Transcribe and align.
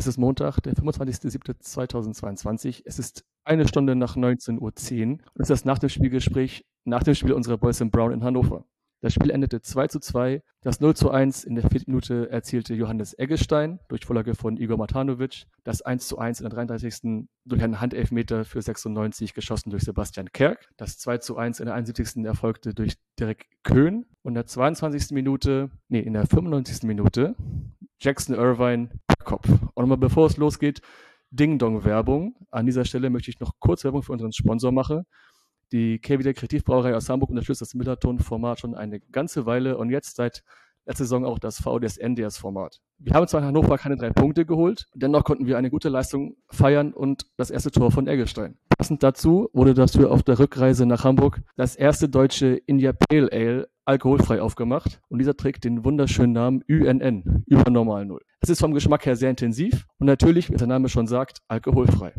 es 0.00 0.06
ist 0.06 0.16
Montag, 0.16 0.60
der 0.60 0.72
25.07.2022. 0.72 2.84
Es 2.86 2.98
ist 2.98 3.26
eine 3.44 3.68
Stunde 3.68 3.94
nach 3.94 4.16
19.10 4.16 4.58
Uhr 4.58 4.70
und 4.70 4.80
es 5.34 5.42
ist 5.42 5.50
das 5.50 5.66
nach 5.66 5.78
dem 5.78 5.90
Spielgespräch, 5.90 6.64
nach 6.84 7.02
dem 7.02 7.14
Spiel 7.14 7.34
unserer 7.34 7.58
Boys 7.58 7.82
in 7.82 7.90
Brown 7.90 8.12
in 8.12 8.24
Hannover. 8.24 8.64
Das 9.02 9.12
Spiel 9.12 9.30
endete 9.30 9.60
2 9.60 9.88
zu 9.88 10.00
2. 10.00 10.42
Das 10.62 10.80
0 10.80 10.96
zu 10.96 11.10
1 11.10 11.44
in 11.44 11.54
der 11.54 11.68
vierten 11.68 11.90
Minute 11.90 12.30
erzielte 12.30 12.72
Johannes 12.72 13.12
Eggestein 13.18 13.78
durch 13.88 14.06
Vorlage 14.06 14.34
von 14.34 14.56
Igor 14.56 14.78
Matanovic. 14.78 15.44
Das 15.64 15.82
1 15.82 16.08
zu 16.08 16.16
1 16.18 16.40
in 16.40 16.44
der 16.44 16.54
33. 16.54 17.26
durch 17.44 17.62
einen 17.62 17.82
Handelfmeter 17.82 18.46
für 18.46 18.62
96 18.62 19.34
geschossen 19.34 19.68
durch 19.68 19.82
Sebastian 19.82 20.32
Kerk. 20.32 20.70
Das 20.78 20.96
2 20.96 21.18
zu 21.18 21.36
1 21.36 21.60
in 21.60 21.66
der 21.66 21.74
71. 21.74 22.24
erfolgte 22.24 22.72
durch 22.72 22.94
Derek 23.18 23.50
Köhn. 23.64 24.06
Und 24.22 24.30
in 24.30 24.34
der 24.34 24.46
22. 24.46 25.10
Minute, 25.10 25.68
nee, 25.88 26.00
in 26.00 26.14
der 26.14 26.26
95. 26.26 26.84
Minute 26.84 27.36
Jackson 28.02 28.34
Irvine 28.34 28.88
Kopf. 29.30 29.48
Und 29.48 29.76
nochmal 29.76 29.96
bevor 29.96 30.26
es 30.26 30.36
losgeht, 30.36 30.80
Ding-Dong-Werbung. 31.30 32.34
An 32.50 32.66
dieser 32.66 32.84
Stelle 32.84 33.10
möchte 33.10 33.30
ich 33.30 33.38
noch 33.38 33.52
kurz 33.60 33.84
Werbung 33.84 34.02
für 34.02 34.10
unseren 34.10 34.32
Sponsor 34.32 34.72
machen. 34.72 35.04
Die 35.70 36.00
KWD 36.00 36.34
Kreativbrauerei 36.34 36.96
aus 36.96 37.08
Hamburg 37.08 37.30
unterstützt 37.30 37.60
das 37.60 37.74
Millerton-Format 37.74 38.58
schon 38.58 38.74
eine 38.74 38.98
ganze 38.98 39.46
Weile 39.46 39.78
und 39.78 39.90
jetzt 39.90 40.16
seit 40.16 40.42
letzter 40.84 41.04
Saison 41.04 41.24
auch 41.24 41.38
das 41.38 41.60
VDS-NDS-Format. 41.60 42.80
Wir 42.98 43.14
haben 43.14 43.28
zwar 43.28 43.40
in 43.40 43.46
Hannover 43.46 43.78
keine 43.78 43.96
drei 43.96 44.10
Punkte 44.10 44.44
geholt, 44.44 44.86
dennoch 44.94 45.22
konnten 45.22 45.46
wir 45.46 45.56
eine 45.58 45.70
gute 45.70 45.88
Leistung 45.88 46.34
feiern 46.50 46.92
und 46.92 47.26
das 47.36 47.50
erste 47.50 47.70
Tor 47.70 47.92
von 47.92 48.08
Eggestein. 48.08 48.58
Passend 48.76 49.04
dazu 49.04 49.48
wurde 49.52 49.74
dafür 49.74 50.10
auf 50.10 50.24
der 50.24 50.40
Rückreise 50.40 50.86
nach 50.86 51.04
Hamburg 51.04 51.40
das 51.56 51.76
erste 51.76 52.08
deutsche 52.08 52.56
India 52.66 52.92
Pale 52.92 53.28
Ale 53.30 53.68
alkoholfrei 53.90 54.40
aufgemacht 54.40 55.00
und 55.08 55.18
dieser 55.18 55.36
trägt 55.36 55.64
den 55.64 55.84
wunderschönen 55.84 56.32
Namen 56.32 56.62
UNN, 56.68 57.42
über 57.46 57.70
Normal 57.70 58.06
Null. 58.06 58.22
Es 58.40 58.48
ist 58.48 58.60
vom 58.60 58.72
Geschmack 58.72 59.04
her 59.04 59.16
sehr 59.16 59.30
intensiv 59.30 59.86
und 59.98 60.06
natürlich, 60.06 60.48
wie 60.50 60.56
der 60.56 60.68
Name 60.68 60.88
schon 60.88 61.08
sagt, 61.08 61.40
alkoholfrei. 61.48 62.14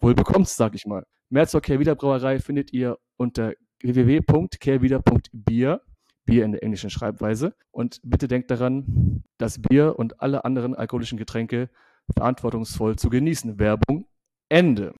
Wohl 0.00 0.14
bekommt's, 0.14 0.56
sag 0.56 0.74
ich 0.76 0.86
mal. 0.86 1.04
Mehr 1.28 1.48
zur 1.48 1.60
Kehrwieder 1.60 1.96
Brauerei 1.96 2.38
findet 2.38 2.72
ihr 2.72 2.96
unter 3.16 3.54
www.kehrwieder.bier, 3.82 5.80
Bier 6.24 6.44
in 6.44 6.52
der 6.52 6.62
englischen 6.62 6.90
Schreibweise. 6.90 7.54
Und 7.72 8.00
bitte 8.04 8.28
denkt 8.28 8.50
daran, 8.50 9.24
das 9.38 9.60
Bier 9.60 9.98
und 9.98 10.20
alle 10.20 10.44
anderen 10.44 10.76
alkoholischen 10.76 11.18
Getränke 11.18 11.70
verantwortungsvoll 12.14 12.96
zu 12.96 13.10
genießen. 13.10 13.58
Werbung 13.58 14.06
Ende. 14.48 14.94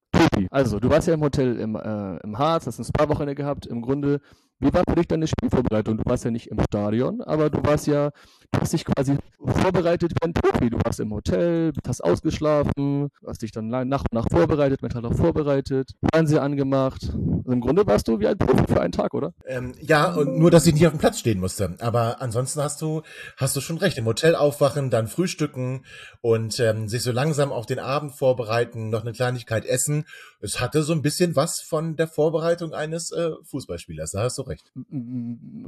Also 0.51 0.81
du 0.81 0.91
warst 0.91 1.07
ja 1.07 1.15
im 1.15 1.21
Hotel 1.21 1.57
im, 1.61 1.77
äh, 1.77 2.17
im 2.19 2.37
Harz, 2.39 2.67
hast 2.67 2.81
ein 2.81 2.85
Spa-Wochenende 2.85 3.37
gehabt. 3.37 3.67
Im 3.67 3.81
Grunde 3.81 4.21
wie 4.59 4.73
war 4.73 4.83
für 4.89 4.95
dich 4.95 5.07
deine 5.07 5.27
Spielvorbereitung? 5.27 5.99
Du 5.99 6.05
warst 6.07 6.25
ja 6.25 6.31
nicht 6.31 6.49
im 6.49 6.59
Stadion, 6.61 7.21
aber 7.21 7.51
du 7.51 7.63
warst 7.63 7.87
ja, 7.87 8.11
du 8.53 8.61
hast 8.61 8.73
dich 8.73 8.85
quasi 8.85 9.17
vorbereitet 9.39 10.13
wie 10.13 10.25
ein 10.25 10.33
Profi. 10.33 10.71
Du 10.71 10.79
warst 10.85 10.99
im 11.01 11.13
Hotel, 11.13 11.73
hast 11.87 12.03
ausgeschlafen, 12.03 13.09
hast 13.27 13.43
dich 13.43 13.53
dann 13.53 13.69
nach 13.69 14.01
und 14.01 14.13
nach 14.13 14.27
vorbereitet, 14.31 14.83
mental 14.83 15.05
auch 15.05 15.15
vorbereitet, 15.15 15.91
Fernseher 16.13 16.43
angemacht. 16.43 17.03
Also 17.03 17.53
Im 17.53 17.61
Grunde 17.61 17.87
warst 17.87 18.09
du 18.09 18.19
wie 18.19 18.27
ein 18.27 18.39
Profi 18.39 18.65
für 18.67 18.81
einen 18.81 18.93
Tag, 18.93 19.15
oder? 19.15 19.35
Ähm, 19.45 19.75
ja, 19.81 20.15
und 20.15 20.39
nur, 20.39 20.51
dass 20.51 20.67
ich 20.67 20.75
nicht 20.75 20.87
auf 20.87 20.93
dem 20.93 20.99
Platz 20.99 21.19
stehen 21.19 21.39
musste. 21.39 21.77
Aber 21.81 22.23
ansonsten 22.23 22.63
hast 22.63 22.81
du, 22.81 23.03
hast 23.37 23.55
du 23.57 23.61
schon 23.61 23.79
recht. 23.79 23.99
Im 23.99 24.07
Hotel 24.07 24.35
aufwachen, 24.35 24.91
dann 24.91 25.07
frühstücken 25.07 25.85
und 26.23 26.59
ähm, 26.61 26.89
sich 26.89 27.03
so 27.03 27.13
langsam 27.13 27.53
auf 27.53 27.67
den 27.67 27.79
Abend 27.79 28.15
vorbereiten, 28.15 28.89
noch 28.91 29.03
eine 29.03 29.13
Kleinigkeit 29.13 29.67
essen. 29.67 30.07
Es 30.41 30.61
hatte 30.61 30.83
so 30.83 30.93
ein 30.93 31.03
bisschen 31.03 31.37
was 31.37 31.61
von 31.61 31.97
der 31.97 32.09
Vorbereitung 32.09 32.73
eines 32.73 33.13
äh, 33.13 33.31
Fußballspielers. 33.51 34.13
Da 34.13 34.23
hast 34.23 34.39
du 34.39 34.46
recht. 34.47 34.73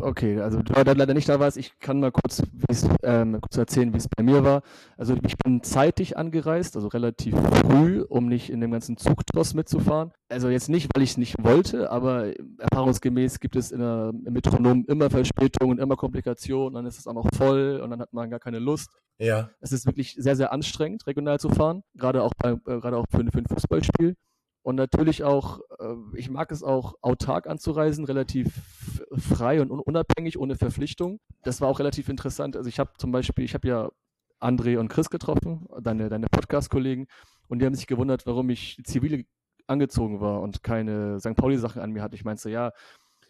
Okay, 0.00 0.40
also 0.40 0.62
da 0.62 0.84
du 0.84 0.92
leider 0.92 1.14
nicht 1.14 1.28
da 1.28 1.40
warst, 1.40 1.56
ich 1.56 1.78
kann 1.78 2.00
mal 2.00 2.12
kurz, 2.12 2.42
ähm, 3.02 3.40
kurz 3.40 3.56
erzählen, 3.56 3.92
wie 3.92 3.98
es 3.98 4.08
bei 4.08 4.22
mir 4.22 4.44
war. 4.44 4.62
Also 4.96 5.16
ich 5.24 5.36
bin 5.36 5.62
zeitig 5.62 6.16
angereist, 6.16 6.76
also 6.76 6.88
relativ 6.88 7.34
früh, 7.36 8.02
um 8.02 8.26
nicht 8.26 8.50
in 8.50 8.60
dem 8.60 8.70
ganzen 8.70 8.96
Zugtross 8.96 9.54
mitzufahren. 9.54 10.12
Also 10.28 10.48
jetzt 10.48 10.68
nicht, 10.68 10.90
weil 10.94 11.02
ich 11.02 11.10
es 11.10 11.16
nicht 11.16 11.36
wollte, 11.42 11.90
aber 11.90 12.32
erfahrungsgemäß 12.58 13.40
gibt 13.40 13.56
es 13.56 13.72
in 13.72 13.80
der, 13.80 14.12
im 14.24 14.32
Metronom 14.32 14.84
immer 14.86 15.10
Verspätungen, 15.10 15.78
immer 15.78 15.96
Komplikationen, 15.96 16.74
dann 16.74 16.86
ist 16.86 16.98
es 16.98 17.06
auch 17.06 17.14
noch 17.14 17.28
voll 17.34 17.80
und 17.82 17.90
dann 17.90 18.00
hat 18.00 18.12
man 18.12 18.30
gar 18.30 18.40
keine 18.40 18.58
Lust. 18.58 18.90
Ja. 19.18 19.50
Es 19.60 19.72
ist 19.72 19.86
wirklich 19.86 20.14
sehr, 20.18 20.36
sehr 20.36 20.52
anstrengend, 20.52 21.06
regional 21.06 21.40
zu 21.40 21.48
fahren, 21.48 21.82
gerade 21.94 22.22
auch, 22.22 22.32
bei, 22.38 22.50
äh, 22.50 22.80
gerade 22.80 22.96
auch 22.96 23.06
für, 23.10 23.24
für 23.30 23.38
ein 23.38 23.46
Fußballspiel. 23.46 24.14
Und 24.68 24.74
natürlich 24.74 25.24
auch, 25.24 25.60
äh, 25.78 25.94
ich 26.14 26.28
mag 26.28 26.52
es 26.52 26.62
auch, 26.62 26.96
autark 27.00 27.46
anzureisen, 27.46 28.04
relativ 28.04 29.06
frei 29.16 29.62
und 29.62 29.70
unabhängig, 29.70 30.38
ohne 30.38 30.56
Verpflichtung. 30.56 31.20
Das 31.42 31.62
war 31.62 31.70
auch 31.70 31.78
relativ 31.78 32.10
interessant. 32.10 32.54
Also 32.54 32.68
ich 32.68 32.78
habe 32.78 32.90
zum 32.98 33.10
Beispiel, 33.10 33.46
ich 33.46 33.54
habe 33.54 33.66
ja 33.66 33.88
André 34.42 34.76
und 34.78 34.88
Chris 34.88 35.08
getroffen, 35.08 35.66
deine, 35.80 36.10
deine 36.10 36.26
Podcast-Kollegen, 36.26 37.06
und 37.48 37.60
die 37.60 37.64
haben 37.64 37.74
sich 37.74 37.86
gewundert, 37.86 38.26
warum 38.26 38.50
ich 38.50 38.78
zivil 38.84 39.24
angezogen 39.66 40.20
war 40.20 40.42
und 40.42 40.62
keine 40.62 41.18
St. 41.18 41.34
Pauli-Sachen 41.34 41.80
an 41.80 41.92
mir 41.92 42.02
hatte. 42.02 42.16
Ich 42.16 42.26
meinte, 42.26 42.50
ja, 42.50 42.72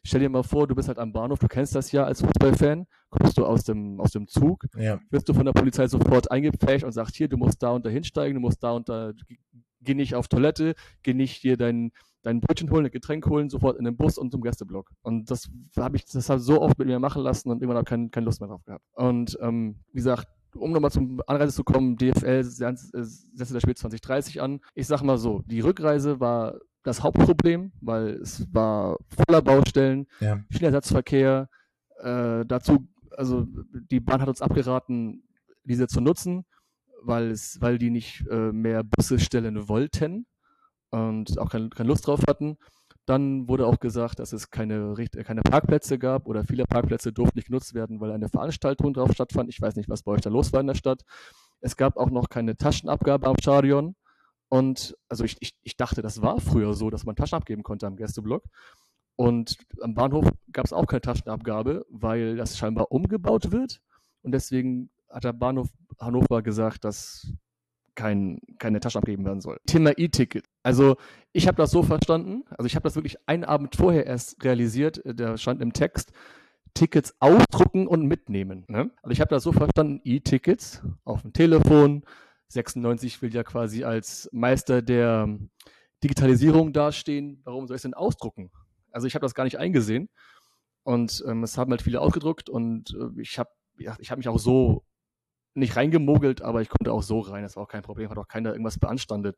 stell 0.02 0.18
dir 0.18 0.30
mal 0.30 0.42
vor, 0.42 0.66
du 0.66 0.74
bist 0.74 0.88
halt 0.88 0.98
am 0.98 1.12
Bahnhof, 1.12 1.38
du 1.38 1.46
kennst 1.46 1.72
das 1.72 1.92
ja 1.92 2.02
als 2.02 2.20
Fußballfan, 2.20 2.88
kommst 3.10 3.38
du 3.38 3.46
aus 3.46 3.62
dem, 3.62 4.00
aus 4.00 4.10
dem 4.10 4.26
Zug, 4.26 4.64
ja. 4.76 4.98
wirst 5.10 5.28
du 5.28 5.34
von 5.34 5.44
der 5.44 5.52
Polizei 5.52 5.86
sofort 5.86 6.32
eingepfercht 6.32 6.82
und 6.82 6.90
sagst, 6.90 7.14
hier, 7.14 7.28
du 7.28 7.36
musst 7.36 7.62
da 7.62 7.70
und 7.70 7.86
da 7.86 7.90
hinsteigen, 7.90 8.34
du 8.34 8.40
musst 8.40 8.60
da 8.60 8.72
und 8.72 8.88
da 8.88 9.12
geh 9.80 9.94
nicht 9.94 10.14
auf 10.14 10.28
Toilette, 10.28 10.74
geh 11.02 11.14
nicht 11.14 11.42
dir 11.42 11.56
dein, 11.56 11.92
dein 12.22 12.40
Brötchen 12.40 12.70
holen, 12.70 12.86
ein 12.86 12.90
Getränk 12.90 13.26
holen, 13.26 13.48
sofort 13.50 13.78
in 13.78 13.84
den 13.84 13.96
Bus 13.96 14.18
und 14.18 14.32
zum 14.32 14.42
Gästeblock. 14.42 14.90
Und 15.02 15.30
das 15.30 15.48
habe 15.76 15.96
ich, 15.96 16.04
das 16.04 16.28
habe 16.28 16.40
so 16.40 16.60
oft 16.60 16.78
mit 16.78 16.88
mir 16.88 16.98
machen 16.98 17.22
lassen 17.22 17.50
und 17.50 17.62
irgendwann 17.62 17.84
habe 17.84 18.04
ich 18.04 18.10
keine, 18.10 18.24
Lust 18.24 18.40
mehr 18.40 18.48
drauf 18.48 18.64
gehabt. 18.64 18.84
Und 18.92 19.38
ähm, 19.40 19.76
wie 19.92 19.98
gesagt, 19.98 20.28
um 20.54 20.72
nochmal 20.72 20.90
zum 20.90 21.20
Anreise 21.26 21.54
zu 21.54 21.64
kommen, 21.64 21.96
DFL 21.96 22.42
setzt 22.42 22.92
das 22.92 23.62
Spiel 23.62 23.76
2030 23.76 24.40
an. 24.40 24.60
Ich 24.74 24.86
sag 24.86 25.02
mal 25.02 25.18
so, 25.18 25.42
die 25.46 25.60
Rückreise 25.60 26.20
war 26.20 26.58
das 26.82 27.02
Hauptproblem, 27.02 27.72
weil 27.80 28.14
es 28.14 28.46
war 28.52 28.96
voller 29.08 29.42
Baustellen, 29.42 30.06
ja. 30.20 30.40
viel 30.50 30.64
Ersatzverkehr. 30.64 31.48
Äh, 32.00 32.44
dazu, 32.46 32.88
also 33.16 33.46
die 33.90 34.00
Bahn 34.00 34.20
hat 34.20 34.28
uns 34.28 34.40
abgeraten, 34.40 35.22
diese 35.64 35.86
zu 35.86 36.00
nutzen 36.00 36.44
weil, 37.02 37.30
es, 37.30 37.60
weil 37.60 37.78
die 37.78 37.90
nicht 37.90 38.26
äh, 38.30 38.52
mehr 38.52 38.82
Busse 38.84 39.18
stellen 39.18 39.68
wollten 39.68 40.26
und 40.90 41.38
auch 41.38 41.50
kein, 41.50 41.70
keine 41.70 41.88
Lust 41.88 42.06
drauf 42.06 42.20
hatten. 42.28 42.56
Dann 43.06 43.48
wurde 43.48 43.66
auch 43.66 43.80
gesagt, 43.80 44.18
dass 44.18 44.32
es 44.34 44.50
keine, 44.50 44.94
keine 45.24 45.40
Parkplätze 45.40 45.98
gab 45.98 46.26
oder 46.26 46.44
viele 46.44 46.64
Parkplätze 46.64 47.12
durften 47.12 47.38
nicht 47.38 47.46
genutzt 47.46 47.72
werden, 47.72 48.00
weil 48.00 48.12
eine 48.12 48.28
Veranstaltung 48.28 48.92
drauf 48.92 49.12
stattfand. 49.12 49.48
Ich 49.48 49.60
weiß 49.60 49.76
nicht, 49.76 49.88
was 49.88 50.02
bei 50.02 50.12
euch 50.12 50.20
da 50.20 50.28
los 50.28 50.52
war 50.52 50.60
in 50.60 50.66
der 50.66 50.74
Stadt. 50.74 51.02
Es 51.60 51.76
gab 51.76 51.96
auch 51.96 52.10
noch 52.10 52.28
keine 52.28 52.56
Taschenabgabe 52.56 53.26
am 53.26 53.36
Stadion. 53.40 53.96
Und 54.50 54.94
also 55.08 55.24
ich, 55.24 55.36
ich, 55.40 55.54
ich 55.62 55.76
dachte, 55.76 56.02
das 56.02 56.20
war 56.20 56.40
früher 56.40 56.74
so, 56.74 56.90
dass 56.90 57.04
man 57.04 57.16
Taschen 57.16 57.36
abgeben 57.36 57.62
konnte 57.62 57.86
am 57.86 57.96
Gästeblock. 57.96 58.44
Und 59.16 59.56
am 59.80 59.94
Bahnhof 59.94 60.30
gab 60.52 60.66
es 60.66 60.72
auch 60.72 60.86
keine 60.86 61.00
Taschenabgabe, 61.00 61.86
weil 61.90 62.36
das 62.36 62.58
scheinbar 62.58 62.92
umgebaut 62.92 63.52
wird. 63.52 63.80
Und 64.22 64.32
deswegen 64.32 64.90
hat 65.10 65.24
der 65.24 65.32
Bahnhof 65.32 65.68
Hannover 66.00 66.42
gesagt, 66.42 66.84
dass 66.84 67.32
kein, 67.94 68.40
keine 68.58 68.78
Tasche 68.78 68.98
abgeben 68.98 69.24
werden 69.24 69.40
soll. 69.40 69.58
Thema 69.66 69.92
E-Ticket. 69.96 70.44
Also 70.62 70.96
ich 71.32 71.48
habe 71.48 71.56
das 71.56 71.72
so 71.72 71.82
verstanden, 71.82 72.44
also 72.50 72.66
ich 72.66 72.76
habe 72.76 72.84
das 72.84 72.94
wirklich 72.94 73.16
einen 73.26 73.44
Abend 73.44 73.74
vorher 73.74 74.06
erst 74.06 74.42
realisiert, 74.44 75.02
da 75.04 75.36
stand 75.36 75.60
im 75.60 75.72
Text, 75.72 76.12
Tickets 76.74 77.16
ausdrucken 77.18 77.88
und 77.88 78.06
mitnehmen. 78.06 78.64
Ne? 78.68 78.90
Also 79.02 79.10
ich 79.10 79.20
habe 79.20 79.30
das 79.30 79.42
so 79.42 79.52
verstanden, 79.52 80.00
E-Tickets 80.04 80.82
auf 81.04 81.22
dem 81.22 81.32
Telefon, 81.32 82.04
96 82.48 83.20
will 83.20 83.34
ja 83.34 83.42
quasi 83.42 83.82
als 83.82 84.28
Meister 84.32 84.80
der 84.80 85.28
Digitalisierung 86.04 86.72
dastehen, 86.72 87.40
warum 87.44 87.66
soll 87.66 87.74
ich 87.74 87.78
es 87.80 87.82
denn 87.82 87.94
ausdrucken? 87.94 88.52
Also 88.92 89.08
ich 89.08 89.14
habe 89.14 89.24
das 89.24 89.34
gar 89.34 89.44
nicht 89.44 89.58
eingesehen 89.58 90.08
und 90.84 91.24
ähm, 91.26 91.42
es 91.42 91.58
haben 91.58 91.72
halt 91.72 91.82
viele 91.82 92.00
ausgedruckt 92.00 92.48
und 92.48 92.94
äh, 92.94 93.20
ich 93.20 93.40
habe 93.40 93.50
ja, 93.78 93.96
ich 93.98 94.10
habe 94.10 94.18
mich 94.18 94.28
auch 94.28 94.38
so 94.38 94.84
nicht 95.58 95.76
reingemogelt, 95.76 96.42
aber 96.42 96.62
ich 96.62 96.68
konnte 96.68 96.92
auch 96.92 97.02
so 97.02 97.20
rein. 97.20 97.42
Das 97.42 97.56
war 97.56 97.64
auch 97.64 97.68
kein 97.68 97.82
Problem, 97.82 98.10
hat 98.10 98.18
auch 98.18 98.28
keiner 98.28 98.52
irgendwas 98.52 98.78
beanstandet. 98.78 99.36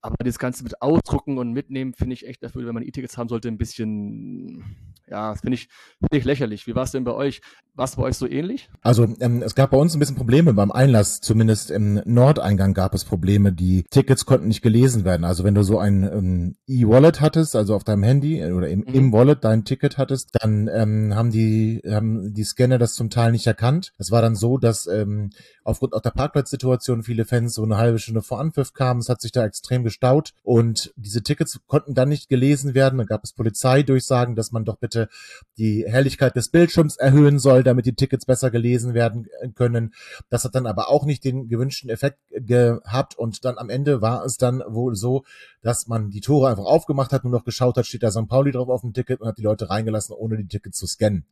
Aber 0.00 0.16
das 0.24 0.38
Ganze 0.38 0.62
mit 0.62 0.80
ausdrucken 0.80 1.38
und 1.38 1.52
mitnehmen, 1.52 1.92
finde 1.92 2.14
ich 2.14 2.26
echt 2.26 2.42
dafür, 2.42 2.66
wenn 2.66 2.74
man 2.74 2.84
E-Tickets 2.84 3.18
haben 3.18 3.28
sollte, 3.28 3.48
ein 3.48 3.58
bisschen, 3.58 4.64
ja, 5.08 5.34
finde 5.34 5.54
ich, 5.54 5.68
find 5.98 6.14
ich 6.14 6.24
lächerlich. 6.24 6.66
Wie 6.68 6.74
war 6.76 6.84
es 6.84 6.92
denn 6.92 7.02
bei 7.02 7.12
euch? 7.12 7.40
War 7.74 7.84
es 7.84 7.96
bei 7.96 8.02
euch 8.02 8.16
so 8.16 8.28
ähnlich? 8.28 8.70
Also 8.80 9.06
ähm, 9.20 9.42
es 9.42 9.54
gab 9.54 9.70
bei 9.70 9.76
uns 9.76 9.94
ein 9.94 9.98
bisschen 9.98 10.16
Probleme 10.16 10.52
beim 10.52 10.70
Einlass, 10.70 11.20
zumindest 11.20 11.70
im 11.70 12.00
Nordeingang 12.04 12.74
gab 12.74 12.94
es 12.94 13.04
Probleme. 13.04 13.52
Die 13.52 13.84
Tickets 13.90 14.24
konnten 14.24 14.48
nicht 14.48 14.62
gelesen 14.62 15.04
werden. 15.04 15.24
Also 15.24 15.42
wenn 15.44 15.54
du 15.54 15.62
so 15.62 15.78
ein 15.78 16.02
ähm, 16.04 16.56
E-Wallet 16.66 17.20
hattest, 17.20 17.56
also 17.56 17.74
auf 17.74 17.84
deinem 17.84 18.02
Handy 18.02 18.40
äh, 18.40 18.52
oder 18.52 18.68
im, 18.68 18.80
mhm. 18.80 18.94
im 18.94 19.12
Wallet 19.12 19.44
dein 19.44 19.64
Ticket 19.64 19.98
hattest, 19.98 20.30
dann 20.40 20.68
ähm, 20.72 21.14
haben 21.14 21.30
die 21.30 21.80
haben 21.88 22.34
die 22.34 22.44
Scanner 22.44 22.78
das 22.78 22.94
zum 22.94 23.10
Teil 23.10 23.32
nicht 23.32 23.46
erkannt. 23.46 23.92
Es 23.98 24.10
war 24.10 24.22
dann 24.22 24.36
so, 24.36 24.58
dass 24.58 24.86
ähm, 24.86 25.30
aufgrund 25.64 25.94
auch 25.94 26.02
der 26.02 26.10
Parkplatzsituation 26.10 27.02
viele 27.02 27.24
Fans 27.24 27.54
so 27.54 27.62
eine 27.62 27.78
halbe 27.78 27.98
Stunde 27.98 28.22
vor 28.22 28.40
Anpfiff 28.40 28.72
kamen. 28.72 29.00
Es 29.00 29.08
hat 29.08 29.20
sich 29.20 29.32
da 29.32 29.44
extrem 29.44 29.84
gestaut 29.88 30.32
und 30.42 30.92
diese 30.96 31.22
Tickets 31.22 31.60
konnten 31.66 31.94
dann 31.94 32.10
nicht 32.10 32.28
gelesen 32.28 32.74
werden. 32.74 32.98
Dann 32.98 33.06
gab 33.06 33.24
es 33.24 33.32
Polizeidurchsagen, 33.32 34.36
dass 34.36 34.52
man 34.52 34.64
doch 34.64 34.76
bitte 34.76 35.08
die 35.56 35.84
Helligkeit 35.88 36.36
des 36.36 36.50
Bildschirms 36.50 36.96
erhöhen 36.96 37.38
soll, 37.38 37.62
damit 37.62 37.86
die 37.86 37.94
Tickets 37.94 38.26
besser 38.26 38.50
gelesen 38.50 38.92
werden 38.92 39.28
können. 39.54 39.94
Das 40.28 40.44
hat 40.44 40.54
dann 40.54 40.66
aber 40.66 40.90
auch 40.90 41.06
nicht 41.06 41.24
den 41.24 41.48
gewünschten 41.48 41.88
Effekt 41.88 42.18
gehabt 42.30 43.18
und 43.18 43.44
dann 43.44 43.56
am 43.56 43.70
Ende 43.70 44.02
war 44.02 44.24
es 44.24 44.36
dann 44.36 44.62
wohl 44.66 44.94
so, 44.94 45.24
dass 45.62 45.86
man 45.88 46.10
die 46.10 46.20
Tore 46.20 46.48
einfach 46.48 46.64
aufgemacht 46.64 47.12
hat, 47.12 47.24
nur 47.24 47.32
noch 47.32 47.44
geschaut 47.44 47.76
hat, 47.76 47.86
steht 47.86 48.02
da 48.02 48.10
St. 48.10 48.28
Pauli 48.28 48.52
drauf 48.52 48.68
auf 48.68 48.82
dem 48.82 48.92
Ticket 48.92 49.20
und 49.20 49.28
hat 49.28 49.38
die 49.38 49.42
Leute 49.42 49.70
reingelassen, 49.70 50.14
ohne 50.14 50.36
die 50.36 50.46
Tickets 50.46 50.78
zu 50.78 50.86
scannen. 50.86 51.24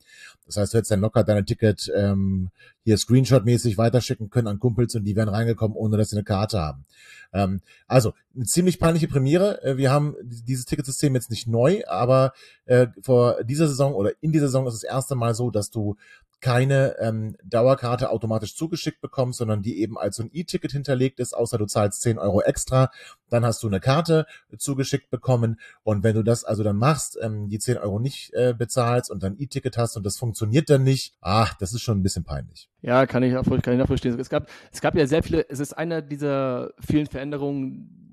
Das 0.46 0.56
heißt, 0.56 0.72
du 0.72 0.78
hättest 0.78 0.90
dann 0.90 1.00
locker 1.00 1.24
deine 1.24 1.44
Ticket 1.44 1.90
ähm, 1.94 2.50
hier 2.84 2.98
Screenshot-mäßig 2.98 3.78
weiterschicken 3.78 4.30
können 4.30 4.48
an 4.48 4.58
Kumpels 4.58 4.94
und 4.94 5.04
die 5.04 5.16
wären 5.16 5.28
reingekommen, 5.28 5.76
ohne 5.76 5.96
dass 5.96 6.10
sie 6.10 6.16
eine 6.16 6.24
Karte 6.24 6.60
haben. 6.60 6.84
Ähm, 7.32 7.60
also, 7.86 8.14
eine 8.34 8.44
ziemlich 8.44 8.78
peinliche 8.78 9.08
Premiere. 9.08 9.62
Äh, 9.62 9.76
wir 9.76 9.90
haben 9.90 10.14
dieses 10.22 10.64
Ticketsystem 10.64 11.14
jetzt 11.14 11.30
nicht 11.30 11.46
neu, 11.46 11.82
aber 11.86 12.32
äh, 12.66 12.88
vor 13.02 13.42
dieser 13.44 13.68
Saison 13.68 13.94
oder 13.94 14.12
in 14.20 14.32
dieser 14.32 14.46
Saison 14.46 14.66
ist 14.66 14.74
es 14.74 14.80
das 14.80 14.90
erste 14.90 15.14
Mal 15.14 15.34
so, 15.34 15.50
dass 15.50 15.70
du 15.70 15.96
keine 16.40 16.96
ähm, 16.98 17.36
Dauerkarte 17.42 18.10
automatisch 18.10 18.54
zugeschickt 18.56 19.00
bekommst, 19.00 19.38
sondern 19.38 19.62
die 19.62 19.80
eben 19.80 19.98
als 19.98 20.16
so 20.16 20.22
ein 20.22 20.30
E-Ticket 20.32 20.72
hinterlegt 20.72 21.18
ist, 21.18 21.32
außer 21.32 21.58
du 21.58 21.66
zahlst 21.66 22.02
10 22.02 22.18
Euro 22.18 22.42
extra, 22.42 22.90
dann 23.30 23.44
hast 23.44 23.62
du 23.62 23.66
eine 23.66 23.80
Karte 23.80 24.26
zugeschickt 24.56 25.10
bekommen 25.10 25.60
und 25.82 26.02
wenn 26.02 26.14
du 26.14 26.22
das 26.22 26.44
also 26.44 26.62
dann 26.62 26.76
machst, 26.76 27.18
ähm, 27.20 27.48
die 27.48 27.58
10 27.58 27.78
Euro 27.78 27.98
nicht 27.98 28.32
äh, 28.34 28.54
bezahlst 28.56 29.10
und 29.10 29.22
dann 29.22 29.36
E-Ticket 29.38 29.76
hast 29.76 29.96
und 29.96 30.04
das 30.04 30.16
funktioniert 30.16 30.70
dann 30.70 30.82
nicht, 30.82 31.14
ach, 31.20 31.54
das 31.54 31.72
ist 31.72 31.82
schon 31.82 31.98
ein 31.98 32.02
bisschen 32.02 32.24
peinlich. 32.24 32.68
Ja, 32.82 33.06
kann 33.06 33.22
ich, 33.22 33.32
kann 33.32 33.74
ich 33.74 33.78
nachvollziehen. 33.78 34.18
Es 34.18 34.28
gab, 34.28 34.48
es 34.72 34.80
gab 34.80 34.94
ja 34.96 35.06
sehr 35.06 35.22
viele, 35.22 35.48
es 35.48 35.60
ist 35.60 35.72
einer 35.72 36.02
dieser 36.02 36.70
vielen 36.80 37.06
Veränderungen, 37.06 38.06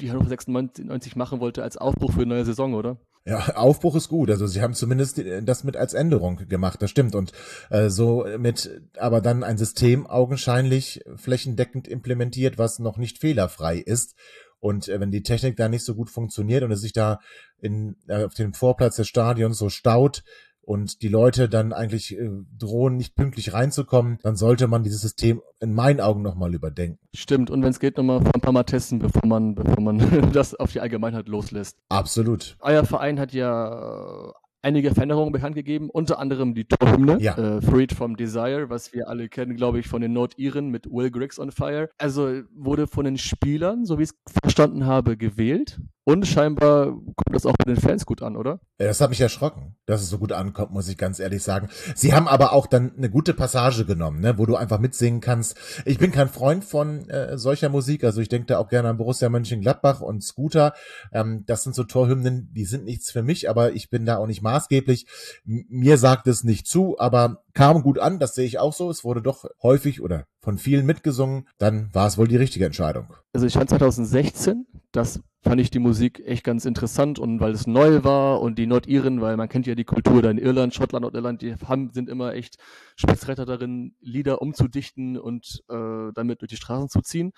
die 0.00 0.10
Hannover 0.10 0.28
96 0.28 1.16
machen 1.16 1.40
wollte 1.40 1.62
als 1.62 1.76
Aufbruch 1.76 2.12
für 2.12 2.22
eine 2.22 2.34
neue 2.34 2.44
Saison, 2.44 2.74
oder? 2.74 2.98
Ja, 3.28 3.56
Aufbruch 3.56 3.94
ist 3.94 4.08
gut. 4.08 4.30
Also 4.30 4.46
sie 4.46 4.62
haben 4.62 4.72
zumindest 4.72 5.22
das 5.42 5.62
mit 5.62 5.76
als 5.76 5.92
Änderung 5.92 6.48
gemacht, 6.48 6.80
das 6.80 6.90
stimmt. 6.90 7.14
Und 7.14 7.32
äh, 7.68 7.90
so 7.90 8.24
mit, 8.38 8.80
aber 8.96 9.20
dann 9.20 9.44
ein 9.44 9.58
System 9.58 10.06
augenscheinlich 10.06 11.04
flächendeckend 11.16 11.88
implementiert, 11.88 12.56
was 12.56 12.78
noch 12.78 12.96
nicht 12.96 13.18
fehlerfrei 13.18 13.76
ist. 13.76 14.14
Und 14.60 14.88
äh, 14.88 15.00
wenn 15.00 15.10
die 15.10 15.22
Technik 15.22 15.56
da 15.56 15.68
nicht 15.68 15.84
so 15.84 15.94
gut 15.94 16.10
funktioniert 16.10 16.62
und 16.62 16.72
es 16.72 16.80
sich 16.80 16.92
da 16.92 17.20
in, 17.60 17.96
äh, 18.08 18.24
auf 18.24 18.34
dem 18.34 18.54
Vorplatz 18.54 18.96
des 18.96 19.08
Stadions 19.08 19.58
so 19.58 19.68
staut, 19.68 20.22
und 20.68 21.00
die 21.00 21.08
Leute 21.08 21.48
dann 21.48 21.72
eigentlich 21.72 22.14
äh, 22.14 22.28
drohen, 22.58 22.98
nicht 22.98 23.14
pünktlich 23.14 23.54
reinzukommen, 23.54 24.18
dann 24.22 24.36
sollte 24.36 24.68
man 24.68 24.82
dieses 24.82 25.00
System 25.00 25.40
in 25.60 25.72
meinen 25.72 25.98
Augen 25.98 26.20
nochmal 26.20 26.54
überdenken. 26.54 26.98
Stimmt, 27.14 27.50
und 27.50 27.62
wenn 27.62 27.70
es 27.70 27.80
geht, 27.80 27.96
nochmal 27.96 28.20
ein 28.34 28.40
paar 28.42 28.52
Mal 28.52 28.64
testen, 28.64 28.98
bevor 28.98 29.26
man, 29.26 29.54
bevor 29.54 29.82
man 29.82 29.98
das 30.32 30.54
auf 30.54 30.70
die 30.72 30.80
Allgemeinheit 30.80 31.26
loslässt. 31.26 31.78
Absolut. 31.88 32.58
Euer 32.60 32.84
Verein 32.84 33.18
hat 33.18 33.32
ja 33.32 34.34
einige 34.68 34.92
Veränderungen 34.92 35.32
bekannt 35.32 35.54
gegeben, 35.54 35.88
unter 35.90 36.18
anderem 36.18 36.54
die 36.54 36.66
Torhymne, 36.66 37.18
ja. 37.20 37.36
äh, 37.36 37.62
Freed 37.62 37.92
from 37.92 38.16
Desire, 38.16 38.68
was 38.68 38.92
wir 38.92 39.08
alle 39.08 39.28
kennen, 39.28 39.56
glaube 39.56 39.80
ich, 39.80 39.88
von 39.88 40.02
den 40.02 40.12
Nordiren 40.12 40.68
mit 40.68 40.86
Will 40.90 41.10
Griggs 41.10 41.38
on 41.38 41.50
Fire. 41.50 41.88
Also 41.98 42.42
wurde 42.54 42.86
von 42.86 43.04
den 43.04 43.16
Spielern, 43.16 43.86
so 43.86 43.98
wie 43.98 44.04
ich 44.04 44.10
es 44.10 44.32
verstanden 44.42 44.86
habe, 44.86 45.16
gewählt. 45.16 45.80
Und 46.08 46.26
scheinbar 46.26 46.86
kommt 46.86 47.34
das 47.34 47.44
auch 47.44 47.52
bei 47.58 47.70
den 47.70 47.78
Fans 47.78 48.06
gut 48.06 48.22
an, 48.22 48.34
oder? 48.34 48.60
Das 48.78 49.02
hat 49.02 49.10
mich 49.10 49.20
erschrocken, 49.20 49.76
dass 49.84 50.00
es 50.00 50.08
so 50.08 50.16
gut 50.16 50.32
ankommt, 50.32 50.72
muss 50.72 50.88
ich 50.88 50.96
ganz 50.96 51.20
ehrlich 51.20 51.42
sagen. 51.42 51.68
Sie 51.94 52.14
haben 52.14 52.26
aber 52.26 52.54
auch 52.54 52.66
dann 52.66 52.96
eine 52.96 53.10
gute 53.10 53.34
Passage 53.34 53.84
genommen, 53.84 54.20
ne, 54.20 54.38
wo 54.38 54.46
du 54.46 54.56
einfach 54.56 54.78
mitsingen 54.78 55.20
kannst. 55.20 55.58
Ich 55.84 55.98
bin 55.98 56.10
kein 56.10 56.30
Freund 56.30 56.64
von 56.64 57.10
äh, 57.10 57.36
solcher 57.36 57.68
Musik, 57.68 58.04
also 58.04 58.22
ich 58.22 58.30
denke 58.30 58.46
da 58.46 58.58
auch 58.58 58.70
gerne 58.70 58.88
an 58.88 58.96
Borussia 58.96 59.28
Mönchengladbach 59.28 60.00
und 60.00 60.24
Scooter. 60.24 60.72
Ähm, 61.12 61.44
das 61.46 61.62
sind 61.62 61.74
so 61.74 61.84
Torhymnen, 61.84 62.48
die 62.54 62.64
sind 62.64 62.86
nichts 62.86 63.10
für 63.10 63.22
mich, 63.22 63.50
aber 63.50 63.72
ich 63.72 63.90
bin 63.90 64.06
da 64.06 64.16
auch 64.16 64.26
nicht 64.26 64.40
maßgeblich. 64.40 65.06
M 65.46 65.66
mir 65.68 65.98
sagt 65.98 66.26
es 66.26 66.42
nicht 66.42 66.66
zu, 66.66 66.98
aber 66.98 67.42
kam 67.52 67.82
gut 67.82 67.98
an, 67.98 68.18
das 68.18 68.34
sehe 68.34 68.46
ich 68.46 68.58
auch 68.58 68.72
so. 68.72 68.88
Es 68.88 69.04
wurde 69.04 69.20
doch 69.20 69.44
häufig 69.62 70.00
oder 70.00 70.24
von 70.40 70.56
vielen 70.56 70.86
mitgesungen. 70.86 71.46
Dann 71.58 71.90
war 71.92 72.06
es 72.06 72.16
wohl 72.16 72.28
die 72.28 72.36
richtige 72.36 72.64
Entscheidung. 72.64 73.12
Also 73.34 73.44
ich 73.46 73.52
fand 73.52 73.68
2016, 73.68 74.64
das 74.92 75.20
fand 75.42 75.60
ich 75.60 75.70
die 75.70 75.78
Musik 75.78 76.22
echt 76.26 76.44
ganz 76.44 76.64
interessant 76.64 77.18
und 77.18 77.40
weil 77.40 77.52
es 77.52 77.66
neu 77.66 78.02
war 78.02 78.40
und 78.40 78.58
die 78.58 78.66
Nordiren, 78.66 79.20
weil 79.20 79.36
man 79.36 79.48
kennt 79.48 79.66
ja 79.66 79.74
die 79.74 79.84
Kultur 79.84 80.20
da 80.20 80.30
in 80.30 80.38
Irland, 80.38 80.74
Schottland, 80.74 81.02
Nordirland, 81.02 81.42
die 81.42 81.54
haben, 81.66 81.90
sind 81.92 82.08
immer 82.08 82.34
echt 82.34 82.56
Spitzreiter 82.96 83.46
darin, 83.46 83.94
Lieder 84.00 84.42
umzudichten 84.42 85.16
und 85.16 85.62
äh, 85.68 86.12
damit 86.14 86.40
durch 86.40 86.50
die 86.50 86.56
Straßen 86.56 86.88
zu 86.88 87.00
ziehen. 87.02 87.32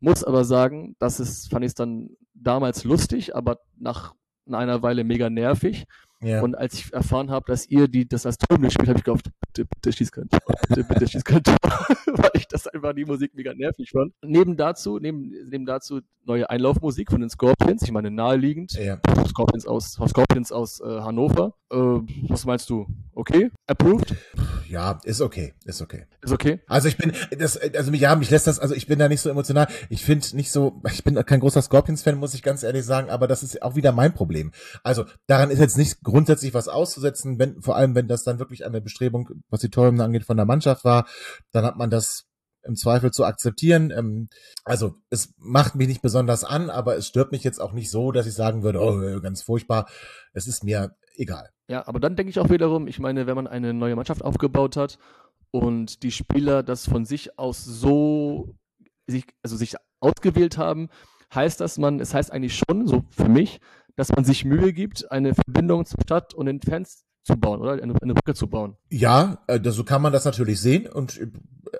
Muss 0.00 0.24
aber 0.24 0.44
sagen, 0.44 0.96
das 0.98 1.20
ist, 1.20 1.50
fand 1.50 1.64
ich 1.64 1.70
es 1.70 1.74
dann 1.74 2.10
damals 2.34 2.84
lustig, 2.84 3.34
aber 3.34 3.60
nach 3.76 4.14
einer 4.50 4.82
Weile 4.82 5.04
mega 5.04 5.30
nervig. 5.30 5.86
Ja. 6.20 6.42
Und 6.42 6.56
als 6.56 6.74
ich 6.74 6.92
erfahren 6.92 7.30
habe, 7.30 7.46
dass 7.46 7.66
ihr 7.68 7.86
die, 7.86 8.08
das 8.08 8.26
als 8.26 8.38
Tor 8.38 8.58
gespielt 8.58 8.88
habt, 8.88 8.98
ich 8.98 9.04
gehofft, 9.04 9.30
bitte, 9.46 9.66
bitte 9.66 9.96
schieß 9.96 10.10
kein 10.10 10.28
Tor, 10.28 10.54
bitte, 10.68 10.84
bitte 10.84 11.08
schieß 11.08 11.24
kein 11.24 11.42
Tor, 11.42 11.56
weil 12.06 12.30
ich 12.34 12.48
das 12.48 12.66
einfach 12.66 12.92
die 12.92 13.04
Musik 13.04 13.34
mega 13.34 13.54
nervig 13.54 13.90
fand. 13.90 14.12
Neben 14.22 14.56
dazu, 14.56 14.98
neben, 14.98 15.30
neben 15.48 15.64
dazu 15.64 16.00
neue 16.24 16.50
Einlaufmusik 16.50 17.10
von 17.10 17.20
den 17.20 17.30
Scorpions, 17.30 17.82
ich 17.82 17.92
meine 17.92 18.10
naheliegend, 18.10 18.72
ja. 18.72 19.00
Scorpions 19.28 19.66
aus, 19.66 19.92
Scorpions 19.92 20.50
aus 20.50 20.80
äh, 20.80 21.00
Hannover. 21.00 21.54
Äh, 21.70 21.76
was 22.28 22.44
meinst 22.46 22.70
du? 22.70 22.86
Okay? 23.14 23.50
Approved? 23.66 24.14
Ja, 24.68 25.00
ist 25.04 25.20
okay, 25.20 25.54
ist 25.64 25.82
okay. 25.82 26.06
Ist 26.22 26.32
okay? 26.32 26.60
Also 26.66 26.88
ich 26.88 26.96
bin, 26.96 27.12
das, 27.38 27.56
also 27.56 27.92
ja, 27.92 28.14
mich 28.16 28.30
lässt 28.30 28.46
das, 28.46 28.58
also 28.58 28.74
ich 28.74 28.86
bin 28.86 28.98
da 28.98 29.08
nicht 29.08 29.20
so 29.20 29.28
emotional. 29.28 29.66
Ich 29.90 30.04
finde 30.04 30.36
nicht 30.36 30.50
so, 30.50 30.80
ich 30.90 31.04
bin 31.04 31.14
kein 31.26 31.40
großer 31.40 31.60
Scorpions-Fan, 31.60 32.16
muss 32.16 32.34
ich 32.34 32.42
ganz 32.42 32.62
ehrlich 32.62 32.84
sagen, 32.84 33.10
aber 33.10 33.26
das 33.26 33.42
ist 33.42 33.62
auch 33.62 33.76
wieder 33.76 33.92
mein 33.92 34.14
Problem. 34.14 34.52
Also 34.82 35.04
daran 35.26 35.50
ist 35.50 35.58
jetzt 35.58 35.76
nicht 35.76 36.02
grundsätzlich 36.02 36.54
was 36.54 36.68
auszusetzen, 36.68 37.38
wenn, 37.38 37.60
vor 37.60 37.76
allem 37.76 37.94
wenn 37.94 38.08
das 38.08 38.24
dann 38.24 38.38
wirklich 38.38 38.64
eine 38.64 38.80
Bestrebung, 38.80 39.28
was 39.50 39.60
die 39.60 39.70
Torhymne 39.70 40.04
angeht, 40.04 40.24
von 40.24 40.36
der 40.36 40.46
Mannschaft 40.46 40.84
war, 40.84 41.06
dann 41.52 41.64
hat 41.64 41.76
man 41.76 41.90
das 41.90 42.27
im 42.68 42.76
Zweifel 42.76 43.10
zu 43.10 43.24
akzeptieren. 43.24 43.90
Ähm, 43.90 44.28
also 44.64 44.94
es 45.10 45.34
macht 45.38 45.74
mich 45.74 45.88
nicht 45.88 46.02
besonders 46.02 46.44
an, 46.44 46.70
aber 46.70 46.96
es 46.96 47.06
stört 47.06 47.32
mich 47.32 47.42
jetzt 47.42 47.60
auch 47.60 47.72
nicht 47.72 47.90
so, 47.90 48.12
dass 48.12 48.26
ich 48.26 48.34
sagen 48.34 48.62
würde, 48.62 48.80
oh, 48.80 49.20
ganz 49.20 49.42
furchtbar. 49.42 49.88
Es 50.32 50.46
ist 50.46 50.62
mir 50.62 50.94
egal. 51.16 51.50
Ja, 51.68 51.86
aber 51.86 52.00
dann 52.00 52.16
denke 52.16 52.30
ich 52.30 52.38
auch 52.38 52.50
wiederum, 52.50 52.86
ich 52.86 52.98
meine, 52.98 53.26
wenn 53.26 53.34
man 53.34 53.46
eine 53.46 53.74
neue 53.74 53.96
Mannschaft 53.96 54.22
aufgebaut 54.22 54.76
hat 54.76 54.98
und 55.50 56.02
die 56.02 56.12
Spieler 56.12 56.62
das 56.62 56.88
von 56.88 57.04
sich 57.04 57.38
aus 57.38 57.64
so, 57.64 58.54
sich, 59.06 59.24
also 59.42 59.56
sich 59.56 59.74
ausgewählt 60.00 60.56
haben, 60.58 60.88
heißt 61.34 61.60
das 61.60 61.78
man, 61.78 62.00
es 62.00 62.14
heißt 62.14 62.32
eigentlich 62.32 62.56
schon, 62.56 62.86
so 62.86 63.04
für 63.10 63.28
mich, 63.28 63.60
dass 63.96 64.10
man 64.14 64.24
sich 64.24 64.44
Mühe 64.44 64.72
gibt, 64.72 65.10
eine 65.10 65.34
Verbindung 65.34 65.84
zur 65.84 66.00
Stadt 66.02 66.32
und 66.32 66.46
den 66.46 66.62
Fans 66.62 67.04
zu 67.24 67.36
bauen, 67.36 67.60
oder? 67.60 67.72
Eine, 67.72 67.94
eine 68.00 68.14
Brücke 68.14 68.34
zu 68.34 68.48
bauen. 68.48 68.76
Ja, 68.90 69.42
äh, 69.46 69.60
so 69.70 69.84
kann 69.84 70.00
man 70.00 70.12
das 70.12 70.24
natürlich 70.24 70.60
sehen 70.60 70.86
und 70.86 71.18
äh, 71.20 71.26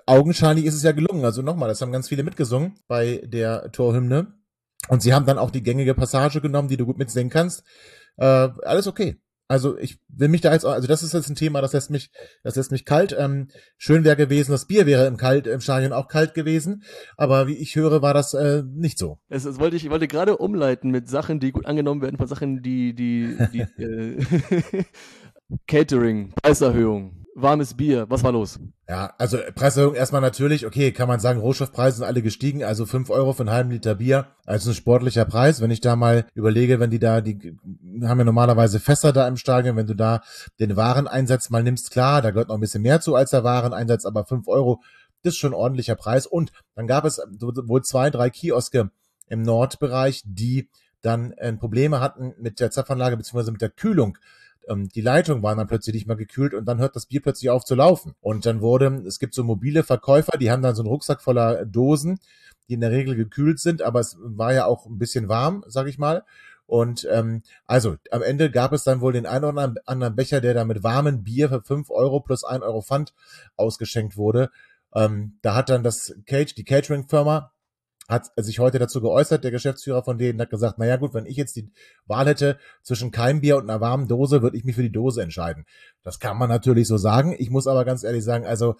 augenscheinlich 0.05 0.65
ist 0.65 0.75
es 0.75 0.83
ja 0.83 0.91
gelungen. 0.91 1.25
Also 1.25 1.41
nochmal, 1.41 1.69
das 1.69 1.81
haben 1.81 1.91
ganz 1.91 2.09
viele 2.09 2.23
mitgesungen 2.23 2.79
bei 2.87 3.21
der 3.25 3.71
Torhymne 3.71 4.33
und 4.87 5.01
sie 5.01 5.13
haben 5.13 5.25
dann 5.25 5.37
auch 5.37 5.51
die 5.51 5.63
gängige 5.63 5.95
Passage 5.95 6.41
genommen, 6.41 6.67
die 6.67 6.77
du 6.77 6.85
gut 6.85 6.97
mitsingen 6.97 7.29
kannst. 7.29 7.63
Äh, 8.17 8.49
alles 8.63 8.87
okay. 8.87 9.19
Also 9.51 9.79
ich 9.79 9.99
will 10.07 10.27
mich 10.27 10.41
da 10.41 10.53
jetzt, 10.53 10.63
also 10.63 10.87
das 10.87 11.01
ist 11.01 11.13
jetzt 11.15 11.27
ein 11.27 11.35
Thema, 11.35 11.59
das 11.59 11.73
lässt 11.73 11.89
mich, 11.89 12.11
das 12.43 12.55
lässt 12.55 12.71
mich 12.71 12.85
kalt. 12.85 13.15
Ähm, 13.17 13.47
schön 13.77 14.03
wäre 14.03 14.15
gewesen, 14.15 14.51
das 14.51 14.67
Bier 14.67 14.85
wäre 14.85 15.07
im 15.07 15.17
kalt 15.17 15.47
im 15.47 15.59
Stadion 15.59 15.91
auch 15.91 16.07
kalt 16.07 16.35
gewesen, 16.35 16.83
aber 17.17 17.47
wie 17.47 17.55
ich 17.55 17.75
höre, 17.75 18.03
war 18.03 18.13
das 18.13 18.35
äh, 18.35 18.61
nicht 18.63 18.99
so. 18.99 19.17
Das, 19.27 19.43
das 19.45 19.59
wollte 19.59 19.75
ich, 19.75 19.85
ich 19.85 19.89
wollte 19.89 20.07
gerade 20.07 20.37
umleiten 20.37 20.91
mit 20.91 21.09
Sachen, 21.09 21.39
die 21.39 21.51
gut 21.51 21.65
angenommen 21.65 22.03
werden, 22.03 22.17
von 22.17 22.27
Sachen, 22.27 22.61
die 22.61 22.93
die 22.93 23.35
die 23.51 23.61
äh, 23.81 24.83
Catering, 25.67 26.31
Preiserhöhung, 26.43 27.18
warmes 27.41 27.73
Bier, 27.73 28.05
was 28.09 28.23
war 28.23 28.31
los? 28.31 28.59
Ja, 28.87 29.13
also 29.17 29.37
Preiserhöhung 29.55 29.95
erstmal 29.95 30.21
natürlich, 30.21 30.65
okay, 30.65 30.91
kann 30.91 31.07
man 31.07 31.19
sagen, 31.19 31.39
Rohstoffpreise 31.39 31.97
sind 31.97 32.05
alle 32.05 32.21
gestiegen, 32.21 32.63
also 32.63 32.85
fünf 32.85 33.09
Euro 33.09 33.33
für 33.33 33.43
einen 33.43 33.51
halben 33.51 33.71
Liter 33.71 33.95
Bier, 33.95 34.27
also 34.45 34.71
ein 34.71 34.75
sportlicher 34.75 35.25
Preis. 35.25 35.61
Wenn 35.61 35.71
ich 35.71 35.81
da 35.81 35.95
mal 35.95 36.25
überlege, 36.33 36.79
wenn 36.79 36.89
die 36.89 36.99
da, 36.99 37.21
die 37.21 37.57
haben 38.03 38.19
ja 38.19 38.25
normalerweise 38.25 38.79
Fässer 38.79 39.13
da 39.13 39.27
im 39.27 39.37
Stadion, 39.37 39.75
wenn 39.75 39.87
du 39.87 39.95
da 39.95 40.21
den 40.59 40.75
Wareneinsatz 40.75 41.49
mal 41.49 41.63
nimmst, 41.63 41.91
klar, 41.91 42.21
da 42.21 42.31
gehört 42.31 42.49
noch 42.49 42.55
ein 42.55 42.61
bisschen 42.61 42.81
mehr 42.81 43.01
zu 43.01 43.15
als 43.15 43.31
der 43.31 43.43
Wareneinsatz, 43.43 44.05
aber 44.05 44.25
fünf 44.25 44.47
Euro, 44.47 44.81
das 45.23 45.33
ist 45.33 45.39
schon 45.39 45.51
ein 45.51 45.59
ordentlicher 45.59 45.95
Preis. 45.95 46.25
Und 46.25 46.51
dann 46.75 46.87
gab 46.87 47.05
es 47.05 47.19
wohl 47.19 47.83
zwei, 47.83 48.09
drei 48.09 48.29
Kioske 48.29 48.91
im 49.27 49.41
Nordbereich, 49.43 50.23
die 50.25 50.69
dann 51.01 51.31
äh, 51.33 51.53
Probleme 51.53 51.99
hatten 51.99 52.33
mit 52.39 52.59
der 52.59 52.71
Zapfanlage 52.71 53.17
beziehungsweise 53.17 53.51
mit 53.51 53.61
der 53.61 53.69
Kühlung 53.69 54.17
ähm, 54.69 54.89
die 54.89 55.01
Leitungen 55.01 55.43
waren 55.43 55.57
dann 55.57 55.67
plötzlich 55.67 55.95
nicht 55.95 56.07
mehr 56.07 56.15
gekühlt 56.15 56.53
und 56.53 56.65
dann 56.65 56.79
hört 56.79 56.95
das 56.95 57.07
Bier 57.07 57.21
plötzlich 57.21 57.49
auf 57.49 57.65
zu 57.65 57.75
laufen. 57.75 58.13
Und 58.21 58.45
dann 58.45 58.61
wurde, 58.61 59.03
es 59.07 59.19
gibt 59.19 59.33
so 59.33 59.43
mobile 59.43 59.83
Verkäufer, 59.83 60.37
die 60.37 60.51
haben 60.51 60.61
dann 60.61 60.75
so 60.75 60.83
einen 60.83 60.89
Rucksack 60.89 61.21
voller 61.21 61.65
Dosen, 61.65 62.19
die 62.67 62.75
in 62.75 62.81
der 62.81 62.91
Regel 62.91 63.15
gekühlt 63.15 63.59
sind, 63.59 63.81
aber 63.81 63.99
es 63.99 64.17
war 64.19 64.53
ja 64.53 64.65
auch 64.65 64.85
ein 64.85 64.99
bisschen 64.99 65.27
warm, 65.27 65.63
sag 65.67 65.87
ich 65.87 65.97
mal. 65.97 66.23
Und 66.67 67.07
ähm, 67.11 67.41
also 67.65 67.97
am 68.11 68.21
Ende 68.21 68.51
gab 68.51 68.73
es 68.73 68.83
dann 68.83 69.01
wohl 69.01 69.13
den 69.13 69.25
einen 69.25 69.45
oder 69.45 69.73
anderen 69.85 70.15
Becher, 70.15 70.39
der 70.39 70.53
da 70.53 70.65
mit 70.65 70.83
warmem 70.83 71.23
Bier 71.23 71.49
für 71.49 71.63
fünf 71.63 71.89
Euro 71.89 72.19
plus 72.19 72.43
ein 72.43 72.61
Euro 72.61 72.81
Pfand 72.81 73.15
ausgeschenkt 73.55 74.17
wurde. 74.17 74.51
Ähm, 74.93 75.39
da 75.41 75.55
hat 75.55 75.69
dann 75.69 75.81
das 75.81 76.13
Cage, 76.27 76.53
die 76.53 76.63
Catering-Firma, 76.63 77.51
hat 78.09 78.31
sich 78.37 78.57
heute 78.57 78.79
dazu 78.79 79.01
geäußert, 79.01 79.43
der 79.43 79.51
Geschäftsführer 79.51 80.03
von 80.03 80.17
denen 80.17 80.41
hat 80.41 80.49
gesagt, 80.49 80.79
naja 80.79 80.97
gut, 80.97 81.13
wenn 81.13 81.27
ich 81.27 81.37
jetzt 81.37 81.55
die 81.55 81.71
Wahl 82.07 82.25
hätte 82.25 82.57
zwischen 82.81 83.11
keinem 83.11 83.39
Bier 83.39 83.57
und 83.57 83.69
einer 83.69 83.81
warmen 83.81 84.07
Dose, 84.07 84.41
würde 84.41 84.57
ich 84.57 84.65
mich 84.65 84.75
für 84.75 84.81
die 84.81 84.91
Dose 84.91 85.21
entscheiden. 85.21 85.65
Das 86.01 86.19
kann 86.19 86.37
man 86.37 86.49
natürlich 86.49 86.87
so 86.87 86.97
sagen. 86.97 87.35
Ich 87.37 87.51
muss 87.51 87.67
aber 87.67 87.85
ganz 87.85 88.03
ehrlich 88.03 88.23
sagen, 88.23 88.47
also 88.47 88.75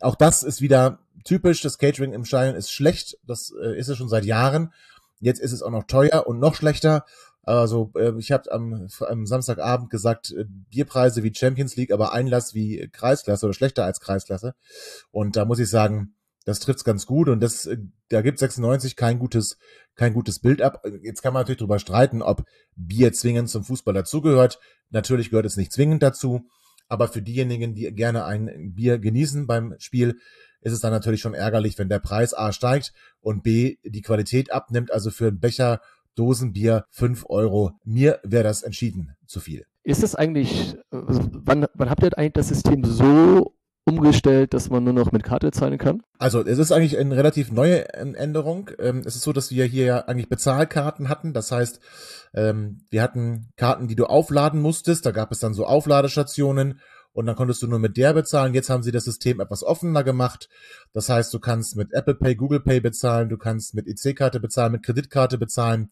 auch 0.00 0.16
das 0.16 0.42
ist 0.42 0.60
wieder 0.60 0.98
typisch. 1.24 1.62
Das 1.62 1.78
Catering 1.78 2.12
im 2.12 2.26
Stadion 2.26 2.56
ist 2.56 2.70
schlecht. 2.70 3.16
Das 3.26 3.52
äh, 3.58 3.78
ist 3.78 3.88
es 3.88 3.96
schon 3.96 4.10
seit 4.10 4.26
Jahren. 4.26 4.74
Jetzt 5.20 5.40
ist 5.40 5.52
es 5.52 5.62
auch 5.62 5.70
noch 5.70 5.84
teuer 5.84 6.26
und 6.26 6.38
noch 6.38 6.54
schlechter. 6.54 7.06
Also 7.42 7.90
äh, 7.96 8.12
ich 8.18 8.32
habe 8.32 8.52
am, 8.52 8.88
am 9.00 9.26
Samstagabend 9.26 9.88
gesagt, 9.88 10.30
äh, 10.32 10.44
Bierpreise 10.46 11.22
wie 11.22 11.34
Champions 11.34 11.76
League, 11.76 11.90
aber 11.90 12.12
Einlass 12.12 12.52
wie 12.52 12.86
Kreisklasse 12.92 13.46
oder 13.46 13.54
schlechter 13.54 13.86
als 13.86 14.00
Kreisklasse. 14.00 14.54
Und 15.10 15.36
da 15.36 15.46
muss 15.46 15.58
ich 15.58 15.70
sagen, 15.70 16.14
das 16.44 16.60
trifft's 16.60 16.84
ganz 16.84 17.06
gut 17.06 17.28
und 17.28 17.40
das, 17.40 17.66
äh, 17.66 17.78
da 18.08 18.22
gibt 18.22 18.38
96 18.38 18.96
kein 18.96 19.18
gutes, 19.18 19.58
kein 19.94 20.12
gutes 20.12 20.38
Bild 20.38 20.62
ab. 20.62 20.84
Jetzt 21.02 21.22
kann 21.22 21.32
man 21.32 21.42
natürlich 21.42 21.58
drüber 21.58 21.78
streiten, 21.78 22.22
ob 22.22 22.44
Bier 22.76 23.12
zwingend 23.12 23.48
zum 23.48 23.64
Fußball 23.64 23.94
dazugehört. 23.94 24.58
Natürlich 24.90 25.30
gehört 25.30 25.46
es 25.46 25.56
nicht 25.56 25.72
zwingend 25.72 26.02
dazu, 26.02 26.48
aber 26.88 27.08
für 27.08 27.22
diejenigen, 27.22 27.74
die 27.74 27.92
gerne 27.94 28.24
ein 28.24 28.74
Bier 28.74 28.98
genießen 28.98 29.46
beim 29.46 29.74
Spiel, 29.78 30.18
ist 30.60 30.72
es 30.72 30.80
dann 30.80 30.92
natürlich 30.92 31.20
schon 31.20 31.34
ärgerlich, 31.34 31.78
wenn 31.78 31.88
der 31.88 31.98
Preis 31.98 32.34
A 32.34 32.52
steigt 32.52 32.92
und 33.20 33.42
B 33.42 33.76
die 33.84 34.02
Qualität 34.02 34.52
abnimmt. 34.52 34.92
Also 34.92 35.10
für 35.10 35.28
ein 35.28 35.40
Becher 35.40 35.80
Dosenbier 36.14 36.86
fünf 36.90 37.24
Euro. 37.28 37.72
Mir 37.84 38.20
wäre 38.22 38.44
das 38.44 38.62
entschieden 38.62 39.16
zu 39.26 39.40
viel. 39.40 39.66
Ist 39.82 40.02
es 40.02 40.14
eigentlich, 40.14 40.76
also 40.90 41.28
wann, 41.32 41.66
wann 41.74 41.90
habt 41.90 42.02
ihr 42.02 42.16
eigentlich 42.16 42.32
das 42.32 42.48
System 42.48 42.84
so 42.84 43.54
umgestellt, 43.84 44.54
dass 44.54 44.70
man 44.70 44.84
nur 44.84 44.92
noch 44.92 45.12
mit 45.12 45.24
Karte 45.24 45.50
zahlen 45.50 45.78
kann? 45.78 46.02
Also 46.18 46.44
es 46.44 46.58
ist 46.58 46.72
eigentlich 46.72 46.98
eine 46.98 47.16
relativ 47.16 47.52
neue 47.52 47.92
Änderung. 47.92 48.70
Ähm, 48.78 49.02
es 49.04 49.16
ist 49.16 49.22
so, 49.22 49.32
dass 49.32 49.50
wir 49.50 49.64
hier 49.64 49.84
ja 49.84 49.98
eigentlich 50.00 50.28
Bezahlkarten 50.28 51.08
hatten. 51.08 51.32
Das 51.32 51.52
heißt, 51.52 51.80
ähm, 52.34 52.78
wir 52.90 53.02
hatten 53.02 53.48
Karten, 53.56 53.86
die 53.88 53.96
du 53.96 54.06
aufladen 54.06 54.60
musstest. 54.60 55.04
Da 55.04 55.10
gab 55.10 55.32
es 55.32 55.38
dann 55.38 55.54
so 55.54 55.66
Aufladestationen 55.66 56.80
und 57.14 57.26
dann 57.26 57.36
konntest 57.36 57.62
du 57.62 57.68
nur 57.68 57.78
mit 57.78 57.96
der 57.96 58.12
bezahlen. 58.12 58.54
Jetzt 58.54 58.68
haben 58.68 58.82
sie 58.82 58.90
das 58.90 59.04
System 59.04 59.40
etwas 59.40 59.62
offener 59.62 60.02
gemacht. 60.02 60.48
Das 60.92 61.08
heißt, 61.08 61.32
du 61.32 61.38
kannst 61.38 61.76
mit 61.76 61.92
Apple 61.92 62.16
Pay, 62.16 62.34
Google 62.34 62.60
Pay 62.60 62.80
bezahlen, 62.80 63.28
du 63.28 63.38
kannst 63.38 63.72
mit 63.72 63.86
EC-Karte 63.86 64.40
bezahlen, 64.40 64.72
mit 64.72 64.82
Kreditkarte 64.82 65.38
bezahlen. 65.38 65.90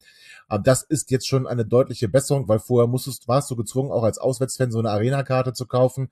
Aber 0.48 0.62
das 0.62 0.82
ist 0.82 1.12
jetzt 1.12 1.28
schon 1.28 1.46
eine 1.46 1.64
deutliche 1.64 2.08
Besserung, 2.08 2.48
weil 2.48 2.58
vorher 2.58 2.88
musstest, 2.88 3.28
warst 3.28 3.50
du 3.50 3.56
gezwungen, 3.56 3.92
auch 3.92 4.02
als 4.02 4.18
Auswärtsfan 4.18 4.72
so 4.72 4.80
eine 4.80 4.90
Arena-Karte 4.90 5.52
zu 5.52 5.66
kaufen 5.66 6.10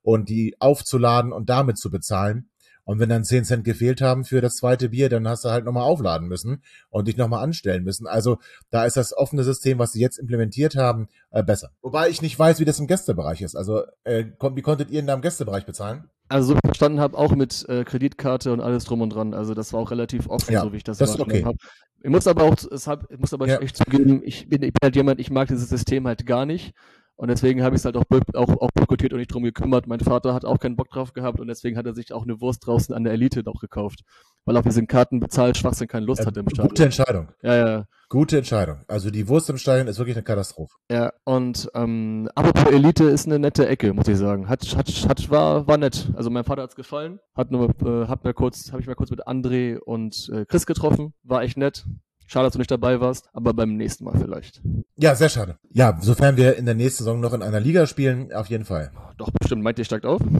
und 0.00 0.28
die 0.28 0.56
aufzuladen 0.60 1.32
und 1.32 1.50
damit 1.50 1.76
zu 1.76 1.90
bezahlen. 1.90 2.48
Und 2.84 2.98
wenn 2.98 3.08
dann 3.08 3.24
10 3.24 3.44
Cent 3.44 3.64
gefehlt 3.64 4.00
haben 4.00 4.24
für 4.24 4.40
das 4.40 4.54
zweite 4.54 4.88
Bier, 4.88 5.08
dann 5.08 5.28
hast 5.28 5.44
du 5.44 5.50
halt 5.50 5.64
nochmal 5.64 5.84
aufladen 5.84 6.28
müssen 6.28 6.62
und 6.90 7.08
dich 7.08 7.16
nochmal 7.16 7.44
anstellen 7.44 7.84
müssen. 7.84 8.06
Also 8.06 8.38
da 8.70 8.84
ist 8.84 8.96
das 8.96 9.16
offene 9.16 9.44
System, 9.44 9.78
was 9.78 9.92
sie 9.92 10.00
jetzt 10.00 10.18
implementiert 10.18 10.76
haben, 10.76 11.08
äh, 11.30 11.42
besser. 11.42 11.70
Wobei 11.80 12.08
ich 12.08 12.22
nicht 12.22 12.38
weiß, 12.38 12.58
wie 12.60 12.64
das 12.64 12.80
im 12.80 12.86
Gästebereich 12.86 13.42
ist. 13.42 13.56
Also 13.56 13.82
äh, 14.04 14.24
wie 14.54 14.62
konntet 14.62 14.90
ihr 14.90 15.00
in 15.00 15.06
deinem 15.06 15.22
Gästebereich 15.22 15.64
bezahlen? 15.64 16.04
Also 16.28 16.54
so 16.54 16.58
verstanden 16.64 16.98
habe, 16.98 17.16
auch 17.18 17.34
mit 17.34 17.68
äh, 17.68 17.84
Kreditkarte 17.84 18.52
und 18.52 18.60
alles 18.60 18.84
drum 18.84 19.02
und 19.02 19.10
dran. 19.10 19.34
Also 19.34 19.54
das 19.54 19.72
war 19.72 19.80
auch 19.80 19.90
relativ 19.90 20.28
offen, 20.28 20.52
ja, 20.52 20.62
so 20.62 20.72
wie 20.72 20.78
ich 20.78 20.84
das, 20.84 20.98
das 20.98 21.20
okay. 21.20 21.44
habe. 21.44 21.58
Ich 22.02 22.10
muss 22.10 22.26
aber 22.26 22.44
auch, 22.44 22.56
es 22.70 22.86
hab, 22.86 23.10
ich 23.12 23.18
muss 23.18 23.32
aber 23.32 23.46
ja. 23.46 23.58
echt 23.58 23.76
zugeben, 23.76 24.22
ich 24.24 24.48
bin, 24.48 24.62
ich 24.62 24.72
bin 24.72 24.80
halt 24.82 24.96
jemand, 24.96 25.20
ich 25.20 25.30
mag 25.30 25.48
dieses 25.48 25.68
System 25.68 26.06
halt 26.06 26.26
gar 26.26 26.46
nicht. 26.46 26.74
Und 27.22 27.28
deswegen 27.28 27.62
habe 27.62 27.76
ich 27.76 27.82
es 27.82 27.84
halt 27.84 27.96
auch, 27.96 28.02
auch, 28.34 28.60
auch 28.60 28.70
boykottiert 28.74 29.12
und 29.12 29.20
nicht 29.20 29.32
drum 29.32 29.44
gekümmert. 29.44 29.86
Mein 29.86 30.00
Vater 30.00 30.34
hat 30.34 30.44
auch 30.44 30.58
keinen 30.58 30.74
Bock 30.74 30.90
drauf 30.90 31.12
gehabt 31.12 31.38
und 31.38 31.46
deswegen 31.46 31.76
hat 31.76 31.86
er 31.86 31.94
sich 31.94 32.12
auch 32.12 32.24
eine 32.24 32.40
Wurst 32.40 32.66
draußen 32.66 32.92
an 32.92 33.04
der 33.04 33.12
Elite 33.12 33.44
noch 33.44 33.60
gekauft. 33.60 34.00
Weil 34.44 34.56
auf 34.56 34.64
diesen 34.64 34.88
Karten 34.88 35.20
bezahlt 35.20 35.56
Schwachsinn 35.56 35.86
keine 35.86 36.04
Lust 36.04 36.22
ja, 36.22 36.26
hatte 36.26 36.40
im 36.40 36.48
Stadion. 36.48 36.68
Gute 36.70 36.82
Entscheidung. 36.82 37.28
Ja, 37.40 37.54
ja. 37.54 37.84
Gute 38.08 38.38
Entscheidung. 38.38 38.80
Also 38.88 39.12
die 39.12 39.28
Wurst 39.28 39.48
im 39.50 39.56
Stadion 39.56 39.86
ist 39.86 39.98
wirklich 39.98 40.16
eine 40.16 40.24
Katastrophe. 40.24 40.74
Ja, 40.90 41.12
und 41.22 41.70
ähm, 41.76 42.28
apropos 42.34 42.72
Elite 42.72 43.04
ist 43.04 43.26
eine 43.26 43.38
nette 43.38 43.68
Ecke, 43.68 43.92
muss 43.92 44.08
ich 44.08 44.16
sagen. 44.16 44.48
Hat, 44.48 44.76
hat, 44.76 44.88
hat, 45.08 45.30
war, 45.30 45.68
war 45.68 45.76
nett. 45.76 46.10
Also 46.16 46.28
mein 46.28 46.42
Vater 46.42 46.62
hat's 46.62 46.74
gefallen. 46.74 47.20
Hat 47.36 47.52
nur, 47.52 47.70
äh, 47.86 48.08
hab 48.08 48.24
mir 48.24 48.34
kurz, 48.34 48.72
habe 48.72 48.82
ich 48.82 48.88
mal 48.88 48.96
kurz 48.96 49.12
mit 49.12 49.28
André 49.28 49.78
und 49.78 50.28
äh, 50.34 50.44
Chris 50.44 50.66
getroffen. 50.66 51.14
War 51.22 51.42
echt 51.44 51.56
nett. 51.56 51.84
Schade, 52.32 52.46
dass 52.46 52.54
du 52.54 52.60
nicht 52.60 52.70
dabei 52.70 52.98
warst, 52.98 53.28
aber 53.34 53.52
beim 53.52 53.76
nächsten 53.76 54.04
Mal 54.04 54.18
vielleicht. 54.18 54.62
Ja, 54.96 55.14
sehr 55.14 55.28
schade. 55.28 55.58
Ja, 55.68 55.98
sofern 56.00 56.38
wir 56.38 56.56
in 56.56 56.64
der 56.64 56.74
nächsten 56.74 57.04
Saison 57.04 57.20
noch 57.20 57.34
in 57.34 57.42
einer 57.42 57.60
Liga 57.60 57.86
spielen, 57.86 58.32
auf 58.32 58.46
jeden 58.46 58.64
Fall. 58.64 58.90
Doch, 59.18 59.30
bestimmt. 59.30 59.62
Meint 59.62 59.78
ihr 59.78 59.84
steigt 59.84 60.06
auf? 60.06 60.22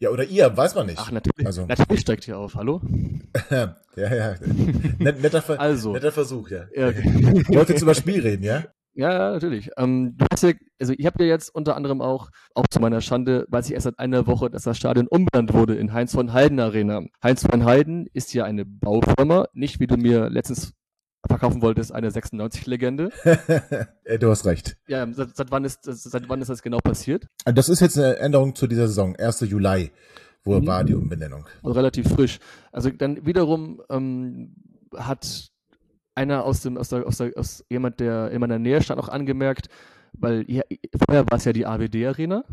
Ja, 0.00 0.10
oder 0.10 0.24
ihr, 0.24 0.54
weiß 0.54 0.74
man 0.74 0.86
nicht. 0.86 0.98
Ach, 0.98 1.10
natürlich. 1.10 1.46
Also. 1.46 1.64
Natürlich 1.64 2.00
steigt 2.00 2.28
ihr 2.28 2.36
auf. 2.36 2.56
Hallo? 2.56 2.82
ja, 3.50 3.76
ja. 3.96 4.34
Net, 4.98 5.22
netter, 5.22 5.40
Ver 5.40 5.58
also. 5.58 5.92
netter 5.92 6.12
Versuch, 6.12 6.50
ja. 6.50 6.64
ja 6.74 6.88
okay. 6.88 7.04
Wollte 7.48 7.72
jetzt 7.72 7.80
über 7.80 7.94
Spiel 7.94 8.20
reden, 8.20 8.42
ja? 8.42 8.64
Ja, 8.94 9.12
ja, 9.12 9.30
natürlich. 9.32 9.70
Ähm, 9.76 10.16
du 10.16 10.26
hast 10.32 10.42
ja, 10.44 10.52
also 10.80 10.94
ich 10.96 11.04
habe 11.06 11.24
ja 11.24 11.30
jetzt 11.30 11.52
unter 11.54 11.76
anderem 11.76 12.00
auch, 12.00 12.30
auch 12.54 12.66
zu 12.70 12.80
meiner 12.80 13.00
Schande, 13.00 13.44
weiß 13.48 13.66
ich 13.66 13.74
erst 13.74 13.84
seit 13.84 13.98
einer 13.98 14.26
Woche, 14.26 14.50
dass 14.50 14.62
das 14.62 14.76
Stadion 14.76 15.08
umbenannt 15.08 15.52
wurde 15.52 15.74
in 15.74 15.92
Heinz 15.92 16.12
von 16.12 16.32
Heiden 16.32 16.60
Arena. 16.60 17.02
Heinz 17.22 17.44
von 17.44 17.64
Heiden 17.64 18.06
ist 18.12 18.32
ja 18.34 18.44
eine 18.44 18.64
Baufirma, 18.64 19.48
nicht 19.52 19.80
wie 19.80 19.88
du 19.88 19.96
mir 19.96 20.30
letztens 20.30 20.74
verkaufen 21.26 21.62
wolltest, 21.62 21.92
eine 21.92 22.10
96-Legende. 22.10 23.10
du 24.20 24.30
hast 24.30 24.46
recht. 24.46 24.76
Ja, 24.86 25.06
seit, 25.12 25.36
seit, 25.36 25.50
wann 25.50 25.64
ist, 25.64 25.80
seit 25.82 26.28
wann 26.28 26.40
ist 26.40 26.48
das 26.48 26.62
genau 26.62 26.78
passiert? 26.78 27.26
Das 27.44 27.68
ist 27.68 27.80
jetzt 27.80 27.98
eine 27.98 28.18
Änderung 28.18 28.54
zu 28.54 28.66
dieser 28.66 28.86
Saison, 28.86 29.16
1. 29.16 29.40
Juli. 29.40 29.90
Wo 30.44 30.60
mhm. 30.60 30.66
war 30.66 30.84
die 30.84 30.94
Umbenennung? 30.94 31.46
Also 31.62 31.72
relativ 31.72 32.08
frisch. 32.08 32.38
Also 32.70 32.90
dann 32.90 33.24
wiederum 33.24 33.80
ähm, 33.88 34.54
hat 34.94 35.50
einer 36.14 36.44
aus 36.44 36.62
dem, 36.62 36.76
aus 36.76 36.88
der, 36.88 37.06
aus 37.06 37.18
der, 37.18 37.32
aus 37.36 37.64
jemand, 37.68 38.00
der 38.00 38.30
in 38.30 38.40
meiner 38.40 38.58
Nähe 38.58 38.82
stand, 38.82 39.00
auch 39.00 39.08
angemerkt, 39.08 39.68
weil 40.12 40.44
ja, 40.50 40.62
vorher 41.06 41.24
war 41.30 41.38
es 41.38 41.44
ja 41.44 41.52
die 41.52 41.66
AWD-Arena. 41.66 42.44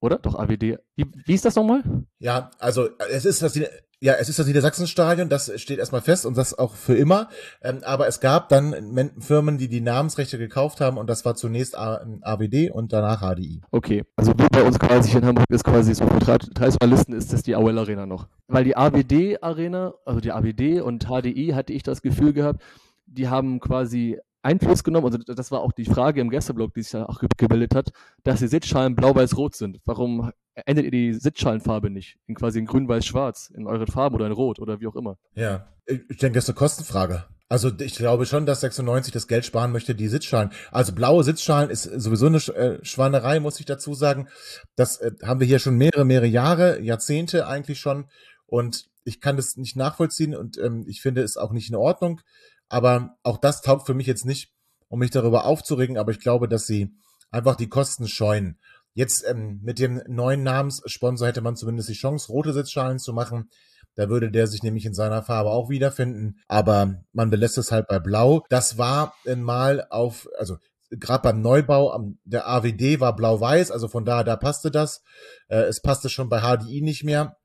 Oder? 0.00 0.18
Doch, 0.18 0.34
AWD. 0.34 0.78
Wie, 0.94 1.06
wie 1.24 1.34
ist 1.34 1.44
das 1.44 1.56
nochmal? 1.56 1.82
Ja, 2.18 2.50
also 2.58 2.88
es 3.10 3.24
ist 3.24 3.42
das, 3.42 3.58
ja, 4.00 4.14
es 4.14 4.28
ist 4.28 4.38
das 4.38 4.46
Niedersachsenstadion, 4.46 5.28
das 5.28 5.50
steht 5.60 5.78
erstmal 5.78 6.02
fest 6.02 6.26
und 6.26 6.36
das 6.36 6.58
auch 6.58 6.74
für 6.74 6.94
immer. 6.94 7.28
Ähm, 7.62 7.80
aber 7.82 8.06
es 8.06 8.20
gab 8.20 8.48
dann 8.50 9.12
Firmen, 9.20 9.56
die 9.56 9.68
die 9.68 9.80
Namensrechte 9.80 10.38
gekauft 10.38 10.80
haben 10.80 10.98
und 10.98 11.08
das 11.08 11.24
war 11.24 11.34
zunächst 11.34 11.76
AWD 11.76 12.70
und 12.70 12.92
danach 12.92 13.22
HDI. 13.22 13.62
Okay, 13.70 14.04
also 14.16 14.34
bei 14.34 14.62
uns 14.62 14.78
quasi 14.78 15.16
in 15.16 15.24
Hamburg 15.24 15.46
ist 15.48 15.64
quasi 15.64 15.94
so 15.94 16.06
für 16.06 16.18
Traditionalisten 16.18 17.14
ist 17.14 17.32
das 17.32 17.42
die 17.42 17.54
AOL 17.54 17.78
Arena 17.78 18.04
noch. 18.04 18.28
Weil 18.48 18.64
die 18.64 18.76
AWD 18.76 19.42
Arena, 19.42 19.94
also 20.04 20.20
die 20.20 20.32
AWD 20.32 20.82
und 20.82 21.06
HDI 21.06 21.52
hatte 21.54 21.72
ich 21.72 21.82
das 21.82 22.02
Gefühl 22.02 22.32
gehabt, 22.32 22.62
die 23.06 23.28
haben 23.28 23.60
quasi 23.60 24.18
Einfluss 24.42 24.84
genommen, 24.84 25.06
also 25.06 25.18
das 25.18 25.50
war 25.50 25.60
auch 25.60 25.72
die 25.72 25.86
Frage 25.86 26.20
im 26.20 26.30
Gästeblog, 26.30 26.74
die 26.74 26.82
sich 26.82 26.92
da 26.92 27.06
auch 27.06 27.20
gebildet 27.36 27.74
hat, 27.74 27.90
dass 28.22 28.40
die 28.40 28.46
Sitzschalen 28.46 28.94
blau-weiß-rot 28.94 29.56
sind. 29.56 29.80
Warum 29.84 30.30
ändert 30.64 30.86
ihr 30.86 30.90
die 30.90 31.14
Sitzschalenfarbe 31.14 31.90
nicht? 31.90 32.16
In 32.26 32.34
quasi 32.34 32.58
in 32.58 32.66
grün-weiß-schwarz, 32.66 33.52
in 33.54 33.66
euren 33.66 33.86
Farben 33.86 34.16
oder 34.16 34.26
in 34.26 34.32
rot 34.32 34.58
oder 34.58 34.80
wie 34.80 34.86
auch 34.86 34.96
immer? 34.96 35.18
Ja, 35.34 35.68
ich 35.86 36.18
denke, 36.18 36.32
das 36.36 36.44
ist 36.44 36.50
eine 36.50 36.56
Kostenfrage. 36.56 37.24
Also 37.48 37.70
ich 37.78 37.94
glaube 37.94 38.26
schon, 38.26 38.44
dass 38.44 38.60
96 38.62 39.12
das 39.12 39.28
Geld 39.28 39.44
sparen 39.44 39.70
möchte, 39.70 39.94
die 39.94 40.08
Sitzschalen. 40.08 40.50
Also 40.72 40.92
blaue 40.92 41.22
Sitzschalen 41.22 41.70
ist 41.70 41.84
sowieso 41.84 42.26
eine 42.26 42.38
äh, 42.38 42.84
Schwanerei, 42.84 43.38
muss 43.38 43.60
ich 43.60 43.66
dazu 43.66 43.94
sagen. 43.94 44.28
Das 44.74 44.96
äh, 44.96 45.12
haben 45.22 45.38
wir 45.38 45.46
hier 45.46 45.60
schon 45.60 45.76
mehrere, 45.76 46.04
mehrere 46.04 46.26
Jahre, 46.26 46.80
Jahrzehnte 46.80 47.46
eigentlich 47.46 47.78
schon. 47.78 48.06
Und 48.46 48.86
ich 49.04 49.20
kann 49.20 49.36
das 49.36 49.56
nicht 49.56 49.76
nachvollziehen 49.76 50.34
und 50.34 50.58
ähm, 50.58 50.86
ich 50.88 51.00
finde 51.00 51.22
es 51.22 51.36
auch 51.36 51.52
nicht 51.52 51.68
in 51.68 51.76
Ordnung. 51.76 52.20
Aber 52.68 53.16
auch 53.22 53.38
das 53.38 53.62
taugt 53.62 53.86
für 53.86 53.94
mich 53.94 54.08
jetzt 54.08 54.24
nicht, 54.24 54.52
um 54.88 54.98
mich 54.98 55.10
darüber 55.12 55.44
aufzuregen. 55.44 55.98
Aber 55.98 56.10
ich 56.10 56.18
glaube, 56.18 56.48
dass 56.48 56.66
sie 56.66 56.96
einfach 57.30 57.54
die 57.54 57.68
Kosten 57.68 58.08
scheuen. 58.08 58.58
Jetzt 58.96 59.26
ähm, 59.28 59.60
mit 59.62 59.78
dem 59.78 60.00
neuen 60.08 60.42
Namenssponsor 60.42 61.28
hätte 61.28 61.42
man 61.42 61.54
zumindest 61.54 61.90
die 61.90 61.92
Chance, 61.92 62.32
rote 62.32 62.54
Sitzschalen 62.54 62.98
zu 62.98 63.12
machen. 63.12 63.50
Da 63.94 64.08
würde 64.08 64.30
der 64.30 64.46
sich 64.46 64.62
nämlich 64.62 64.86
in 64.86 64.94
seiner 64.94 65.22
Farbe 65.22 65.50
auch 65.50 65.68
wiederfinden. 65.68 66.40
Aber 66.48 66.94
man 67.12 67.28
belässt 67.28 67.58
es 67.58 67.72
halt 67.72 67.88
bei 67.88 67.98
Blau. 67.98 68.46
Das 68.48 68.78
war 68.78 69.14
mal 69.26 69.86
auf, 69.90 70.26
also 70.38 70.56
gerade 70.88 71.22
beim 71.22 71.42
Neubau 71.42 71.92
am, 71.92 72.18
der 72.24 72.48
AWD 72.48 72.98
war 72.98 73.14
blau-weiß, 73.14 73.70
also 73.70 73.86
von 73.86 74.06
daher, 74.06 74.24
da 74.24 74.36
passte 74.36 74.70
das. 74.70 75.02
Äh, 75.48 75.64
es 75.64 75.82
passte 75.82 76.08
schon 76.08 76.30
bei 76.30 76.40
HDI 76.40 76.80
nicht 76.80 77.04
mehr. 77.04 77.36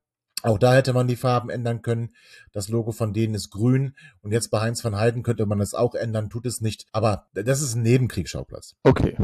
Auch 0.43 0.57
da 0.57 0.73
hätte 0.73 0.93
man 0.93 1.09
die 1.09 1.17
Farben 1.17 1.49
ändern 1.49 1.81
können. 1.81 2.15
Das 2.53 2.69
Logo 2.69 2.93
von 2.93 3.11
denen 3.11 3.35
ist 3.35 3.49
grün. 3.49 3.97
Und 4.21 4.31
jetzt 4.31 4.51
bei 4.51 4.61
Heinz 4.61 4.85
van 4.85 4.95
Heiden 4.95 5.21
könnte 5.21 5.45
man 5.45 5.59
das 5.59 5.73
auch 5.73 5.95
ändern, 5.95 6.29
tut 6.29 6.45
es 6.45 6.61
nicht. 6.61 6.85
Aber 6.93 7.27
das 7.33 7.61
ist 7.61 7.75
ein 7.75 7.81
Nebenkriegsschauplatz. 7.81 8.75
Okay. 8.83 9.17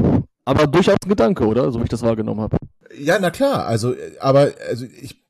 Aber 0.48 0.66
durchaus 0.66 0.96
ein 1.04 1.10
Gedanke, 1.10 1.46
oder? 1.46 1.70
So 1.70 1.78
wie 1.78 1.82
ich 1.82 1.90
das 1.90 2.00
wahrgenommen 2.00 2.40
habe. 2.40 2.56
Ja, 2.98 3.18
na 3.20 3.30
klar. 3.30 3.66
Also, 3.66 3.94
aber 4.18 4.52
also 4.66 4.86
ich 4.86 5.22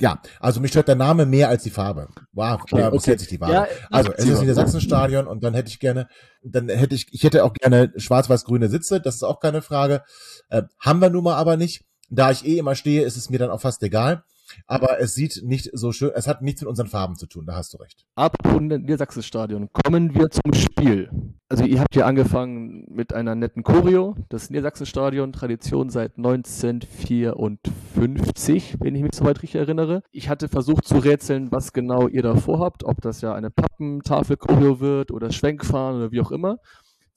ja, 0.00 0.20
also 0.40 0.60
mich 0.60 0.70
stört 0.70 0.88
der 0.88 0.96
Name 0.96 1.26
mehr 1.26 1.50
als 1.50 1.64
die 1.64 1.70
Farbe. 1.70 2.08
Wow, 2.32 2.62
da 2.70 2.90
okay. 2.90 3.18
sich 3.18 3.28
die 3.28 3.36
Farbe. 3.36 3.52
Ja, 3.52 3.66
also 3.90 4.10
es 4.12 4.24
ist 4.24 4.40
Niedersachsenstadion 4.40 5.26
und 5.26 5.44
dann 5.44 5.52
hätte 5.52 5.68
ich 5.68 5.80
gerne, 5.80 6.08
dann 6.42 6.70
hätte 6.70 6.94
ich, 6.94 7.08
ich 7.10 7.24
hätte 7.24 7.44
auch 7.44 7.52
gerne 7.52 7.92
schwarz-weiß-grüne 7.96 8.68
Sitze, 8.68 9.02
das 9.02 9.16
ist 9.16 9.22
auch 9.22 9.38
keine 9.38 9.60
Frage. 9.60 10.02
Äh, 10.48 10.62
haben 10.80 11.00
wir 11.00 11.10
nun 11.10 11.24
mal 11.24 11.36
aber 11.36 11.58
nicht. 11.58 11.84
Da 12.08 12.30
ich 12.30 12.46
eh 12.46 12.56
immer 12.56 12.74
stehe, 12.74 13.02
ist 13.02 13.18
es 13.18 13.28
mir 13.28 13.38
dann 13.38 13.50
auch 13.50 13.60
fast 13.60 13.82
egal 13.82 14.24
aber 14.66 15.00
es 15.00 15.14
sieht 15.14 15.42
nicht 15.44 15.70
so 15.72 15.92
schön, 15.92 16.10
es 16.14 16.26
hat 16.26 16.42
nichts 16.42 16.60
mit 16.60 16.68
unseren 16.68 16.88
Farben 16.88 17.16
zu 17.16 17.26
tun, 17.26 17.46
da 17.46 17.54
hast 17.56 17.72
du 17.74 17.78
recht. 17.78 18.04
Apropos 18.14 18.60
Niedersachsenstadion, 18.60 19.70
kommen 19.72 20.14
wir 20.14 20.30
zum 20.30 20.54
Spiel. 20.54 21.10
Also 21.48 21.64
ihr 21.64 21.80
habt 21.80 21.96
ja 21.96 22.04
angefangen 22.04 22.84
mit 22.90 23.14
einer 23.14 23.34
netten 23.34 23.62
Choreo, 23.62 24.14
das 24.28 24.50
Niedersachsenstadion, 24.50 25.32
Tradition 25.32 25.88
seit 25.88 26.18
1954, 26.18 28.76
wenn 28.80 28.94
ich 28.94 29.02
mich 29.02 29.14
soweit 29.14 29.42
richtig 29.42 29.60
erinnere. 29.60 30.02
Ich 30.10 30.28
hatte 30.28 30.48
versucht 30.48 30.86
zu 30.86 30.98
rätseln, 30.98 31.50
was 31.50 31.72
genau 31.72 32.08
ihr 32.08 32.22
da 32.22 32.36
vorhabt, 32.36 32.84
ob 32.84 33.00
das 33.00 33.22
ja 33.22 33.34
eine 33.34 33.50
Pappentafel-Choreo 33.50 34.80
wird 34.80 35.10
oder 35.10 35.32
Schwenkfahren 35.32 35.96
oder 35.96 36.12
wie 36.12 36.20
auch 36.20 36.30
immer. 36.30 36.58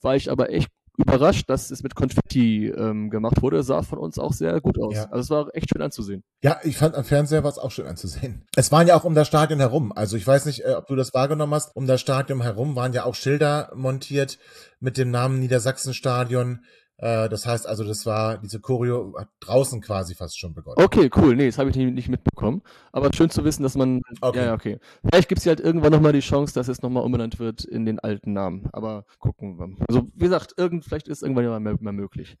War 0.00 0.16
ich 0.16 0.30
aber 0.30 0.48
echt 0.50 0.70
überrascht, 0.96 1.48
dass 1.48 1.70
es 1.70 1.82
mit 1.82 1.94
Konfetti 1.94 2.68
ähm, 2.68 3.10
gemacht 3.10 3.40
wurde. 3.40 3.62
Sah 3.62 3.82
von 3.82 3.98
uns 3.98 4.18
auch 4.18 4.32
sehr 4.32 4.60
gut 4.60 4.78
aus. 4.78 4.94
Ja. 4.94 5.04
Also 5.10 5.20
es 5.20 5.30
war 5.30 5.54
echt 5.54 5.70
schön 5.72 5.82
anzusehen. 5.82 6.22
Ja, 6.42 6.60
ich 6.64 6.76
fand 6.76 6.94
am 6.94 7.04
Fernseher 7.04 7.42
war 7.42 7.50
es 7.50 7.58
auch 7.58 7.70
schön 7.70 7.86
anzusehen. 7.86 8.44
Es 8.56 8.70
waren 8.72 8.86
ja 8.86 8.96
auch 8.96 9.04
um 9.04 9.14
das 9.14 9.28
Stadion 9.28 9.60
herum. 9.60 9.92
Also 9.92 10.16
ich 10.16 10.26
weiß 10.26 10.46
nicht, 10.46 10.64
äh, 10.64 10.74
ob 10.74 10.86
du 10.86 10.96
das 10.96 11.14
wahrgenommen 11.14 11.54
hast. 11.54 11.74
Um 11.74 11.86
das 11.86 12.00
Stadion 12.00 12.42
herum 12.42 12.76
waren 12.76 12.92
ja 12.92 13.04
auch 13.04 13.14
Schilder 13.14 13.72
montiert 13.74 14.38
mit 14.80 14.98
dem 14.98 15.10
Namen 15.10 15.40
Niedersachsenstadion. 15.40 16.64
Äh, 17.02 17.28
das 17.28 17.46
heißt 17.46 17.66
also, 17.66 17.82
das 17.82 18.06
war, 18.06 18.38
diese 18.38 18.60
Choreo 18.60 19.16
hat 19.18 19.28
draußen 19.40 19.80
quasi 19.80 20.14
fast 20.14 20.38
schon 20.38 20.54
begonnen. 20.54 20.80
Okay, 20.80 21.10
cool. 21.16 21.34
Nee, 21.34 21.46
das 21.46 21.58
habe 21.58 21.68
ich 21.68 21.74
nicht 21.76 22.08
mitbekommen. 22.08 22.62
Aber 22.92 23.10
schön 23.12 23.28
zu 23.28 23.44
wissen, 23.44 23.64
dass 23.64 23.74
man. 23.74 24.02
Okay. 24.20 24.44
Ja, 24.44 24.54
okay. 24.54 24.78
Vielleicht 25.04 25.28
gibt 25.28 25.40
es 25.40 25.44
ja 25.44 25.50
halt 25.50 25.58
irgendwann 25.58 25.90
nochmal 25.90 26.12
die 26.12 26.20
Chance, 26.20 26.54
dass 26.54 26.68
es 26.68 26.80
nochmal 26.80 27.02
umbenannt 27.02 27.40
wird 27.40 27.64
in 27.64 27.84
den 27.86 27.98
alten 27.98 28.32
Namen. 28.32 28.68
Aber 28.72 29.04
gucken 29.18 29.58
wir. 29.58 29.84
Also, 29.88 30.06
wie 30.14 30.24
gesagt, 30.24 30.54
irgend, 30.56 30.84
vielleicht 30.84 31.08
ist 31.08 31.22
irgendwann 31.22 31.44
ja 31.44 31.58
mal, 31.58 31.76
mal 31.80 31.92
möglich. 31.92 32.36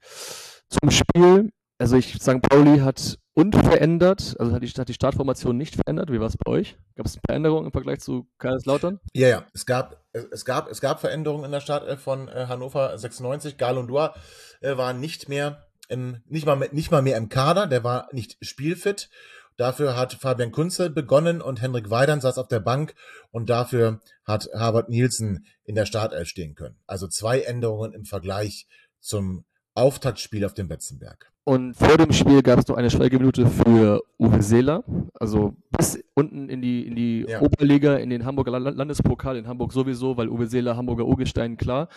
Zum 0.68 0.92
Spiel. 0.92 1.52
Also 1.78 1.96
ich, 1.96 2.22
St. 2.22 2.40
Pauli 2.40 2.78
hat 2.78 3.18
unverändert, 3.34 4.36
also 4.38 4.52
hat 4.52 4.62
die, 4.62 4.68
hat 4.68 4.88
die 4.88 4.94
Startformation 4.94 5.56
nicht 5.56 5.74
verändert. 5.74 6.10
Wie 6.10 6.20
war 6.20 6.26
es 6.26 6.36
bei 6.36 6.50
euch? 6.50 6.76
Gab 6.96 7.06
es 7.06 7.18
Veränderungen 7.26 7.66
im 7.66 7.72
Vergleich 7.72 8.00
zu 8.00 8.28
Kaiserslautern? 8.38 9.00
Ja, 9.14 9.28
ja. 9.28 9.46
Es 9.54 9.64
gab, 9.64 10.04
es 10.12 10.44
gab, 10.44 10.70
es 10.70 10.80
gab 10.80 11.00
Veränderungen 11.00 11.46
in 11.46 11.52
der 11.52 11.60
Startelf 11.60 12.00
von 12.00 12.28
äh, 12.28 12.46
Hannover 12.48 12.96
96. 12.96 13.56
Gal 13.56 13.78
und 13.78 13.88
Dua 13.88 14.14
äh, 14.60 14.76
war 14.76 14.92
nicht 14.92 15.28
mehr 15.28 15.66
im, 15.88 16.22
nicht 16.26 16.46
mal, 16.46 16.56
nicht 16.72 16.90
mal 16.90 17.02
mehr 17.02 17.16
im 17.16 17.28
Kader, 17.28 17.66
der 17.66 17.84
war 17.84 18.08
nicht 18.12 18.36
spielfit. 18.44 19.08
Dafür 19.56 19.96
hat 19.96 20.14
Fabian 20.14 20.50
Kunze 20.50 20.88
begonnen 20.88 21.42
und 21.42 21.60
Henrik 21.60 21.90
Weidern 21.90 22.20
saß 22.20 22.38
auf 22.38 22.48
der 22.48 22.60
Bank 22.60 22.94
und 23.30 23.50
dafür 23.50 24.00
hat 24.24 24.48
Harvard 24.54 24.88
Nielsen 24.88 25.46
in 25.64 25.74
der 25.74 25.86
Startelf 25.86 26.28
stehen 26.28 26.54
können. 26.54 26.78
Also 26.86 27.06
zwei 27.06 27.40
Änderungen 27.40 27.92
im 27.92 28.04
Vergleich 28.04 28.66
zum 29.00 29.44
Auftaktspiel 29.74 30.44
auf 30.44 30.54
dem 30.54 30.68
Betzenberg. 30.68 31.32
Und 31.44 31.74
vor 31.74 31.96
dem 31.96 32.12
Spiel 32.12 32.42
gab 32.42 32.60
es 32.60 32.68
noch 32.68 32.76
eine 32.76 32.90
Schweigeminute 32.90 33.46
für 33.46 34.02
Uwe 34.18 34.42
Seeler, 34.42 34.84
also 35.18 35.56
bis 35.76 36.02
unten 36.14 36.48
in 36.48 36.62
die, 36.62 36.86
in 36.86 36.94
die 36.94 37.26
ja. 37.28 37.40
Oberliga, 37.40 37.96
in 37.96 38.10
den 38.10 38.24
Hamburger 38.24 38.60
Landespokal, 38.60 39.36
in 39.36 39.48
Hamburg 39.48 39.72
sowieso, 39.72 40.16
weil 40.16 40.28
Uwe 40.28 40.46
Seeler 40.46 40.76
Hamburger 40.76 41.04
Urgestein 41.04 41.56
klar. 41.56 41.88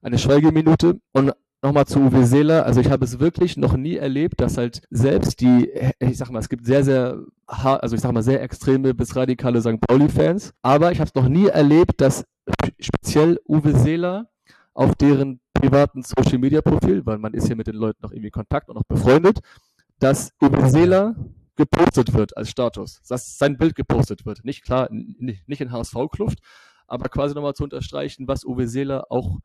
Eine 0.00 0.18
Schweigeminute 0.18 0.98
und 1.12 1.32
nochmal 1.62 1.86
zu 1.86 2.00
Uwe 2.00 2.24
Seeler, 2.24 2.64
also 2.64 2.80
ich 2.80 2.90
habe 2.90 3.04
es 3.04 3.20
wirklich 3.20 3.58
noch 3.58 3.76
nie 3.76 3.96
erlebt, 3.96 4.40
dass 4.40 4.56
halt 4.56 4.82
selbst 4.88 5.40
die, 5.40 5.70
ich 5.98 6.16
sag 6.16 6.30
mal, 6.30 6.38
es 6.38 6.48
gibt 6.48 6.64
sehr, 6.64 6.84
sehr, 6.84 7.18
also 7.46 7.94
ich 7.94 8.00
sag 8.00 8.12
mal, 8.12 8.22
sehr 8.22 8.42
extreme 8.42 8.94
bis 8.94 9.14
radikale 9.14 9.60
St. 9.60 9.80
Pauli-Fans, 9.80 10.54
aber 10.62 10.90
ich 10.92 11.00
habe 11.00 11.08
es 11.08 11.14
noch 11.14 11.28
nie 11.28 11.48
erlebt, 11.48 12.00
dass 12.00 12.24
speziell 12.78 13.38
Uwe 13.46 13.76
Seeler 13.76 14.30
auf 14.80 14.94
deren 14.94 15.40
privaten 15.52 16.02
Social 16.02 16.38
Media 16.38 16.62
Profil, 16.62 17.04
weil 17.04 17.18
man 17.18 17.34
ist 17.34 17.46
hier 17.46 17.54
mit 17.54 17.66
den 17.66 17.74
Leuten 17.74 17.98
noch 18.00 18.12
irgendwie 18.12 18.28
in 18.28 18.32
Kontakt 18.32 18.70
und 18.70 18.76
noch 18.76 18.84
befreundet, 18.84 19.40
dass 19.98 20.32
Seeler 20.68 21.14
gepostet 21.54 22.14
wird 22.14 22.34
als 22.34 22.48
Status, 22.48 23.02
dass 23.06 23.36
sein 23.36 23.58
Bild 23.58 23.74
gepostet 23.74 24.24
wird. 24.24 24.42
Nicht 24.42 24.64
klar, 24.64 24.88
nicht 24.90 25.60
in 25.60 25.70
HSV-Kluft, 25.70 26.38
aber 26.86 27.10
quasi 27.10 27.34
nochmal 27.34 27.52
zu 27.52 27.64
unterstreichen, 27.64 28.26
was 28.26 28.42
Uwe 28.42 28.66
Seeler 28.66 29.12
auch 29.12 29.40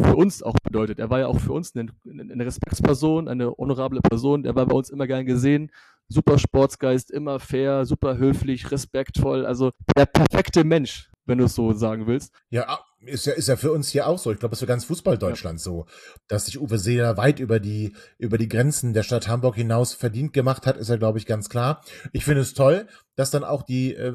für 0.00 0.16
uns 0.16 0.42
auch 0.42 0.56
bedeutet. 0.64 0.98
Er 0.98 1.10
war 1.10 1.18
ja 1.18 1.26
auch 1.26 1.38
für 1.38 1.52
uns 1.52 1.76
eine, 1.76 1.92
eine 2.08 2.46
Respektsperson, 2.46 3.28
eine 3.28 3.50
honorable 3.50 4.00
Person. 4.00 4.46
Er 4.46 4.54
war 4.54 4.64
bei 4.64 4.74
uns 4.74 4.88
immer 4.88 5.06
gern 5.06 5.26
gesehen. 5.26 5.70
Super 6.08 6.38
Sportsgeist, 6.38 7.10
immer 7.10 7.40
fair, 7.40 7.84
super 7.84 8.16
höflich, 8.16 8.70
respektvoll. 8.70 9.44
Also 9.44 9.70
der 9.94 10.06
perfekte 10.06 10.64
Mensch, 10.64 11.11
wenn 11.24 11.38
du 11.38 11.44
es 11.44 11.54
so 11.54 11.72
sagen 11.72 12.06
willst. 12.06 12.32
Ja, 12.50 12.80
ist 13.04 13.26
ja, 13.26 13.32
ist 13.32 13.48
ja 13.48 13.56
für 13.56 13.72
uns 13.72 13.88
hier 13.88 14.06
auch 14.06 14.18
so. 14.18 14.30
Ich 14.32 14.38
glaube, 14.38 14.52
es 14.52 14.58
ist 14.58 14.60
für 14.60 14.68
ganz 14.68 14.84
Fußball-Deutschland 14.84 15.58
ja. 15.58 15.62
so, 15.62 15.86
dass 16.28 16.46
sich 16.46 16.60
Uwe 16.60 16.78
Seeler 16.78 17.16
weit 17.16 17.40
über 17.40 17.60
die, 17.60 17.94
über 18.18 18.38
die 18.38 18.48
Grenzen 18.48 18.92
der 18.92 19.02
Stadt 19.02 19.28
Hamburg 19.28 19.56
hinaus 19.56 19.92
verdient 19.92 20.32
gemacht 20.32 20.66
hat, 20.66 20.76
ist 20.76 20.88
ja, 20.88 20.96
glaube 20.96 21.18
ich, 21.18 21.26
ganz 21.26 21.48
klar. 21.48 21.82
Ich 22.12 22.24
finde 22.24 22.42
es 22.42 22.54
toll, 22.54 22.86
dass 23.16 23.30
dann 23.30 23.44
auch 23.44 23.62
die 23.62 23.94
äh, 23.94 24.14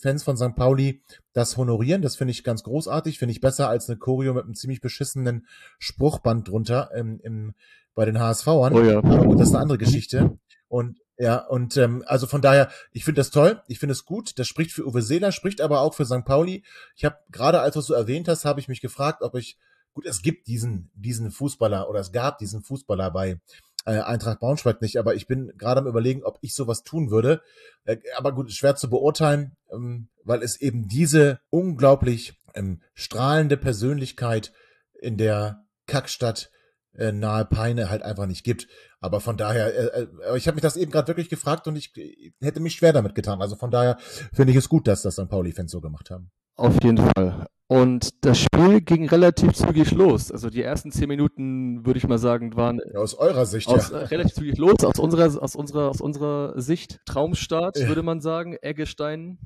Fans 0.00 0.22
von 0.22 0.36
St. 0.36 0.54
Pauli 0.54 1.02
das 1.32 1.56
honorieren. 1.56 2.02
Das 2.02 2.16
finde 2.16 2.32
ich 2.32 2.44
ganz 2.44 2.62
großartig. 2.62 3.18
Finde 3.18 3.32
ich 3.32 3.40
besser 3.40 3.68
als 3.68 3.88
eine 3.88 3.98
Choreo 3.98 4.34
mit 4.34 4.44
einem 4.44 4.54
ziemlich 4.54 4.80
beschissenen 4.80 5.46
Spruchband 5.78 6.48
drunter 6.48 6.90
im, 6.94 7.20
im, 7.20 7.54
bei 7.94 8.04
den 8.04 8.20
HSVern. 8.20 8.72
Oh 8.72 8.82
ja. 8.82 8.98
Aber 8.98 9.24
gut, 9.24 9.40
das 9.40 9.48
ist 9.48 9.54
eine 9.54 9.62
andere 9.62 9.78
Geschichte. 9.78 10.38
Und 10.68 10.98
ja, 11.18 11.38
und 11.38 11.76
ähm, 11.76 12.04
also 12.06 12.28
von 12.28 12.42
daher, 12.42 12.70
ich 12.92 13.04
finde 13.04 13.20
das 13.20 13.30
toll, 13.30 13.60
ich 13.66 13.80
finde 13.80 13.92
es 13.92 14.04
gut. 14.04 14.38
Das 14.38 14.46
spricht 14.46 14.70
für 14.70 14.86
Uwe 14.86 15.02
Seeler, 15.02 15.32
spricht 15.32 15.60
aber 15.60 15.80
auch 15.80 15.94
für 15.94 16.06
St. 16.06 16.24
Pauli. 16.24 16.62
Ich 16.94 17.04
habe 17.04 17.18
gerade, 17.32 17.60
als 17.60 17.74
du 17.74 17.80
es 17.80 17.86
so 17.86 17.94
erwähnt 17.94 18.28
hast, 18.28 18.44
habe 18.44 18.60
ich 18.60 18.68
mich 18.68 18.80
gefragt, 18.80 19.22
ob 19.22 19.34
ich, 19.34 19.58
gut, 19.94 20.06
es 20.06 20.22
gibt 20.22 20.46
diesen, 20.46 20.92
diesen 20.94 21.32
Fußballer 21.32 21.90
oder 21.90 21.98
es 21.98 22.12
gab 22.12 22.38
diesen 22.38 22.62
Fußballer 22.62 23.10
bei 23.10 23.40
äh, 23.84 23.98
Eintracht 23.98 24.38
Braunschweig 24.38 24.80
nicht, 24.80 24.96
aber 24.96 25.16
ich 25.16 25.26
bin 25.26 25.52
gerade 25.58 25.80
am 25.80 25.88
überlegen, 25.88 26.22
ob 26.22 26.38
ich 26.40 26.54
sowas 26.54 26.84
tun 26.84 27.10
würde. 27.10 27.42
Äh, 27.84 27.96
aber 28.16 28.32
gut, 28.32 28.52
schwer 28.52 28.76
zu 28.76 28.88
beurteilen, 28.88 29.56
ähm, 29.72 30.08
weil 30.22 30.44
es 30.44 30.60
eben 30.60 30.86
diese 30.86 31.40
unglaublich 31.50 32.34
ähm, 32.54 32.80
strahlende 32.94 33.56
Persönlichkeit 33.56 34.52
in 35.00 35.16
der 35.16 35.64
Kackstadt 35.86 36.50
äh, 36.94 37.12
nahe 37.12 37.44
Peine 37.44 37.90
halt 37.90 38.02
einfach 38.02 38.26
nicht 38.26 38.44
gibt. 38.44 38.68
Aber 39.00 39.20
von 39.20 39.36
daher, 39.36 39.94
äh, 39.94 40.02
äh, 40.02 40.36
ich 40.36 40.48
habe 40.48 40.56
mich 40.56 40.62
das 40.62 40.76
eben 40.76 40.90
gerade 40.90 41.08
wirklich 41.08 41.28
gefragt 41.28 41.68
und 41.68 41.76
ich 41.76 41.96
äh, 41.96 42.32
hätte 42.40 42.60
mich 42.60 42.74
schwer 42.74 42.92
damit 42.92 43.14
getan. 43.14 43.40
Also 43.40 43.56
von 43.56 43.70
daher 43.70 43.96
finde 44.32 44.50
ich 44.52 44.56
es 44.56 44.68
gut, 44.68 44.88
dass 44.88 45.02
das 45.02 45.14
St. 45.14 45.28
Pauli-Fans 45.28 45.70
so 45.70 45.80
gemacht 45.80 46.10
haben. 46.10 46.30
Auf 46.56 46.82
jeden 46.82 46.98
Fall. 46.98 47.46
Und 47.68 48.24
das 48.24 48.40
Spiel 48.40 48.80
ging 48.80 49.08
relativ 49.08 49.52
zügig 49.52 49.92
los. 49.92 50.32
Also 50.32 50.50
die 50.50 50.62
ersten 50.62 50.90
zehn 50.90 51.06
Minuten, 51.06 51.86
würde 51.86 51.98
ich 51.98 52.08
mal 52.08 52.18
sagen, 52.18 52.56
waren 52.56 52.80
ja, 52.92 52.98
aus 52.98 53.14
eurer 53.14 53.46
Sicht 53.46 53.68
aus, 53.68 53.90
ja. 53.90 53.98
Äh, 53.98 54.04
relativ 54.06 54.34
zügig 54.34 54.58
los. 54.58 54.82
Aus 54.82 54.98
unserer, 54.98 55.40
aus 55.40 55.54
unserer, 55.54 55.88
aus 55.90 56.00
unserer 56.00 56.60
Sicht 56.60 56.98
Traumstart, 57.04 57.78
ja. 57.78 57.86
würde 57.86 58.02
man 58.02 58.20
sagen. 58.20 58.56
Eggestein 58.60 59.38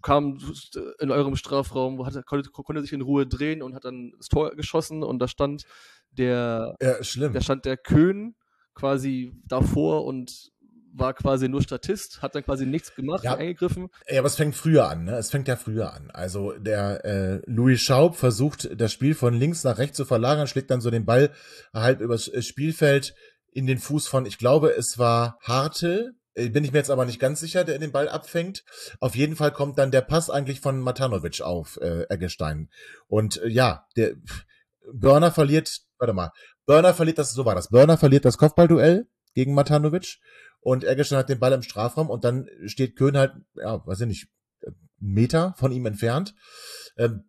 kam 0.00 0.38
in 1.00 1.10
eurem 1.10 1.36
Strafraum, 1.36 2.04
hat, 2.06 2.24
konnte, 2.24 2.50
konnte 2.50 2.80
sich 2.80 2.92
in 2.92 3.02
Ruhe 3.02 3.26
drehen 3.26 3.62
und 3.62 3.74
hat 3.74 3.84
dann 3.84 4.12
das 4.16 4.28
Tor 4.28 4.54
geschossen 4.54 5.02
und 5.02 5.18
da 5.18 5.28
stand 5.28 5.64
der, 6.18 6.76
ja, 6.80 7.02
schlimm. 7.02 7.32
da 7.32 7.40
stand 7.40 7.64
der 7.64 7.76
Köhn 7.76 8.34
quasi 8.74 9.32
davor 9.46 10.04
und 10.04 10.50
war 10.98 11.14
quasi 11.14 11.48
nur 11.48 11.62
Statist, 11.62 12.22
hat 12.22 12.34
dann 12.34 12.44
quasi 12.44 12.66
nichts 12.66 12.94
gemacht, 12.94 13.24
ja. 13.24 13.36
eingegriffen. 13.36 13.88
Ja, 14.08 14.20
aber 14.20 14.28
es 14.28 14.36
fängt 14.36 14.54
früher 14.54 14.88
an, 14.88 15.04
ne? 15.04 15.16
Es 15.16 15.30
fängt 15.30 15.48
ja 15.48 15.56
früher 15.56 15.92
an. 15.92 16.10
Also 16.10 16.52
der 16.52 17.04
äh, 17.04 17.42
Louis 17.46 17.80
Schaub 17.80 18.16
versucht, 18.16 18.68
das 18.80 18.92
Spiel 18.92 19.14
von 19.14 19.34
links 19.34 19.64
nach 19.64 19.78
rechts 19.78 19.96
zu 19.96 20.04
verlagern, 20.04 20.46
schlägt 20.46 20.70
dann 20.70 20.80
so 20.80 20.90
den 20.90 21.04
Ball 21.04 21.30
halb 21.74 22.00
übers 22.00 22.28
äh, 22.28 22.42
Spielfeld 22.42 23.14
in 23.52 23.66
den 23.66 23.78
Fuß 23.78 24.08
von, 24.08 24.26
ich 24.26 24.38
glaube, 24.38 24.70
es 24.70 24.98
war 24.98 25.38
Hartel, 25.42 26.14
äh, 26.34 26.48
bin 26.48 26.64
ich 26.64 26.72
mir 26.72 26.78
jetzt 26.78 26.90
aber 26.90 27.04
nicht 27.04 27.20
ganz 27.20 27.40
sicher, 27.40 27.64
der 27.64 27.78
den 27.78 27.92
Ball 27.92 28.08
abfängt. 28.08 28.64
Auf 29.00 29.16
jeden 29.16 29.36
Fall 29.36 29.52
kommt 29.52 29.78
dann 29.78 29.90
der 29.90 30.02
Pass 30.02 30.30
eigentlich 30.30 30.60
von 30.60 30.80
Matanovic 30.80 31.40
auf 31.40 31.78
äh, 31.80 32.04
Eggestein. 32.08 32.70
Und 33.08 33.42
äh, 33.42 33.48
ja, 33.48 33.86
der 33.96 34.14
Burner 34.92 35.32
verliert, 35.32 35.80
warte 35.98 36.12
mal, 36.12 36.32
Burner 36.66 36.94
verliert 36.94 37.18
das, 37.18 37.32
so 37.32 37.44
war 37.44 37.54
das, 37.54 37.68
Burner 37.68 37.98
verliert 37.98 38.24
das 38.24 38.38
Kopfballduell 38.38 39.06
gegen 39.34 39.54
Matanovic 39.54 40.18
und 40.60 40.84
Eggestein 40.84 41.18
hat 41.18 41.28
den 41.28 41.38
Ball 41.38 41.52
im 41.52 41.62
Strafraum 41.62 42.10
und 42.10 42.24
dann 42.24 42.48
steht 42.66 42.96
Köhn 42.96 43.16
halt, 43.16 43.32
ja, 43.54 43.86
weiß 43.86 44.00
ich 44.00 44.06
nicht, 44.06 44.28
Meter 44.98 45.54
von 45.58 45.72
ihm 45.72 45.86
entfernt. 45.86 46.34
Ähm, 46.96 47.24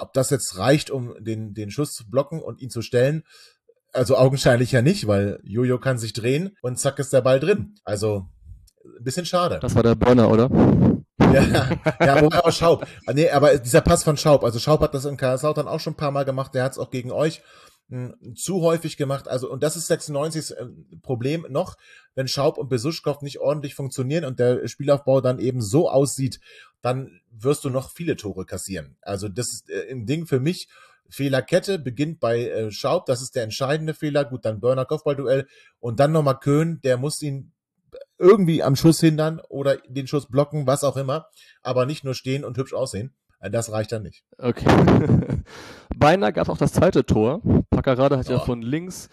ob 0.00 0.12
das 0.12 0.30
jetzt 0.30 0.58
reicht, 0.58 0.90
um 0.90 1.14
den, 1.20 1.54
den 1.54 1.70
Schuss 1.70 1.94
zu 1.94 2.08
blocken 2.10 2.42
und 2.42 2.60
ihn 2.60 2.70
zu 2.70 2.82
stellen, 2.82 3.22
also 3.92 4.16
augenscheinlich 4.16 4.72
ja 4.72 4.82
nicht, 4.82 5.06
weil 5.06 5.38
Jojo 5.44 5.78
kann 5.78 5.98
sich 5.98 6.12
drehen 6.12 6.56
und 6.62 6.78
zack 6.78 6.98
ist 6.98 7.12
der 7.12 7.20
Ball 7.20 7.40
drin. 7.40 7.76
Also 7.84 8.28
Ein 8.98 9.04
bisschen 9.04 9.26
schade. 9.26 9.58
Das 9.60 9.74
war 9.74 9.82
der 9.82 9.94
Burner, 9.94 10.30
oder? 10.30 10.50
Ja, 11.32 11.70
ja 12.00 12.16
aber 12.16 12.52
Schaub. 12.52 12.86
Ah, 13.06 13.12
nee, 13.12 13.30
aber 13.30 13.58
dieser 13.58 13.80
Pass 13.80 14.04
von 14.04 14.16
Schaub, 14.16 14.44
also 14.44 14.58
Schaub 14.58 14.80
hat 14.80 14.94
das 14.94 15.04
in 15.04 15.16
Kaiserslautern 15.16 15.68
auch 15.68 15.80
schon 15.80 15.94
ein 15.94 15.96
paar 15.96 16.10
Mal 16.10 16.24
gemacht, 16.24 16.54
der 16.54 16.64
hat 16.64 16.72
es 16.72 16.78
auch 16.78 16.90
gegen 16.90 17.10
euch 17.10 17.42
hm, 17.88 18.34
zu 18.36 18.62
häufig 18.62 18.96
gemacht. 18.96 19.28
Also, 19.28 19.50
und 19.50 19.62
das 19.62 19.76
ist 19.76 19.86
96 19.86 20.56
äh, 20.56 20.66
Problem 21.02 21.46
noch, 21.50 21.76
wenn 22.14 22.28
Schaub 22.28 22.58
und 22.58 22.68
Besuschkow 22.68 23.20
nicht 23.22 23.38
ordentlich 23.38 23.74
funktionieren 23.74 24.24
und 24.24 24.38
der 24.38 24.66
Spielaufbau 24.66 25.20
dann 25.20 25.38
eben 25.38 25.60
so 25.60 25.90
aussieht, 25.90 26.40
dann 26.80 27.20
wirst 27.30 27.64
du 27.64 27.70
noch 27.70 27.90
viele 27.90 28.16
Tore 28.16 28.46
kassieren. 28.46 28.96
Also, 29.02 29.28
das 29.28 29.52
ist 29.52 29.70
äh, 29.70 29.90
ein 29.90 30.06
Ding 30.06 30.26
für 30.26 30.40
mich. 30.40 30.68
Fehlerkette 31.10 31.78
beginnt 31.78 32.20
bei 32.20 32.48
äh, 32.48 32.70
Schaub, 32.70 33.04
das 33.04 33.20
ist 33.20 33.36
der 33.36 33.42
entscheidende 33.42 33.92
Fehler. 33.92 34.24
Gut, 34.24 34.46
dann 34.46 34.60
Burner 34.60 34.86
Kopfballduell 34.86 35.46
und 35.78 36.00
dann 36.00 36.12
nochmal 36.12 36.38
Köhn, 36.38 36.80
der 36.82 36.96
muss 36.96 37.20
ihn 37.20 37.52
irgendwie 38.18 38.62
am 38.62 38.76
Schuss 38.76 39.00
hindern 39.00 39.40
oder 39.48 39.76
den 39.88 40.06
Schuss 40.06 40.26
blocken, 40.28 40.66
was 40.66 40.84
auch 40.84 40.96
immer, 40.96 41.26
aber 41.62 41.86
nicht 41.86 42.04
nur 42.04 42.14
stehen 42.14 42.44
und 42.44 42.56
hübsch 42.56 42.74
aussehen. 42.74 43.14
Äh, 43.40 43.50
das 43.50 43.72
reicht 43.72 43.92
dann 43.92 44.02
nicht. 44.02 44.24
Okay. 44.38 44.66
Beinahe 45.96 46.32
gab 46.32 46.46
es 46.46 46.50
auch 46.50 46.58
das 46.58 46.72
zweite 46.72 47.04
Tor. 47.04 47.42
Paccarada 47.70 48.18
hat 48.18 48.28
oh. 48.28 48.32
ja 48.32 48.38
von 48.40 48.62
links, 48.62 49.08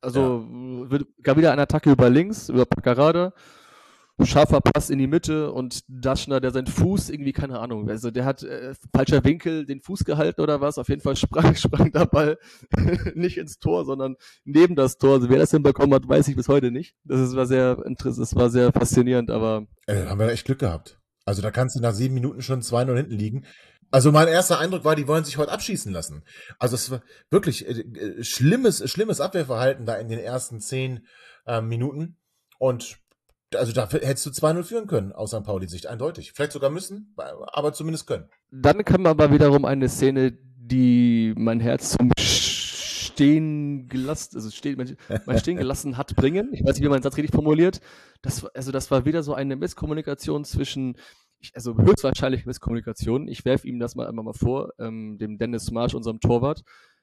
also 0.00 0.46
ja. 0.90 0.98
gab 1.22 1.36
wieder 1.36 1.52
eine 1.52 1.62
Attacke 1.62 1.90
über 1.90 2.10
links, 2.10 2.48
über 2.48 2.66
Paccarada 2.66 3.32
scharfer 4.22 4.60
Pass 4.60 4.90
in 4.90 4.98
die 4.98 5.06
Mitte 5.06 5.52
und 5.52 5.82
Daschner, 5.88 6.40
der 6.40 6.52
seinen 6.52 6.66
Fuß 6.66 7.10
irgendwie, 7.10 7.32
keine 7.32 7.58
Ahnung, 7.58 7.88
also 7.88 8.10
der 8.10 8.24
hat 8.24 8.42
äh, 8.42 8.74
falscher 8.94 9.24
Winkel 9.24 9.66
den 9.66 9.80
Fuß 9.80 10.04
gehalten 10.04 10.40
oder 10.40 10.60
was, 10.60 10.78
auf 10.78 10.88
jeden 10.88 11.00
Fall 11.00 11.16
sprang, 11.16 11.54
sprang 11.56 11.90
der 11.90 12.06
Ball 12.06 12.38
nicht 13.14 13.38
ins 13.38 13.58
Tor, 13.58 13.84
sondern 13.84 14.16
neben 14.44 14.76
das 14.76 14.98
Tor. 14.98 15.14
Also 15.14 15.28
wer 15.28 15.38
das 15.38 15.50
hinbekommen 15.50 15.94
hat, 15.94 16.08
weiß 16.08 16.28
ich 16.28 16.36
bis 16.36 16.48
heute 16.48 16.70
nicht. 16.70 16.94
Das 17.04 17.20
ist, 17.20 17.34
war 17.34 17.46
sehr 17.46 17.84
interessant, 17.84 18.22
das 18.22 18.36
war 18.36 18.50
sehr 18.50 18.72
faszinierend, 18.72 19.30
aber. 19.30 19.66
Äh, 19.86 20.06
haben 20.06 20.18
wir 20.18 20.28
echt 20.28 20.46
Glück 20.46 20.60
gehabt. 20.60 21.00
Also 21.24 21.42
da 21.42 21.50
kannst 21.50 21.76
du 21.76 21.80
nach 21.80 21.94
sieben 21.94 22.14
Minuten 22.14 22.42
schon 22.42 22.60
2-0 22.60 22.96
hinten 22.96 23.14
liegen. 23.14 23.46
Also 23.90 24.12
mein 24.12 24.28
erster 24.28 24.58
Eindruck 24.58 24.84
war, 24.84 24.96
die 24.96 25.06
wollen 25.08 25.24
sich 25.24 25.38
heute 25.38 25.52
abschießen 25.52 25.92
lassen. 25.92 26.24
Also 26.58 26.74
es 26.74 26.90
war 26.90 27.02
wirklich 27.30 27.66
äh, 27.66 27.80
äh 27.80 28.24
schlimmes, 28.24 28.88
schlimmes 28.90 29.20
Abwehrverhalten 29.20 29.86
da 29.86 29.96
in 29.96 30.08
den 30.08 30.18
ersten 30.18 30.60
zehn 30.60 31.06
äh, 31.46 31.60
Minuten. 31.60 32.16
Und 32.58 32.98
also 33.56 33.72
da 33.72 33.88
hättest 33.88 34.26
du 34.26 34.30
2-0 34.30 34.62
führen 34.62 34.86
können, 34.86 35.12
aus 35.12 35.30
St. 35.30 35.44
Pauli-Sicht, 35.44 35.86
eindeutig. 35.86 36.32
Vielleicht 36.32 36.52
sogar 36.52 36.70
müssen, 36.70 37.14
aber 37.16 37.72
zumindest 37.72 38.06
können. 38.06 38.28
Dann 38.50 38.84
kam 38.84 39.06
aber 39.06 39.32
wiederum 39.32 39.64
eine 39.64 39.88
Szene, 39.88 40.36
die 40.56 41.34
mein 41.36 41.60
Herz 41.60 41.96
zum 41.96 42.10
Stehen 42.18 43.88
gelassen, 43.88 44.36
also 44.36 44.50
stehen, 44.50 44.96
mein, 45.26 45.38
Stehen 45.38 45.56
gelassen 45.56 45.96
hat 45.96 46.16
bringen. 46.16 46.50
Ich 46.52 46.64
weiß 46.64 46.74
nicht, 46.74 46.84
wie 46.84 46.88
man 46.88 46.98
den 46.98 47.04
Satz 47.04 47.16
richtig 47.16 47.34
formuliert. 47.34 47.80
Das, 48.22 48.44
also 48.44 48.72
das 48.72 48.90
war 48.90 49.04
wieder 49.04 49.22
so 49.22 49.34
eine 49.34 49.54
Misskommunikation 49.54 50.44
zwischen, 50.44 50.96
also 51.54 51.76
höchstwahrscheinlich 51.76 52.44
Misskommunikation. 52.44 53.28
Ich 53.28 53.44
werfe 53.44 53.68
ihm 53.68 53.78
das 53.78 53.94
mal 53.94 54.08
einmal 54.08 54.24
mal 54.24 54.32
vor, 54.32 54.72
ähm, 54.80 55.18
dem 55.18 55.38
Dennis 55.38 55.70
Marsch, 55.70 55.94
unserem 55.94 56.18
Torwart, 56.18 56.62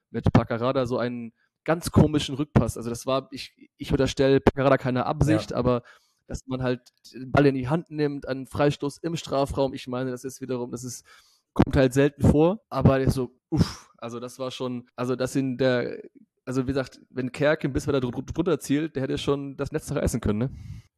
mit 0.09 0.25
Paccarada 0.33 0.85
so 0.85 0.97
einen 0.97 1.31
ganz 1.63 1.91
komischen 1.91 2.35
Rückpass. 2.35 2.77
Also 2.77 2.89
das 2.89 3.05
war, 3.05 3.27
ich, 3.31 3.53
ich 3.77 3.91
unterstelle 3.91 4.41
Paccarada 4.41 4.77
keine 4.77 5.05
Absicht, 5.05 5.51
ja. 5.51 5.57
aber 5.57 5.83
dass 6.31 6.47
man 6.47 6.63
halt 6.63 6.93
den 7.13 7.29
Ball 7.29 7.45
in 7.45 7.55
die 7.55 7.67
Hand 7.67 7.91
nimmt, 7.91 8.25
einen 8.25 8.47
Freistoß 8.47 8.99
im 8.99 9.17
Strafraum. 9.17 9.73
Ich 9.73 9.87
meine, 9.87 10.11
das 10.11 10.23
ist 10.23 10.39
wiederum, 10.39 10.71
das 10.71 10.85
ist, 10.85 11.05
kommt 11.51 11.75
halt 11.75 11.93
selten 11.93 12.21
vor, 12.21 12.61
aber 12.69 13.09
so, 13.09 13.35
uff, 13.49 13.89
also 13.97 14.21
das 14.21 14.39
war 14.39 14.49
schon, 14.49 14.87
also 14.95 15.17
das 15.17 15.35
in 15.35 15.57
der, 15.57 16.01
also 16.45 16.63
wie 16.63 16.67
gesagt, 16.67 17.01
wenn 17.09 17.33
Kerken 17.33 17.73
bis 17.73 17.85
wir 17.85 17.91
da 17.91 17.99
drunter 17.99 18.61
zielt, 18.61 18.95
der 18.95 19.03
hätte 19.03 19.17
schon 19.17 19.57
das 19.57 19.73
Netz 19.73 19.87
zerreißen 19.87 20.21
können, 20.21 20.39
ne? 20.39 20.49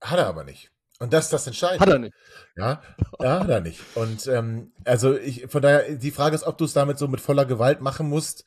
Hat 0.01 0.19
er 0.19 0.27
aber 0.27 0.43
nicht. 0.43 0.69
Und 0.99 1.13
das 1.13 1.25
ist 1.25 1.33
das 1.33 1.47
Entscheidende. 1.47 1.81
Hat 1.81 1.89
er 1.89 1.99
nicht. 1.99 2.13
Ja, 2.55 2.81
ja 3.19 3.39
hat 3.39 3.49
er 3.49 3.61
nicht. 3.61 3.81
Und 3.95 4.27
ähm, 4.27 4.71
also 4.85 5.17
ich, 5.17 5.47
von 5.47 5.63
daher, 5.63 5.95
die 5.95 6.11
Frage 6.11 6.35
ist, 6.35 6.43
ob 6.43 6.59
du 6.59 6.65
es 6.65 6.73
damit 6.73 6.99
so 6.99 7.07
mit 7.07 7.21
voller 7.21 7.45
Gewalt 7.45 7.81
machen 7.81 8.07
musst. 8.07 8.45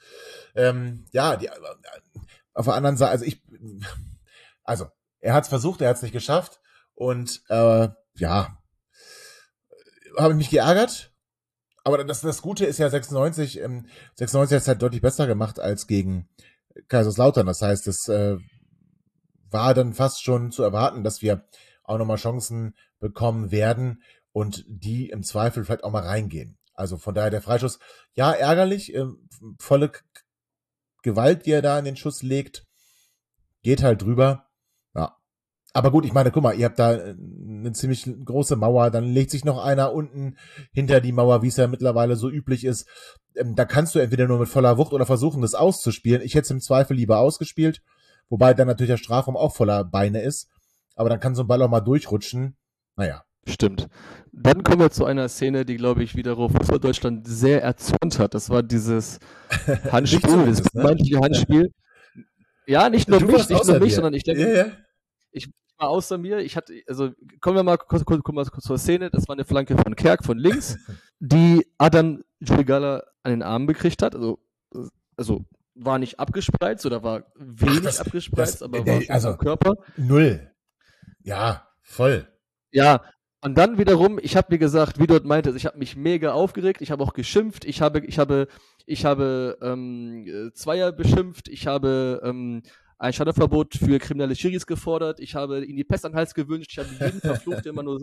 Ähm, 0.55 1.05
ja, 1.11 1.35
die, 1.35 1.51
auf 2.55 2.67
der 2.67 2.75
anderen 2.75 2.97
Seite, 2.97 3.11
also 3.11 3.25
ich, 3.25 3.43
also 4.63 4.87
er 5.19 5.35
hat 5.35 5.43
es 5.43 5.49
versucht, 5.49 5.81
er 5.81 5.89
hat 5.89 5.97
es 5.97 6.03
nicht 6.03 6.13
geschafft. 6.13 6.61
Und 6.97 7.43
äh, 7.49 7.89
ja, 8.17 8.59
habe 10.19 10.33
ich 10.33 10.37
mich 10.37 10.51
geärgert. 10.51 11.13
Aber 11.85 12.03
das, 12.03 12.23
das 12.23 12.43
Gute 12.43 12.67
ist 12.67 12.79
ja 12.79 12.91
96, 12.91 13.61
ähm, 13.61 13.87
96 14.17 14.57
hat 14.57 14.63
es 14.63 14.69
halt 14.69 14.83
deutlich 14.83 15.03
besser 15.03 15.29
gemacht 15.29 15.61
als 15.61 15.87
gegen 15.87 16.29
Kaiserslautern. 16.89 17.47
Das 17.47 17.63
heißt, 17.63 17.87
es 17.87 18.09
äh, 18.09 18.39
war 19.51 19.73
dann 19.73 19.95
fast 19.95 20.25
schon 20.25 20.51
zu 20.51 20.65
erwarten, 20.65 21.05
dass 21.05 21.23
wir 21.23 21.47
auch 21.85 21.99
nochmal 21.99 22.17
Chancen 22.17 22.75
bekommen 22.99 23.53
werden 23.53 24.03
und 24.33 24.65
die 24.67 25.11
im 25.11 25.23
Zweifel 25.23 25.65
vielleicht 25.65 25.85
auch 25.85 25.93
mal 25.93 26.03
reingehen. 26.03 26.59
Also 26.75 26.99
von 26.99 27.15
daher 27.15 27.31
der 27.31 27.43
Freischuss, 27.43 27.79
ja, 28.15 28.33
ärgerlich, 28.33 28.95
äh, 28.95 29.07
volle 29.59 29.93
Gewalt, 31.03 31.47
die 31.47 31.53
er 31.53 31.63
da 31.63 31.79
in 31.79 31.85
den 31.85 31.97
Schuss 31.97 32.23
legt, 32.23 32.67
geht 33.63 33.83
halt 33.83 34.03
drüber. 34.03 34.46
Aber 35.77 35.91
gut, 35.91 36.07
ich 36.07 36.15
meine, 36.15 36.31
guck 36.31 36.43
mal, 36.43 36.55
ihr 36.55 36.65
habt 36.65 36.79
da 36.79 36.95
äh, 36.95 37.15
eine 37.47 37.71
ziemlich 37.73 38.11
große 38.25 38.57
Mauer, 38.57 38.91
dann 38.91 39.05
legt 39.05 39.31
sich 39.31 39.45
noch 39.45 39.63
einer 39.63 39.93
unten 39.93 40.39
hinter 40.73 41.03
die 41.03 41.13
Mauer, 41.13 41.43
wie 41.43 41.49
es 41.49 41.59
ja 41.59 41.67
mittlerweile 41.67 42.17
so 42.17 42.31
üblich 42.31 42.65
ist. 42.65 42.89
Ähm, 43.35 43.55
da 43.55 43.67
kannst 43.67 43.95
du 43.95 43.99
entweder 43.99 44.27
nur 44.27 44.39
mit 44.39 44.49
voller 44.49 44.79
Wucht 44.79 44.95
oder 44.95 45.05
versuchen, 45.05 45.43
das 45.43 45.55
auszuspielen. 45.55 46.23
Ich 46.23 46.35
hätte 46.35 46.47
es 46.47 46.51
im 46.51 46.63
Zweifel 46.63 46.97
lieber 46.97 47.19
ausgespielt, 47.19 47.83
wobei 48.31 48.55
dann 48.55 48.69
natürlich 48.69 48.89
der 48.89 48.97
Strafraum 48.97 49.37
auch 49.37 49.55
voller 49.55 49.85
Beine 49.85 50.23
ist. 50.23 50.49
Aber 50.95 51.11
dann 51.11 51.21
kann 51.21 51.35
so 51.35 51.43
ein 51.43 51.47
Ball 51.47 51.61
auch 51.61 51.69
mal 51.69 51.81
durchrutschen. 51.81 52.57
Naja. 52.97 53.25
Stimmt. 53.47 53.89
Dann 54.33 54.65
kommen 54.65 54.81
wir 54.81 54.91
zu 54.91 55.05
einer 55.05 55.29
Szene, 55.29 55.67
die, 55.67 55.77
glaube 55.77 56.03
ich, 56.03 56.17
wiederum 56.17 56.55
Fußball 56.55 56.81
Deutschland 56.81 57.29
sehr 57.29 57.63
erzürnt 57.63 58.19
hat. 58.19 58.33
Das 58.33 58.49
war 58.49 58.63
dieses 58.63 59.19
Handspiel, 59.93 60.47
dieses 60.47 60.73
ne? 60.73 61.21
Handspiel. 61.21 61.71
Ja, 62.67 62.89
nicht 62.89 63.11
nur 63.11 63.21
du 63.21 63.27
mich, 63.27 63.47
nicht 63.47 63.67
nur 63.67 63.79
mich, 63.79 63.95
sondern 63.95 64.15
ich 64.15 64.25
denke, 64.25 64.41
ja, 64.41 64.65
ja 64.65 64.73
mal 65.79 65.87
außer 65.87 66.19
mir. 66.19 66.39
Ich 66.39 66.57
hatte, 66.57 66.75
also 66.87 67.11
kommen 67.41 67.57
wir 67.57 67.63
mal 67.63 67.77
kurz, 67.77 68.05
kurz, 68.05 68.23
kurz, 68.23 68.51
kurz 68.51 68.65
zur 68.65 68.79
Szene. 68.79 69.11
Das 69.11 69.29
war 69.29 69.35
eine 69.35 69.45
Flanke 69.45 69.77
von 69.77 69.97
Kerk 69.97 70.25
von 70.25 70.39
links, 70.39 70.77
die 71.19 71.67
Adam 71.79 72.23
Juligala 72.41 73.05
an 73.23 73.31
den 73.33 73.43
Arm 73.43 73.67
gekriegt 73.67 74.03
hat. 74.03 74.15
Also, 74.15 74.39
also 75.17 75.45
war 75.75 75.99
nicht 75.99 76.19
abgespreizt 76.19 76.87
oder 76.87 77.03
war 77.03 77.25
wenig 77.37 77.79
Ach, 77.79 77.85
das, 77.85 78.01
abgespreizt, 78.01 78.55
das, 78.55 78.63
aber 78.63 78.87
war 78.87 79.03
also, 79.09 79.31
am 79.31 79.39
Körper. 79.39 79.75
Null. 79.97 80.51
Ja, 81.23 81.69
voll. 81.83 82.27
Ja, 82.71 83.03
und 83.43 83.57
dann 83.57 83.79
wiederum, 83.79 84.19
ich 84.21 84.37
habe 84.37 84.49
mir 84.51 84.59
gesagt, 84.59 84.99
wie 84.99 85.07
dort 85.07 85.25
meinte, 85.25 85.53
ich 85.55 85.67
habe 85.67 85.79
mich 85.79 85.97
mega 85.97 86.33
aufgeregt, 86.33 86.81
ich 86.81 86.91
habe 86.91 87.03
auch 87.05 87.13
geschimpft, 87.13 87.65
ich 87.65 87.81
habe, 87.81 88.01
ich 88.01 88.19
habe, 88.19 88.49
ich 88.87 89.05
habe 89.05 89.59
ähm, 89.61 90.51
Zweier 90.55 90.93
beschimpft, 90.93 91.49
ich 91.49 91.67
habe 91.67 92.21
ähm, 92.25 92.63
ein 92.99 93.13
Shadowverbot 93.13 93.75
für 93.75 93.99
kriminelle 93.99 94.35
Schiris 94.35 94.67
gefordert. 94.67 95.21
Ich 95.21 95.35
habe 95.35 95.65
ihnen 95.65 95.77
die 95.77 95.85
Pest 95.85 96.05
an 96.05 96.13
den 96.13 96.19
Hals 96.19 96.35
gewünscht. 96.35 96.71
Ich 96.73 96.79
habe 96.79 96.89
jeden 96.99 97.21
verflucht, 97.21 97.65
den 97.65 97.75
man 97.75 97.85
nur, 97.85 97.99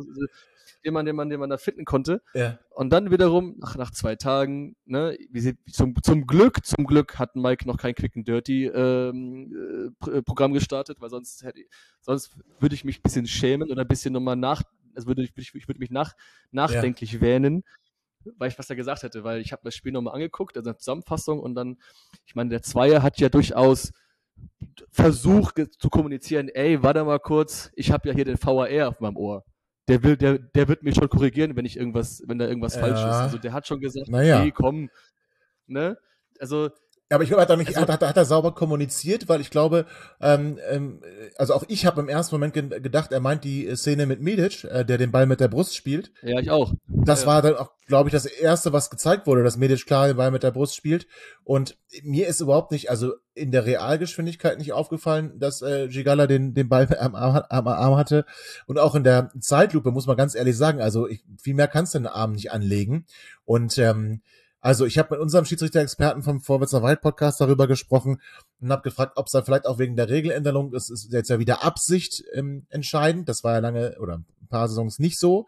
den 0.85 0.93
man, 0.93 1.05
den 1.05 1.15
man, 1.15 1.29
den 1.29 1.39
man 1.39 1.49
da 1.49 1.57
finden 1.57 1.85
konnte. 1.85 2.21
Ja. 2.33 2.59
Und 2.69 2.91
dann 2.91 3.09
wiederum, 3.09 3.55
nach, 3.57 3.75
nach 3.75 3.91
zwei 3.91 4.15
Tagen, 4.15 4.75
ne, 4.85 5.17
wie, 5.31 5.55
zum, 5.71 5.95
zum 6.03 6.27
Glück, 6.27 6.65
zum 6.65 6.85
Glück 6.85 7.17
hat 7.17 7.35
Mike 7.35 7.67
noch 7.67 7.77
kein 7.77 7.95
Quick 7.95 8.15
and 8.17 8.27
Dirty 8.27 8.67
ähm, 8.67 9.95
äh, 10.05 10.21
Programm 10.21 10.53
gestartet, 10.53 11.01
weil 11.01 11.09
sonst 11.09 11.43
hätte, 11.43 11.61
sonst 12.01 12.35
würde 12.59 12.75
ich 12.75 12.83
mich 12.83 12.99
ein 12.99 13.03
bisschen 13.03 13.25
schämen 13.25 13.71
oder 13.71 13.81
ein 13.81 13.87
bisschen 13.87 14.13
nochmal 14.13 14.35
nach, 14.35 14.61
also 14.95 15.07
würde 15.07 15.23
ich, 15.23 15.31
ich 15.35 15.67
würde 15.67 15.79
mich 15.79 15.89
nach, 15.89 16.13
nachdenklich 16.51 17.13
ja. 17.13 17.21
wähnen 17.21 17.63
weil 18.37 18.49
ich 18.49 18.57
was 18.57 18.69
er 18.69 18.75
gesagt 18.75 19.03
hätte, 19.03 19.25
weil 19.25 19.41
ich 19.41 19.51
habe 19.51 19.63
das 19.65 19.75
Spiel 19.75 19.91
nochmal 19.91 20.13
angeguckt, 20.13 20.55
also 20.55 20.69
eine 20.69 20.77
Zusammenfassung 20.77 21.39
und 21.39 21.55
dann, 21.55 21.77
ich 22.25 22.35
meine, 22.35 22.49
der 22.49 22.61
Zweier 22.61 23.03
hat 23.03 23.19
ja 23.19 23.27
durchaus 23.29 23.91
Versuch 24.91 25.51
zu 25.79 25.89
kommunizieren, 25.89 26.49
ey, 26.49 26.81
warte 26.81 27.03
mal 27.03 27.19
kurz, 27.19 27.71
ich 27.75 27.91
habe 27.91 28.07
ja 28.09 28.15
hier 28.15 28.25
den 28.25 28.41
VAR 28.41 28.87
auf 28.87 28.99
meinem 28.99 29.17
Ohr. 29.17 29.43
Der 29.87 30.01
will, 30.01 30.15
der, 30.15 30.39
der 30.39 30.67
wird 30.67 30.83
mich 30.83 30.95
schon 30.95 31.09
korrigieren, 31.09 31.55
wenn 31.55 31.65
ich 31.65 31.77
irgendwas, 31.77 32.23
wenn 32.25 32.37
da 32.37 32.47
irgendwas 32.47 32.75
ja. 32.75 32.81
falsch 32.81 32.99
ist. 32.99 33.05
Also 33.05 33.37
der 33.37 33.53
hat 33.53 33.67
schon 33.67 33.79
gesagt, 33.79 34.07
naja. 34.07 34.39
okay, 34.39 34.51
komm, 34.51 34.89
ne? 35.67 35.97
Also 36.39 36.69
aber 37.13 37.23
ich 37.23 37.29
glaube, 37.29 37.41
hat 37.41 37.49
er, 37.49 37.57
nicht, 37.57 37.75
also, 37.77 37.91
hat, 37.91 38.01
hat, 38.01 38.17
er 38.17 38.25
sauber 38.25 38.53
kommuniziert, 38.53 39.29
weil 39.29 39.41
ich 39.41 39.49
glaube, 39.49 39.85
ähm, 40.21 40.59
ähm, 40.69 41.01
also 41.37 41.53
auch 41.53 41.63
ich 41.67 41.85
habe 41.85 42.01
im 42.01 42.09
ersten 42.09 42.35
Moment 42.35 42.53
ge 42.53 42.79
gedacht, 42.79 43.11
er 43.11 43.19
meint 43.19 43.43
die 43.43 43.75
Szene 43.75 44.05
mit 44.05 44.21
Medic, 44.21 44.63
äh, 44.63 44.83
der 44.83 44.97
den 44.97 45.11
Ball 45.11 45.25
mit 45.25 45.39
der 45.39 45.47
Brust 45.47 45.75
spielt. 45.75 46.11
Ja, 46.21 46.39
ich 46.39 46.49
auch. 46.49 46.73
Das 46.87 47.21
ja. 47.21 47.27
war 47.27 47.41
dann 47.41 47.55
auch, 47.55 47.71
glaube 47.87 48.09
ich, 48.09 48.13
das 48.13 48.25
erste, 48.25 48.73
was 48.73 48.89
gezeigt 48.89 49.27
wurde, 49.27 49.43
dass 49.43 49.57
Medic 49.57 49.85
klar 49.85 50.07
den 50.07 50.17
Ball 50.17 50.31
mit 50.31 50.43
der 50.43 50.51
Brust 50.51 50.75
spielt. 50.75 51.07
Und 51.43 51.77
mir 52.01 52.27
ist 52.27 52.41
überhaupt 52.41 52.71
nicht, 52.71 52.89
also 52.89 53.13
in 53.35 53.51
der 53.51 53.65
Realgeschwindigkeit 53.65 54.57
nicht 54.57 54.73
aufgefallen, 54.73 55.39
dass 55.39 55.61
äh, 55.61 55.87
Gigala 55.87 56.27
den, 56.27 56.53
den 56.53 56.69
Ball 56.69 56.87
am 56.99 57.15
Arm, 57.15 57.43
am 57.49 57.67
Arm 57.67 57.95
hatte. 57.95 58.25
Und 58.65 58.79
auch 58.79 58.95
in 58.95 59.03
der 59.03 59.31
Zeitlupe 59.39 59.91
muss 59.91 60.07
man 60.07 60.17
ganz 60.17 60.35
ehrlich 60.35 60.57
sagen, 60.57 60.81
also 60.81 61.07
ich, 61.07 61.23
viel 61.41 61.53
mehr 61.53 61.67
kannst 61.67 61.93
du 61.93 61.99
den 61.99 62.07
Arm 62.07 62.33
nicht 62.33 62.51
anlegen. 62.51 63.05
Und 63.45 63.77
ähm, 63.77 64.21
Also 64.63 64.85
ich 64.85 64.97
habe 64.97 65.15
mit 65.15 65.19
unserem 65.19 65.43
Schiedsrichter-Experten 65.43 66.23
vom 66.23 66.39
Vorwärtser 66.39 66.81
Wald 66.81 67.01
Podcast 67.01 67.41
darüber 67.41 67.67
gesprochen 67.67 68.21
und 68.61 68.71
habe 68.71 68.81
gefragt, 68.81 69.17
ob 69.17 69.25
es 69.25 69.33
da 69.33 69.41
vielleicht 69.41 69.65
auch 69.65 69.77
wegen 69.77 69.97
der 69.97 70.07
Regeländerung 70.07 70.71
ist, 70.71 70.89
ist 70.89 71.11
jetzt 71.11 71.29
ja 71.29 71.37
wieder 71.37 71.65
Absicht 71.65 72.23
ähm, 72.31 72.65
entscheidend. 72.69 73.27
Das 73.27 73.43
war 73.43 73.55
ja 73.55 73.59
lange 73.59 73.97
oder 73.99 74.19
ein 74.19 74.47
paar 74.49 74.69
Saisons 74.69 74.99
nicht 74.99 75.19
so, 75.19 75.47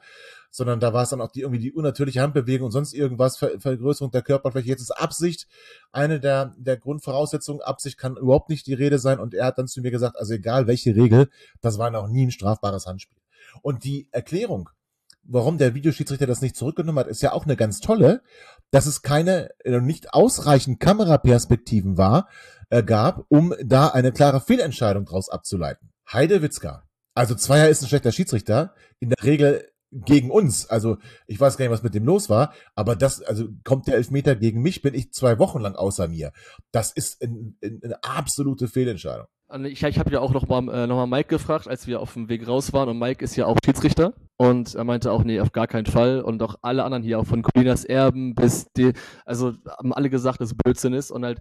sondern 0.51 0.81
da 0.81 0.91
war 0.91 1.03
es 1.03 1.11
dann 1.11 1.21
auch 1.21 1.31
die 1.31 1.41
irgendwie 1.41 1.61
die 1.61 1.71
unnatürliche 1.71 2.21
Handbewegung 2.21 2.65
und 2.65 2.71
sonst 2.73 2.93
irgendwas, 2.93 3.37
Ver 3.37 3.57
Vergrößerung 3.57 4.11
der 4.11 4.21
Körperfläche. 4.21 4.67
Jetzt 4.67 4.81
ist 4.81 4.91
Absicht 4.91 5.47
eine 5.93 6.19
der, 6.19 6.53
der 6.57 6.75
Grundvoraussetzungen. 6.75 7.61
Absicht 7.61 7.97
kann 7.97 8.17
überhaupt 8.17 8.49
nicht 8.49 8.67
die 8.67 8.73
Rede 8.73 8.99
sein 8.99 9.21
und 9.21 9.33
er 9.33 9.45
hat 9.45 9.57
dann 9.57 9.69
zu 9.69 9.79
mir 9.79 9.91
gesagt, 9.91 10.17
also 10.19 10.33
egal 10.33 10.67
welche 10.67 10.93
Regel, 10.93 11.29
das 11.61 11.77
war 11.77 11.89
noch 11.89 12.09
nie 12.09 12.25
ein 12.25 12.31
strafbares 12.31 12.85
Handspiel. 12.85 13.21
Und 13.61 13.85
die 13.85 14.09
Erklärung, 14.11 14.69
warum 15.27 15.57
der 15.57 15.73
Videoschiedsrichter 15.73 16.27
das 16.27 16.41
nicht 16.41 16.55
zurückgenommen 16.55 16.99
hat, 16.99 17.07
ist 17.07 17.21
ja 17.21 17.33
auch 17.33 17.45
eine 17.45 17.55
ganz 17.55 17.79
tolle, 17.79 18.21
dass 18.71 18.85
es 18.85 19.01
keine, 19.01 19.49
äh, 19.63 19.79
nicht 19.81 20.13
ausreichend 20.13 20.79
Kameraperspektiven 20.79 21.97
war, 21.97 22.29
äh, 22.69 22.83
gab, 22.83 23.25
um 23.29 23.53
da 23.63 23.87
eine 23.87 24.11
klare 24.11 24.41
Fehlentscheidung 24.41 25.05
draus 25.05 25.29
abzuleiten. 25.29 25.91
Heide 26.11 26.41
Witzka. 26.41 26.83
Also 27.13 27.35
Zweier 27.35 27.69
ist 27.69 27.81
ein 27.81 27.87
schlechter 27.87 28.11
Schiedsrichter. 28.11 28.73
In 28.99 29.09
der 29.09 29.23
Regel 29.23 29.69
gegen 29.91 30.29
uns. 30.29 30.69
Also 30.69 30.97
ich 31.27 31.39
weiß 31.39 31.57
gar 31.57 31.65
nicht, 31.65 31.71
was 31.71 31.83
mit 31.83 31.93
dem 31.93 32.03
los 32.03 32.29
war, 32.29 32.53
aber 32.75 32.95
das, 32.95 33.21
also 33.21 33.47
kommt 33.63 33.87
der 33.87 33.95
Elfmeter 33.95 34.35
gegen 34.35 34.61
mich, 34.61 34.81
bin 34.81 34.93
ich 34.93 35.13
zwei 35.13 35.39
Wochen 35.39 35.59
lang 35.59 35.75
außer 35.75 36.07
mir. 36.07 36.31
Das 36.71 36.91
ist 36.91 37.21
ein, 37.21 37.57
ein, 37.63 37.79
eine 37.83 38.03
absolute 38.03 38.67
Fehlentscheidung. 38.67 39.27
Ich, 39.63 39.83
ich 39.83 39.99
habe 39.99 40.11
ja 40.11 40.19
auch 40.19 40.33
noch 40.33 40.47
mal, 40.47 40.67
äh, 40.73 40.87
noch 40.87 41.05
Mike 41.05 41.29
gefragt, 41.29 41.67
als 41.67 41.87
wir 41.87 42.01
auf 42.01 42.13
dem 42.13 42.27
Weg 42.29 42.47
raus 42.47 42.73
waren 42.73 42.89
und 42.89 42.99
Mike 42.99 43.23
ist 43.23 43.35
ja 43.35 43.45
auch 43.45 43.57
Schiedsrichter 43.63 44.13
und 44.37 44.75
er 44.75 44.83
meinte 44.83 45.11
auch, 45.11 45.23
nee, 45.23 45.39
auf 45.39 45.51
gar 45.51 45.67
keinen 45.67 45.85
Fall 45.85 46.21
und 46.21 46.41
auch 46.43 46.55
alle 46.61 46.83
anderen 46.83 47.03
hier, 47.03 47.19
auch 47.19 47.25
von 47.25 47.41
Colinas 47.41 47.85
Erben 47.85 48.35
bis 48.35 48.67
die, 48.75 48.93
also 49.25 49.53
haben 49.67 49.93
alle 49.93 50.09
gesagt, 50.09 50.41
dass 50.41 50.49
es 50.49 50.57
Blödsinn 50.57 50.93
ist 50.93 51.11
und 51.11 51.23
halt 51.23 51.39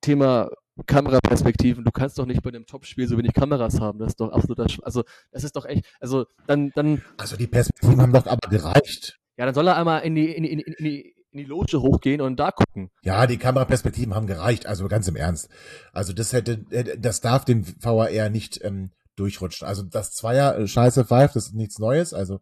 Thema 0.00 0.50
Kameraperspektiven, 0.86 1.84
du 1.84 1.90
kannst 1.92 2.18
doch 2.18 2.26
nicht 2.26 2.42
bei 2.42 2.50
einem 2.50 2.66
Topspiel 2.66 3.06
so 3.06 3.16
wenig 3.16 3.32
Kameras 3.32 3.80
haben, 3.80 3.98
das 3.98 4.08
ist 4.08 4.20
doch 4.20 4.32
absoluter, 4.32 4.68
Sch 4.68 4.80
also 4.82 5.04
das 5.30 5.44
ist 5.44 5.54
doch 5.56 5.66
echt, 5.66 5.86
also 6.00 6.26
dann, 6.46 6.70
dann. 6.74 7.02
Also 7.16 7.36
die 7.36 7.46
Perspektiven 7.46 8.00
haben 8.00 8.12
doch 8.12 8.26
aber 8.26 8.48
gereicht. 8.48 9.18
Ja, 9.36 9.46
dann 9.46 9.54
soll 9.54 9.68
er 9.68 9.76
einmal 9.76 10.02
in 10.02 10.14
die, 10.14 10.30
in 10.30 10.42
die, 10.42 10.50
in 10.50 10.84
die, 10.84 11.14
in 11.30 11.38
die 11.38 11.44
Loge 11.44 11.80
hochgehen 11.80 12.20
und 12.20 12.38
da 12.38 12.50
gucken. 12.50 12.90
Ja, 13.02 13.26
die 13.26 13.36
Kameraperspektiven 13.36 14.14
haben 14.14 14.26
gereicht, 14.26 14.66
also 14.66 14.88
ganz 14.88 15.08
im 15.08 15.16
Ernst. 15.16 15.48
Also 15.92 16.12
das 16.12 16.32
hätte, 16.32 16.58
das 16.98 17.20
darf 17.20 17.44
dem 17.44 17.64
VAR 17.80 18.30
nicht 18.30 18.64
ähm, 18.64 18.90
durchrutschen. 19.16 19.66
Also 19.66 19.82
das 19.82 20.12
Zweier 20.12 20.58
äh, 20.58 20.66
Scheiße 20.66 21.04
pfeift, 21.04 21.36
das 21.36 21.46
ist 21.46 21.54
nichts 21.54 21.78
Neues, 21.78 22.12
also 22.14 22.40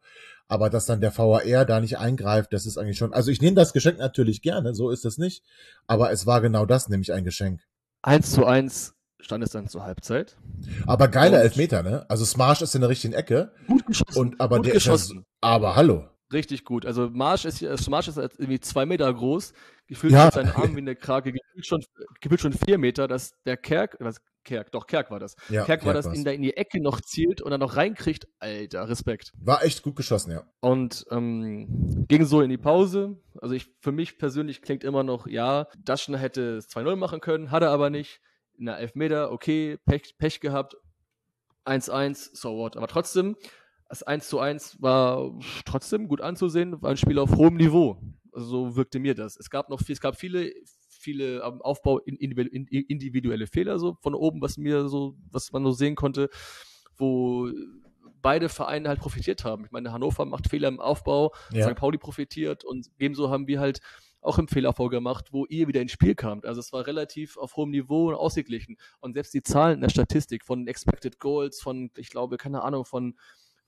aber 0.48 0.68
dass 0.68 0.87
dann 0.87 1.00
der 1.00 1.16
VAR 1.16 1.64
da 1.64 1.80
nicht 1.80 1.98
eingreift, 1.98 2.52
das 2.52 2.66
ist 2.66 2.76
eigentlich 2.76 2.98
schon. 2.98 3.14
Also 3.14 3.30
ich 3.30 3.40
nehme 3.40 3.56
das 3.56 3.72
Geschenk 3.72 3.98
natürlich 3.98 4.42
gerne, 4.42 4.74
so 4.74 4.90
ist 4.90 5.04
es 5.04 5.16
nicht, 5.16 5.42
aber 5.87 6.12
es 6.12 6.26
war 6.26 6.40
genau 6.40 6.66
das, 6.66 6.88
nämlich 6.88 7.12
ein 7.12 7.24
Geschenk. 7.24 7.61
1 8.02 8.32
zu 8.32 8.44
1 8.44 8.94
stand 9.20 9.44
es 9.44 9.50
dann 9.50 9.68
zur 9.68 9.85
Halbzeit. 9.85 10.37
Aber 10.87 11.08
geiler 11.08 11.40
Elfmeter, 11.40 11.82
ne? 11.82 12.04
Also 12.08 12.24
Smarsh 12.24 12.62
ist 12.62 12.74
in 12.74 12.80
der 12.80 12.90
richtigen 12.90 13.14
Ecke. 13.14 13.52
Gut 13.66 13.87
geschossen. 13.87 14.18
Und 14.18 14.40
aber 14.40 14.56
Gut 14.56 14.66
der 14.66 14.74
geschossen. 14.74 15.20
Ist 15.20 15.26
aber 15.40 15.76
hallo. 15.76 16.08
Richtig 16.33 16.64
gut. 16.64 16.87
Also 16.87 17.11
Marsch 17.11 17.45
ist, 17.45 17.61
Marsch 17.90 18.09
ist 18.09 18.16
irgendwie 18.16 18.61
zwei 18.61 18.87
Meter 18.87 19.12
groß, 19.12 19.53
gefühlt 19.87 20.12
Ja. 20.12 20.27
mit 20.27 20.35
seinen 20.35 20.51
Armen 20.53 20.75
wie 20.77 20.81
eine 20.81 20.97
Krake, 20.97 21.33
gefühlt 21.33 21.66
schon, 21.66 21.85
gefühlt 22.21 22.40
schon 22.40 22.53
vier 22.53 22.79
Meter, 22.79 23.09
dass 23.09 23.33
der 23.45 23.57
Kerk, 23.57 23.97
was 24.01 24.21
Kerk, 24.45 24.73
doch 24.73 24.87
Kerk 24.88 25.11
war 25.11 25.21
das. 25.21 25.37
Ja, 25.51 25.64
Kerk 25.64 25.85
war 25.85 25.92
Kerk 25.92 25.97
das, 25.97 26.07
war's. 26.07 26.18
in, 26.18 26.25
der, 26.25 26.35
in 26.35 26.42
die 26.42 26.57
Ecke 26.57 26.83
noch 26.83 27.01
zielt 27.01 27.40
und 27.42 27.51
dann 27.53 27.61
noch 27.61 27.77
reinkriegt. 27.77 28.27
Alter, 28.40 28.88
Respekt. 28.88 29.33
War 29.38 29.62
echt 29.62 29.83
gut 29.83 29.95
geschossen, 29.95 30.33
ja. 30.33 30.42
Und 30.61 31.05
ähm, 31.11 32.05
ging 32.09 32.25
so 32.25 32.40
in 32.40 32.51
die 32.51 32.59
Pause. 32.59 33.21
Also 33.40 33.55
ich, 33.55 33.68
für 33.81 33.92
mich 33.92 34.18
persönlich 34.18 34.61
klingt 34.62 34.83
immer 34.83 35.05
noch, 35.05 35.27
ja, 35.29 35.68
Daschner 35.79 36.18
hätte 36.18 36.57
es 36.57 36.68
2-0 36.71 36.97
machen 36.97 37.21
können, 37.21 37.51
hat 37.53 37.62
er 37.62 37.71
aber 37.71 37.88
nicht. 37.90 38.21
Na, 38.57 38.77
Elfmeter, 38.79 39.31
okay, 39.31 39.79
Pech, 39.87 40.16
Pech 40.18 40.40
gehabt. 40.40 40.77
1-1, 41.64 42.31
so 42.35 42.57
what. 42.57 42.77
Aber 42.77 42.88
trotzdem, 42.88 43.37
das 43.92 44.02
1 44.02 44.26
zu 44.26 44.38
1 44.38 44.81
war 44.81 45.38
trotzdem 45.66 46.09
gut 46.09 46.22
anzusehen, 46.22 46.81
war 46.81 46.90
ein 46.92 46.96
Spiel 46.96 47.18
auf 47.18 47.37
hohem 47.37 47.57
Niveau. 47.57 47.98
So 48.33 48.74
wirkte 48.74 48.98
mir 48.98 49.14
das. 49.14 49.37
Es 49.37 49.50
gab 49.50 49.68
noch 49.68 49.81
viel, 49.83 49.92
es 49.92 50.00
gab 50.00 50.16
viele, 50.18 50.50
viele 50.88 51.44
am 51.44 51.61
Aufbau 51.61 51.98
individu- 52.00 52.48
in- 52.48 52.66
individuelle 52.66 53.46
Fehler 53.46 53.78
so 53.78 53.98
von 54.00 54.14
oben, 54.14 54.40
was 54.40 54.57
mir 54.57 54.88
so, 54.88 55.14
was 55.31 55.52
man 55.52 55.62
so 55.64 55.72
sehen 55.72 55.94
konnte, 55.94 56.31
wo 56.96 57.50
beide 58.22 58.48
Vereine 58.48 58.88
halt 58.88 59.00
profitiert 59.00 59.44
haben. 59.44 59.66
Ich 59.66 59.72
meine, 59.72 59.92
Hannover 59.92 60.24
macht 60.24 60.48
Fehler 60.48 60.68
im 60.68 60.81
Aufbau, 60.81 61.35
Ja. 61.52 61.68
St. 61.68 61.74
Pauli 61.76 61.98
profitiert 61.98 62.64
und 62.64 62.88
ebenso 62.98 63.28
haben 63.28 63.46
wir 63.46 63.61
halt 63.61 63.81
auch 64.22 64.38
im 64.38 64.48
Fehlaufbau 64.48 64.88
gemacht, 64.88 65.33
wo 65.33 65.44
ihr 65.44 65.68
wieder 65.68 65.83
ins 65.83 65.92
Spiel 65.92 66.14
kamt. 66.14 66.46
Also 66.46 66.61
es 66.61 66.72
war 66.72 66.87
relativ 66.87 67.37
auf 67.37 67.57
hohem 67.57 67.72
Niveau 67.72 68.09
und 68.09 68.14
ausgeglichen. 68.14 68.78
Und 69.00 69.12
selbst 69.12 69.35
die 69.35 69.42
Zahlen 69.42 69.74
in 69.74 69.81
der 69.83 69.90
Statistik 69.90 70.44
von 70.46 70.66
Expected 70.66 71.18
Goals, 71.18 71.61
von, 71.61 71.90
ich 71.98 72.09
glaube, 72.09 72.38
keine 72.38 72.62
Ahnung, 72.62 72.87
von 72.87 73.16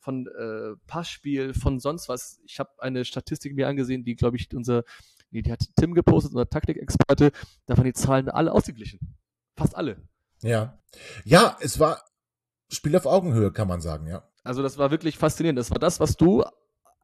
von 0.04 0.26
äh, 0.26 0.76
Passspiel, 0.86 1.54
von 1.54 1.80
sonst 1.80 2.08
was. 2.10 2.38
Ich 2.44 2.58
habe 2.60 2.70
eine 2.78 3.04
Statistik 3.06 3.54
mir 3.54 3.68
angesehen, 3.68 4.04
die, 4.04 4.16
glaube 4.16 4.36
ich, 4.36 4.54
unser, 4.54 4.84
nee, 5.30 5.40
die 5.40 5.50
hat 5.50 5.64
Tim 5.76 5.94
gepostet, 5.94 6.32
unser 6.32 6.48
Taktikexperte. 6.48 7.32
Da 7.66 7.76
waren 7.76 7.84
die 7.84 7.94
Zahlen 7.94 8.28
alle 8.28 8.52
ausgeglichen. 8.52 9.00
Fast 9.56 9.74
alle. 9.74 9.96
Ja. 10.42 10.78
Ja, 11.24 11.56
es 11.60 11.80
war 11.80 12.02
Spiel 12.70 12.94
auf 12.96 13.06
Augenhöhe, 13.06 13.50
kann 13.50 13.66
man 13.66 13.80
sagen, 13.80 14.06
ja. 14.06 14.28
Also 14.42 14.62
das 14.62 14.76
war 14.76 14.90
wirklich 14.90 15.16
faszinierend. 15.16 15.58
Das 15.58 15.70
war 15.70 15.78
das, 15.78 16.00
was 16.00 16.16
du 16.16 16.44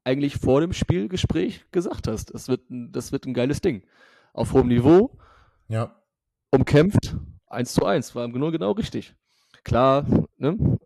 eigentlich 0.05 0.37
vor 0.37 0.61
dem 0.61 0.75
Spielgespräch 0.75 1.65
gesagt 1.71 2.07
hast. 2.07 2.35
Das 2.35 2.49
wird 2.49 2.69
ein, 2.71 2.93
das 2.93 3.13
wird 3.13 3.25
ein 3.27 3.33
geiles 3.35 3.63
Ding. 3.63 3.83
Auf 4.35 4.53
hohem 4.53 4.69
Niveau, 4.69 5.19
Ja. 5.69 5.97
umkämpft, 6.51 7.17
1 7.47 7.73
zu 7.73 7.87
1. 7.87 8.15
War 8.15 8.25
im 8.27 8.33
Grunde 8.33 8.53
genau 8.53 8.73
richtig. 8.73 9.15
Klar, 9.65 10.07
ne? 10.37 10.79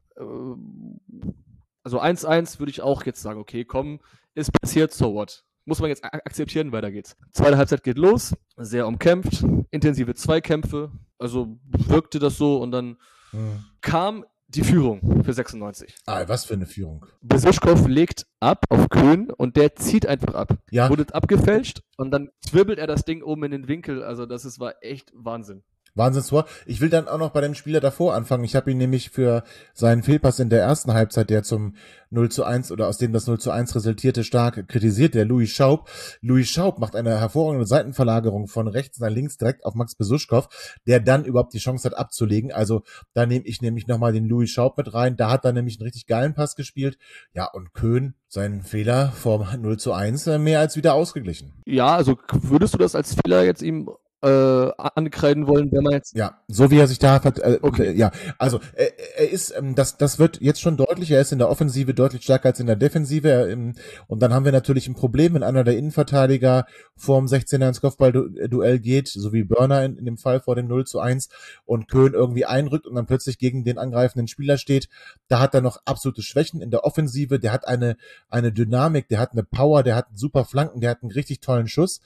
Also 1.85 2.01
1-1 2.01 2.59
würde 2.59 2.71
ich 2.71 2.81
auch 2.83 3.05
jetzt 3.05 3.23
sagen, 3.23 3.39
okay, 3.39 3.65
komm, 3.65 4.01
ist 4.35 4.51
passiert, 4.61 4.93
so 4.93 5.15
what. 5.15 5.45
Muss 5.67 5.81
man 5.81 5.89
jetzt 5.89 6.05
akzeptieren, 6.05 6.73
weiter 6.73 6.91
geht's. 6.91 7.17
Zweite 7.33 7.57
Halbzeit 7.57 7.83
geht 7.85 7.97
los, 7.97 8.35
sehr 8.57 8.87
umkämpft, 8.87 9.45
intensive 9.71 10.15
Zweikämpfe, 10.15 10.91
also 11.19 11.59
wirkte 11.63 12.19
das 12.19 12.37
so 12.37 12.61
und 12.61 12.71
dann 12.73 12.97
Hm. 13.31 13.65
kam 13.81 14.25
die 14.49 14.63
Führung 14.63 15.25
für 15.25 15.33
96. 15.33 15.95
Ah, 16.07 16.25
was 16.29 16.45
für 16.45 16.55
eine 16.55 16.67
Führung. 16.67 17.07
Besuschkow 17.23 17.89
legt 17.89 18.27
ab 18.41 18.65
auf 18.69 18.89
Köhn 18.89 19.31
und 19.31 19.57
der 19.57 19.75
zieht 19.75 20.07
einfach 20.07 20.35
ab. 20.35 20.57
Ja. 20.71 20.89
Wurde 20.91 21.13
abgefälscht 21.13 21.81
und 21.97 22.11
dann 22.13 22.31
zwirbelt 22.41 22.79
er 22.79 22.87
das 22.87 23.05
Ding 23.05 23.23
oben 23.23 23.45
in 23.45 23.51
den 23.51 23.69
Winkel. 23.69 24.05
Also 24.05 24.27
das 24.27 24.45
ist, 24.45 24.61
war 24.61 24.75
echt 24.83 25.11
Wahnsinn. 25.15 25.65
Wahnsinnstor. 25.95 26.47
Ich 26.67 26.81
will 26.81 26.91
dann 26.91 27.09
auch 27.09 27.19
noch 27.19 27.31
bei 27.31 27.41
dem 27.41 27.55
Spieler 27.55 27.81
davor 27.81 28.15
anfangen. 28.15 28.45
Ich 28.45 28.57
habe 28.57 28.71
ihn 28.71 28.79
nämlich 28.79 29.11
für 29.11 29.45
seinen 29.73 30.03
Fehlpass 30.03 30.41
in 30.41 30.51
der 30.51 30.63
ersten 30.63 30.93
Halbzeit, 30.93 31.31
der 31.31 31.43
zum 31.43 31.75
0 32.11 32.31
zu 32.31 32.45
1 32.45 32.73
oder 32.73 32.89
aus 32.89 32.99
dem 32.99 33.13
das 33.13 33.27
0 33.27 33.39
zu 33.39 33.51
1 33.51 33.75
resultierte, 33.75 34.25
stark 34.25 34.69
kritisiert, 34.69 35.15
der 35.15 35.25
Louis 35.25 35.51
Schaub. 35.51 35.89
Louis 36.21 36.49
Schaub 36.49 36.79
macht 36.79 36.97
eine 36.97 37.21
hervorragende 37.21 37.67
Seitenverlagerung 37.67 38.47
von 38.49 38.69
rechts 38.69 39.01
nach 39.01 39.11
links 39.11 39.37
direkt 39.37 39.65
auf 39.65 39.75
Max 39.75 39.95
Besuschkow, 39.95 40.49
der 40.87 41.01
dann 41.01 41.25
überhaupt 41.25 41.55
die 41.55 41.59
Chance 41.59 41.89
hat 41.89 41.99
abzulegen. 41.99 42.53
Also 42.53 42.83
da 43.13 43.27
nehme 43.27 43.45
ich 43.47 43.61
nämlich 43.61 43.87
nochmal 43.87 44.13
den 44.13 44.27
Louis 44.27 44.51
Schaub 44.51 44.77
mit 44.79 44.95
rein. 44.95 45.17
Da 45.17 45.31
hat 45.31 45.45
er 45.45 45.53
nämlich 45.53 45.79
einen 45.79 45.87
richtig 45.87 46.07
geilen 46.07 46.35
Pass 46.35 46.57
gespielt. 46.57 46.99
Ja, 47.35 47.47
und 47.47 47.73
Köhn, 47.75 48.15
seinen 48.29 48.63
Fehler 48.63 49.13
vom 49.13 49.47
0 49.61 49.79
zu 49.79 49.93
1 49.93 50.27
äh, 50.27 50.39
mehr 50.39 50.61
als 50.61 50.77
wieder 50.77 50.95
ausgeglichen. 50.95 51.53
Ja, 51.67 51.95
also 51.95 52.19
würdest 52.33 52.75
du 52.75 52.79
das 52.79 52.95
als 52.95 53.15
Fehler 53.15 53.45
jetzt 53.45 53.63
ihm 53.63 53.89
äh, 54.25 54.73
ankreiden 54.79 55.47
wollen, 55.47 55.71
wenn 55.71 55.83
man 55.83 55.93
jetzt. 55.93 56.17
Ja, 56.17 56.41
so 56.49 56.71
wie 56.71 56.79
er 56.79 56.87
sich 56.87 56.99
da 56.99 57.21
vert 57.21 57.39
äh, 57.41 57.59
Okay. 57.61 57.93
ja, 57.93 58.11
also 58.39 58.61
er, 58.75 58.99
er 59.19 59.31
ist, 59.31 59.55
ähm, 59.57 59.75
das, 59.75 59.99
das 59.99 60.19
wird 60.19 60.41
jetzt 60.41 60.61
schon 60.61 60.77
deutlich, 60.77 61.11
er 61.11 61.21
ist 61.21 61.33
in 61.33 61.39
der 61.39 61.51
Offensive 61.51 61.93
deutlich 61.93 62.23
stärker 62.23 62.49
als 62.49 62.61
in 62.61 62.67
der 62.67 62.77
Defensive 62.77 63.29
er, 63.29 63.49
ähm, 63.51 63.75
und 64.07 64.23
dann 64.23 64.33
haben 64.33 64.45
wir 64.47 64.53
natürlich 64.53 64.89
ein 64.89 64.95
Problem, 64.95 65.35
wenn 65.35 65.43
einer 65.43 65.63
der 65.63 65.77
Innenverteidiger 65.77 66.65
vorm 66.97 67.27
16er 67.27 67.69
ins 67.69 67.83
Kopfballduell 67.83 68.79
geht, 68.79 69.09
so 69.09 69.33
wie 69.33 69.45
Burner 69.45 69.85
in, 69.85 69.97
in 69.99 70.07
dem 70.07 70.17
Fall 70.17 70.41
vor 70.41 70.57
dem 70.57 70.69
0 70.69 70.87
zu 70.87 71.01
1 71.01 71.29
und 71.67 71.89
Köhn 71.89 72.15
irgendwie 72.15 72.47
einrückt 72.47 72.87
und 72.87 72.95
dann 72.95 73.07
plötzlich 73.07 73.39
gegen 73.39 73.65
den 73.65 73.79
angreifenden 73.79 74.29
Spieler 74.29 74.57
steht, 74.57 74.89
da 75.29 75.41
hat 75.41 75.55
er 75.55 75.61
noch 75.61 75.79
absolute 75.85 76.23
Schwächen 76.23 76.63
in 76.63 76.71
der 76.71 76.85
Offensive, 76.85 77.39
der 77.39 77.53
hat 77.53 77.69
eine, 77.69 77.97
eine 78.31 78.53
Dynamik, 78.53 79.09
der 79.09 79.19
hat 79.19 79.33
eine 79.33 79.45
Power, 79.45 79.83
der 79.83 79.97
hat 79.97 80.07
super 80.15 80.47
Flanken, 80.47 80.81
der 80.81 80.91
hat 80.91 81.03
einen 81.03 81.13
richtig 81.13 81.41
tollen 81.41 81.69
Schuss, 81.69 82.01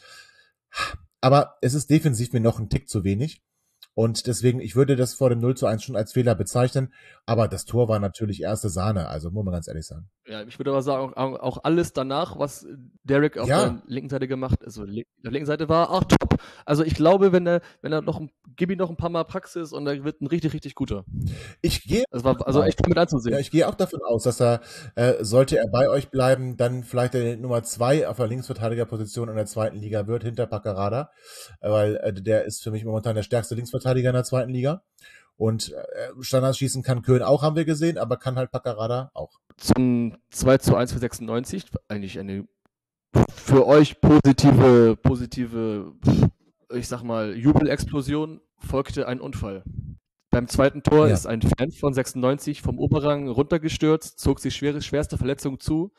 aber 1.20 1.58
es 1.62 1.74
ist 1.74 1.90
defensiv 1.90 2.32
mir 2.32 2.40
noch 2.40 2.58
ein 2.58 2.68
Tick 2.68 2.88
zu 2.88 3.04
wenig. 3.04 3.42
Und 3.98 4.28
deswegen, 4.28 4.60
ich 4.60 4.76
würde 4.76 4.94
das 4.94 5.14
vor 5.14 5.28
dem 5.28 5.40
0 5.40 5.56
zu 5.56 5.66
1 5.66 5.82
schon 5.82 5.96
als 5.96 6.12
Fehler 6.12 6.36
bezeichnen. 6.36 6.92
Aber 7.26 7.48
das 7.48 7.64
Tor 7.64 7.88
war 7.88 7.98
natürlich 7.98 8.40
erste 8.40 8.68
Sahne, 8.68 9.08
also 9.08 9.32
muss 9.32 9.44
man 9.44 9.52
ganz 9.52 9.66
ehrlich 9.66 9.86
sagen. 9.86 10.08
Ja, 10.28 10.42
ich 10.42 10.56
würde 10.56 10.70
aber 10.70 10.82
sagen, 10.82 11.14
auch, 11.14 11.40
auch 11.40 11.64
alles 11.64 11.94
danach, 11.94 12.38
was 12.38 12.64
Derek 13.02 13.38
auf 13.38 13.48
ja. 13.48 13.64
der 13.64 13.82
linken 13.86 14.08
Seite 14.08 14.28
gemacht, 14.28 14.64
also 14.64 14.82
auf 14.82 14.88
der 14.88 15.32
linken 15.32 15.46
Seite 15.46 15.68
war, 15.68 15.90
auch 15.90 16.04
top. 16.04 16.38
Also 16.64 16.84
ich 16.84 16.94
glaube, 16.94 17.32
wenn 17.32 17.44
er, 17.48 17.60
wenn 17.82 17.92
er 17.92 18.00
noch, 18.02 18.22
gib 18.54 18.70
ihm 18.70 18.78
noch 18.78 18.88
ein 18.88 18.96
paar 18.96 19.10
Mal 19.10 19.24
Praxis 19.24 19.72
und 19.72 19.84
er 19.88 20.04
wird 20.04 20.20
ein 20.20 20.28
richtig, 20.28 20.52
richtig 20.52 20.76
guter. 20.76 21.04
Ich 21.60 21.82
gehe. 21.82 22.04
War 22.12 22.46
also 22.46 22.62
echt 22.62 22.86
mit 22.86 22.96
anzusehen. 22.96 23.34
Ja, 23.34 23.40
ich 23.40 23.50
gehe 23.50 23.66
auch 23.66 23.74
davon 23.74 24.00
aus, 24.06 24.22
dass 24.22 24.40
er, 24.40 24.60
äh, 24.94 25.24
sollte 25.24 25.58
er 25.58 25.66
bei 25.72 25.88
euch 25.88 26.10
bleiben, 26.10 26.56
dann 26.56 26.84
vielleicht 26.84 27.14
der 27.14 27.36
Nummer 27.36 27.64
zwei 27.64 28.06
auf 28.06 28.18
der 28.18 28.28
Linksverteidigerposition 28.28 29.28
in 29.28 29.34
der 29.34 29.46
zweiten 29.46 29.78
Liga 29.78 30.06
wird, 30.06 30.22
hinter 30.22 30.46
Paccarada, 30.46 31.10
weil 31.60 31.96
äh, 31.96 32.12
der 32.12 32.44
ist 32.44 32.62
für 32.62 32.70
mich 32.70 32.84
momentan 32.84 33.16
der 33.16 33.24
stärkste 33.24 33.56
Linksverteidiger 33.56 33.87
in 33.96 34.14
der 34.14 34.24
zweiten 34.24 34.52
Liga. 34.52 34.82
Und 35.36 35.72
äh, 35.72 36.10
Standards 36.20 36.58
schießen 36.58 36.82
kann 36.82 37.02
Köln 37.02 37.22
auch, 37.22 37.42
haben 37.42 37.56
wir 37.56 37.64
gesehen, 37.64 37.96
aber 37.96 38.16
kann 38.16 38.36
halt 38.36 38.50
Paccarada 38.50 39.10
auch. 39.14 39.38
Zum 39.56 40.16
2 40.30 40.58
zu 40.58 40.74
1 40.74 40.92
für 40.92 40.98
96, 40.98 41.66
eigentlich 41.88 42.18
eine 42.18 42.48
für 43.28 43.66
euch 43.66 44.00
positive, 44.00 44.96
positive, 45.00 45.94
ich 46.74 46.88
sag 46.88 47.02
mal, 47.02 47.36
Jubelexplosion, 47.36 48.40
folgte 48.58 49.06
ein 49.06 49.20
Unfall. 49.20 49.64
Beim 50.30 50.48
zweiten 50.48 50.82
Tor 50.82 51.08
ja. 51.08 51.14
ist 51.14 51.26
ein 51.26 51.40
Fan 51.40 51.70
von 51.70 51.94
96 51.94 52.60
vom 52.60 52.78
Oberrang 52.78 53.28
runtergestürzt, 53.28 54.18
zog 54.18 54.40
sich 54.40 54.54
schwere, 54.54 54.82
schwerste 54.82 55.16
Verletzung 55.16 55.58
zu. 55.58 55.92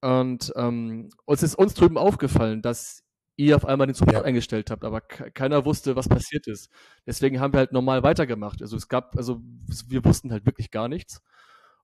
Und 0.00 0.52
ähm, 0.56 1.10
uns 1.24 1.42
ist 1.42 1.56
uns 1.56 1.74
drüben 1.74 1.98
aufgefallen, 1.98 2.62
dass 2.62 3.02
ihr 3.40 3.56
auf 3.56 3.64
einmal 3.64 3.86
den 3.86 3.94
Support 3.94 4.16
ja. 4.16 4.22
eingestellt 4.22 4.70
habt, 4.70 4.84
aber 4.84 5.00
keiner 5.00 5.64
wusste, 5.64 5.96
was 5.96 6.08
passiert 6.08 6.46
ist. 6.46 6.70
Deswegen 7.06 7.40
haben 7.40 7.54
wir 7.54 7.58
halt 7.58 7.72
normal 7.72 8.02
weitergemacht. 8.02 8.60
Also 8.60 8.76
es 8.76 8.88
gab, 8.88 9.16
also 9.16 9.40
wir 9.88 10.04
wussten 10.04 10.30
halt 10.30 10.46
wirklich 10.46 10.70
gar 10.70 10.88
nichts. 10.88 11.22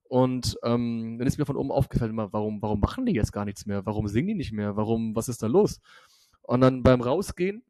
Und 0.03 0.57
ähm, 0.63 1.17
dann 1.17 1.27
ist 1.27 1.37
mir 1.37 1.45
von 1.45 1.57
oben 1.57 1.71
aufgefallen, 1.71 2.11
immer, 2.11 2.31
warum, 2.31 2.61
warum 2.61 2.79
machen 2.79 3.05
die 3.05 3.13
jetzt 3.13 3.33
gar 3.33 3.43
nichts 3.43 3.65
mehr? 3.65 3.85
Warum 3.85 4.07
singen 4.07 4.27
die 4.27 4.35
nicht 4.35 4.53
mehr? 4.53 4.77
Warum, 4.77 5.15
was 5.15 5.27
ist 5.27 5.43
da 5.43 5.47
los? 5.47 5.81
Und 6.43 6.61
dann 6.61 6.83
beim 6.83 7.01
Rausgehen 7.01 7.63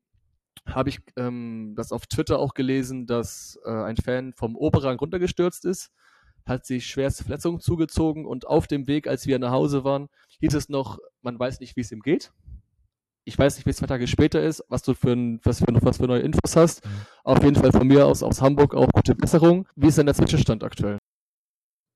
habe 0.65 0.89
ich 0.89 0.99
ähm, 1.15 1.73
das 1.75 1.91
auf 1.91 2.05
Twitter 2.07 2.39
auch 2.39 2.53
gelesen, 2.53 3.07
dass 3.07 3.59
äh, 3.65 3.71
ein 3.71 3.97
Fan 3.97 4.33
vom 4.33 4.55
Oberrang 4.55 4.99
runtergestürzt 4.99 5.65
ist, 5.65 5.91
hat 6.45 6.65
sich 6.65 6.85
schwerste 6.85 7.23
Verletzungen 7.23 7.59
zugezogen 7.59 8.25
und 8.25 8.47
auf 8.47 8.67
dem 8.67 8.87
Weg, 8.87 9.07
als 9.07 9.25
wir 9.25 9.39
nach 9.39 9.51
Hause 9.51 9.83
waren, 9.83 10.09
hieß 10.41 10.53
es 10.53 10.69
noch, 10.69 10.99
man 11.21 11.39
weiß 11.39 11.59
nicht, 11.59 11.75
wie 11.75 11.81
es 11.81 11.91
ihm 11.91 12.01
geht. 12.01 12.31
Ich 13.27 13.37
weiß 13.37 13.57
nicht, 13.57 13.65
wie 13.65 13.71
es 13.71 13.77
zwei 13.77 13.87
Tage 13.87 14.07
später 14.07 14.41
ist, 14.41 14.63
was 14.69 14.83
du 14.83 14.93
für, 14.93 15.11
ein, 15.11 15.41
was 15.43 15.59
für, 15.59 15.65
was 15.67 15.97
für 15.97 16.07
neue 16.07 16.21
Infos 16.21 16.55
hast. 16.55 16.85
Mhm. 16.85 16.89
Auf 17.25 17.43
jeden 17.43 17.55
Fall 17.55 17.73
von 17.73 17.85
mir 17.85 18.05
aus 18.05 18.23
aus 18.23 18.41
Hamburg 18.41 18.73
auch 18.73 18.87
gute 18.93 19.15
Besserung. 19.15 19.67
Wie 19.75 19.87
ist 19.87 19.97
denn 19.97 20.05
der 20.05 20.15
Zwischenstand 20.15 20.63
aktuell? 20.63 20.97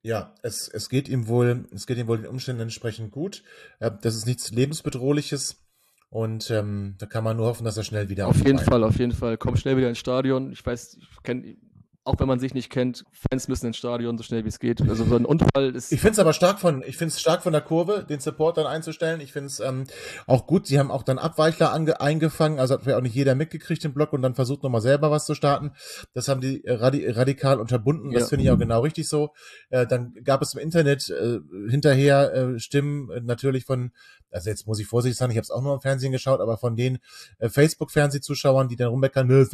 Ja, 0.04 0.36
es, 0.42 0.68
es 0.68 0.90
geht 0.90 1.08
ihm 1.08 1.28
wohl, 1.28 1.68
es 1.74 1.88
geht 1.88 1.98
ihm 1.98 2.08
wohl 2.08 2.18
den 2.18 2.28
Umständen 2.28 2.64
entsprechend 2.64 3.12
gut. 3.12 3.44
Das 3.80 4.16
ist 4.16 4.26
nichts 4.26 4.52
lebensbedrohliches. 4.52 5.62
Und 6.10 6.52
ähm, 6.52 6.96
da 6.98 7.06
kann 7.06 7.24
man 7.24 7.38
nur 7.38 7.46
hoffen, 7.46 7.64
dass 7.64 7.78
er 7.78 7.86
schnell 7.86 8.10
wieder 8.10 8.28
auf, 8.28 8.36
auf 8.36 8.46
jeden 8.46 8.60
Fall, 8.60 8.84
auf 8.84 9.00
jeden 9.00 9.14
Fall. 9.14 9.38
Komm 9.38 9.56
schnell 9.56 9.78
wieder 9.78 9.88
ins 9.88 10.00
Stadion. 10.00 10.52
Ich 10.52 10.66
weiß, 10.66 10.98
ich 11.00 11.24
kenne 11.24 11.56
auch 12.04 12.20
wenn 12.20 12.28
man 12.28 12.40
sich 12.40 12.56
nicht 12.56 12.72
kennt, 12.72 13.06
Fans 13.12 13.48
müssen 13.48 13.68
ins 13.68 13.78
Stadion 13.78 14.18
so 14.18 14.24
schnell 14.24 14.44
wie 14.44 14.50
es 14.50 14.60
geht. 14.60 14.82
Also 14.82 15.06
so 15.06 15.16
ein 15.16 15.26
Unfall 15.26 15.76
ist. 15.76 15.92
Ich 15.92 16.02
finde 16.02 16.14
es 16.14 16.20
aber 16.20 16.34
stark 16.34 16.60
von, 16.60 16.82
ich 16.82 16.98
finde 16.98 17.14
es 17.14 17.22
stark 17.22 17.44
von 17.44 17.54
der 17.54 17.62
Kurve, 17.62 18.06
den 18.10 18.20
Support 18.20 18.58
dann 18.58 18.66
einzustellen. 18.66 19.22
Ich 19.22 19.32
finde 19.32 19.48
es 19.48 19.60
ähm, 19.60 19.86
auch 20.26 20.48
gut. 20.48 20.66
Sie 20.66 20.80
haben 20.80 20.90
auch 20.90 21.04
dann 21.04 21.20
Abweichler 21.20 21.72
ange, 21.72 22.02
eingefangen, 22.02 22.60
also 22.60 22.74
hat 22.74 22.86
ja 22.88 22.98
auch 22.98 23.02
nicht 23.02 23.14
jeder 23.14 23.36
mitgekriegt 23.36 23.86
im 23.86 23.94
Block 23.94 24.14
und 24.14 24.24
dann 24.24 24.34
versucht 24.34 24.64
nochmal 24.64 24.82
selber 24.82 25.12
was 25.12 25.26
zu 25.26 25.36
starten. 25.36 25.74
Das 26.14 26.28
haben 26.28 26.42
die 26.42 26.64
radi 26.66 27.08
radikal 27.08 27.60
unterbunden. 27.60 28.12
Das 28.12 28.24
ja. 28.24 28.28
finde 28.30 28.46
ich 28.46 28.52
auch 28.52 28.58
genau 28.58 28.82
richtig 28.82 29.08
so. 29.08 29.30
Äh, 29.70 29.86
dann 29.86 30.16
gab 30.24 30.42
es 30.42 30.56
im 30.56 30.60
Internet 30.60 31.08
äh, 31.10 31.40
hinterher 31.70 32.34
äh, 32.34 32.60
Stimmen 32.60 33.12
äh, 33.12 33.22
natürlich 33.22 33.66
von, 33.66 33.92
also 34.32 34.50
jetzt 34.50 34.68
muss 34.68 34.80
ich 34.80 34.88
vorsichtig 34.88 35.18
sein, 35.18 35.32
ich 35.32 35.38
habe 35.38 35.44
es 35.44 35.52
auch 35.52 35.62
nur 35.62 35.76
im 35.76 35.82
Fernsehen 35.82 36.12
geschaut, 36.12 36.40
aber 36.40 36.58
von 36.58 36.76
den 36.76 37.00
äh, 37.40 37.50
Facebook-Fernsehzuschauern, 37.50 38.68
die 38.68 38.76
dann 38.76 38.88
rummeckern, 38.88 39.28
ne, 39.28 39.40
ist 39.40 39.54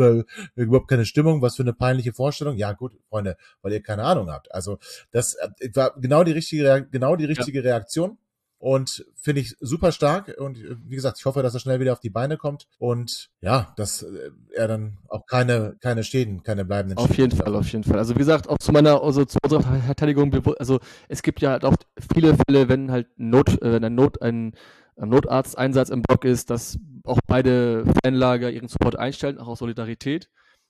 überhaupt 0.55 0.87
keine 0.87 1.05
Stimmung, 1.05 1.41
was 1.41 1.55
für 1.55 1.63
eine 1.63 1.73
peinliche 1.73 2.13
Vorstellung 2.13 2.27
Vorstellung? 2.27 2.57
Ja, 2.57 2.73
gut, 2.73 2.93
Freunde, 3.09 3.37
weil 3.61 3.73
ihr 3.73 3.81
keine 3.81 4.03
Ahnung 4.03 4.29
habt. 4.29 4.51
Also 4.51 4.79
das 5.11 5.35
äh, 5.35 5.69
war 5.73 5.93
genau 5.99 6.23
die 6.23 6.31
richtige, 6.31 6.87
genau 6.89 7.15
die 7.15 7.25
richtige 7.25 7.59
ja. 7.59 7.71
Reaktion. 7.71 8.17
Und 8.60 9.06
finde 9.15 9.41
ich 9.41 9.56
super 9.60 9.91
stark. 9.91 10.36
Und 10.39 10.58
äh, 10.58 10.76
wie 10.84 10.96
gesagt, 10.96 11.17
ich 11.20 11.26
hoffe, 11.26 11.43
dass 11.43 11.54
er 11.54 11.60
schnell 11.60 11.80
wieder 11.80 11.93
auf 11.93 12.00
die 12.00 12.10
Beine 12.10 12.38
kommt. 12.38 12.67
Und 12.80 13.30
ja, 13.39 13.74
dass 13.78 14.02
äh, 14.02 14.32
er 14.56 14.67
dann 14.67 14.98
auch 15.10 15.26
keine, 15.28 15.78
keine 15.80 16.04
Schäden, 16.04 16.41
keine 16.41 16.65
bleibenden 16.65 16.98
Auf 16.98 17.08
Schäden 17.08 17.32
jeden 17.32 17.38
Fall, 17.38 17.56
auf 17.56 17.72
jeden 17.72 17.84
Fall. 17.84 18.00
Also 18.00 18.15
wie 18.15 18.20
gesagt, 18.20 18.50
auch 18.50 18.58
zu 18.58 18.72
meiner, 18.72 19.04
also 19.04 19.26
zu 19.26 19.38
unserer 19.43 19.62
Verteidigung, 19.62 20.34
also 20.58 20.80
es 21.08 21.22
gibt 21.22 21.41
ja 21.41 21.52
halt 21.52 21.65
auch 21.65 21.76
viele 22.13 22.36
Fälle, 22.36 22.67
wenn 22.67 22.91
halt 22.91 23.08
Not, 23.17 23.60
wenn 23.62 23.84
ein 23.84 23.96
Not, 23.96 24.22
ein 24.22 24.54
Notarzteinsatz 24.96 25.89
im 25.89 26.02
Block 26.02 26.26
ist, 26.26 26.50
dass 26.50 26.80
auch 27.04 27.20
beide 27.28 27.86
Fanlager 28.04 28.50
ihren 28.50 28.67
Support 28.67 28.96
einstellen, 28.96 29.38
auch 29.38 29.48
aus 29.48 29.60
Solidarität. 29.60 30.30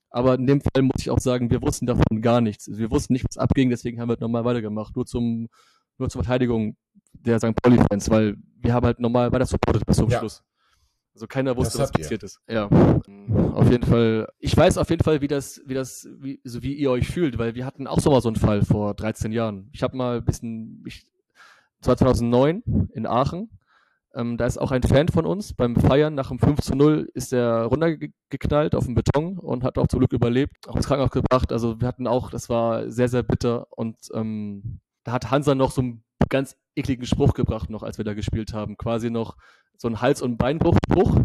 Aber 0.10 0.36
in 0.36 0.48
dem 0.48 0.62
Fall 0.62 0.84
muss 0.84 1.00
ich 1.00 1.10
auch 1.10 1.20
sagen, 1.20 1.52
wir 1.52 1.62
wussten 1.62 1.86
davon 1.86 2.22
gar 2.22 2.42
nichts. 2.42 2.68
Also 2.68 2.80
wir 2.80 2.92
wussten 2.92 3.14
nicht, 3.14 3.26
was 3.30 3.38
abging, 3.38 3.70
deswegen 3.70 4.00
haben 4.00 4.10
wir 4.10 4.18
nochmal 4.20 4.46
weitergemacht. 4.46 4.96
Nur 4.96 5.06
zum, 5.06 5.48
nur 5.98 6.10
zur 6.10 6.24
Verteidigung 6.24 6.76
der 7.26 7.40
St. 7.40 7.56
Pauli-Fans, 7.62 8.10
weil 8.10 8.38
wir 8.60 8.74
haben 8.74 8.86
halt 8.86 9.00
normal 9.00 9.32
weiter 9.32 9.46
supportet 9.46 9.86
bis 9.86 9.98
zum 9.98 10.10
ja. 10.10 10.20
Schluss. 10.20 10.44
Also 11.14 11.26
keiner 11.26 11.58
wusste, 11.58 11.80
was 11.80 11.92
passiert 11.92 12.22
ihr. 12.22 12.26
ist. 12.26 12.40
Ja, 12.48 12.68
auf 12.68 13.72
jeden 13.72 13.84
Fall. 13.84 14.28
Ich 14.38 14.56
weiß 14.56 14.78
auf 14.78 14.90
jeden 14.92 15.04
Fall, 15.04 15.20
wie 15.22 15.28
das, 15.28 15.60
wie 15.66 15.74
das, 15.74 16.08
wie, 16.20 16.40
so 16.44 16.62
wie 16.62 16.74
ihr 16.74 16.92
euch 16.92 17.08
fühlt, 17.08 17.40
weil 17.40 17.56
wir 17.56 17.66
hatten 17.66 17.88
auch 17.88 18.00
so 18.00 18.12
mal 18.12 18.22
so 18.22 18.30
einen 18.30 18.36
Fall 18.36 18.64
vor 18.64 18.94
13 18.94 19.32
Jahren. 19.32 19.70
Ich 19.74 19.82
habe 19.82 19.98
mal 19.98 20.18
ein 20.18 20.26
bisschen, 20.26 20.84
ich, 20.86 21.08
2009 21.82 22.62
in 22.94 23.08
Aachen, 23.08 23.50
ähm, 24.18 24.38
da 24.38 24.46
ist 24.46 24.58
auch 24.58 24.72
ein 24.72 24.84
Fan 24.84 25.08
von 25.10 25.26
uns. 25.26 25.54
Beim 25.54 25.76
Feiern 25.76 26.16
nach 26.16 26.30
dem 26.30 26.40
5 26.40 26.62
zu 26.62 26.76
0 26.76 27.10
ist 27.14 27.34
er 27.34 27.66
runtergeknallt 27.66 28.74
auf 28.74 28.86
den 28.86 28.96
Beton 28.96 29.38
und 29.38 29.64
hat 29.64 29.78
auch 29.78 29.88
zum 29.88 30.00
Glück 30.00 30.14
überlebt, 30.14 30.68
auch 30.68 30.76
ins 30.76 30.88
Krankenhaus 30.88 31.12
gebracht. 31.12 31.52
Also 31.52 31.80
wir 31.80 31.88
hatten 31.88 32.08
auch, 32.08 32.32
das 32.32 32.50
war 32.50 32.90
sehr, 32.90 33.10
sehr 33.10 33.24
bitter. 33.24 33.68
Und 33.70 33.98
ähm, 34.14 34.82
da 35.04 35.12
hat 35.12 35.30
Hansa 35.30 35.54
noch 35.54 35.72
so 35.72 35.82
einen 35.82 36.04
ganz 36.30 36.58
ekligen 36.78 37.06
Spruch 37.06 37.34
gebracht, 37.34 37.70
noch 37.70 37.84
als 37.84 37.98
wir 37.98 38.06
da 38.06 38.14
gespielt 38.14 38.54
haben. 38.54 38.78
Quasi 38.78 39.10
noch 39.10 39.36
so 39.78 39.88
ein 39.88 40.02
Hals- 40.02 40.22
und 40.22 40.38
Beinbruch-Spruch. 40.38 41.22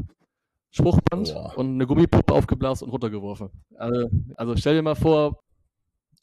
Spruchband 0.75 1.35
Boah. 1.35 1.59
und 1.59 1.75
eine 1.75 1.87
Gummipuppe 1.87 2.33
aufgeblasen 2.33 2.87
und 2.87 2.93
runtergeworfen. 2.93 3.51
Also, 3.77 4.09
also 4.37 4.57
stell 4.57 4.75
dir 4.75 4.83
mal 4.83 4.95
vor, 4.95 5.43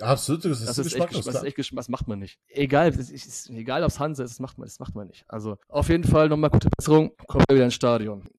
Absolut, 0.01 0.45
das 0.45 0.61
ist, 0.61 0.67
das 0.69 0.77
ist. 0.77 0.95
Echt, 0.95 1.13
das 1.13 1.27
ist 1.27 1.43
echt 1.43 1.77
das 1.77 1.89
macht 1.89 2.07
man 2.07 2.19
nicht. 2.19 2.39
Egal, 2.47 2.89
ist, 2.89 3.11
ist, 3.11 3.49
egal 3.49 3.83
ob 3.83 3.89
es 3.89 3.99
Hansa 3.99 4.23
ist, 4.23 4.31
das 4.31 4.39
macht 4.39 4.57
man, 4.57 4.65
das 4.65 4.79
macht 4.79 4.95
man 4.95 5.07
nicht. 5.07 5.25
Also 5.27 5.57
auf 5.67 5.89
jeden 5.89 6.05
Fall 6.05 6.29
nochmal 6.29 6.49
gute 6.49 6.69
Besserung, 6.69 7.11
kommt 7.27 7.45
wieder 7.51 7.65
ins 7.65 7.73
Stadion. 7.73 8.29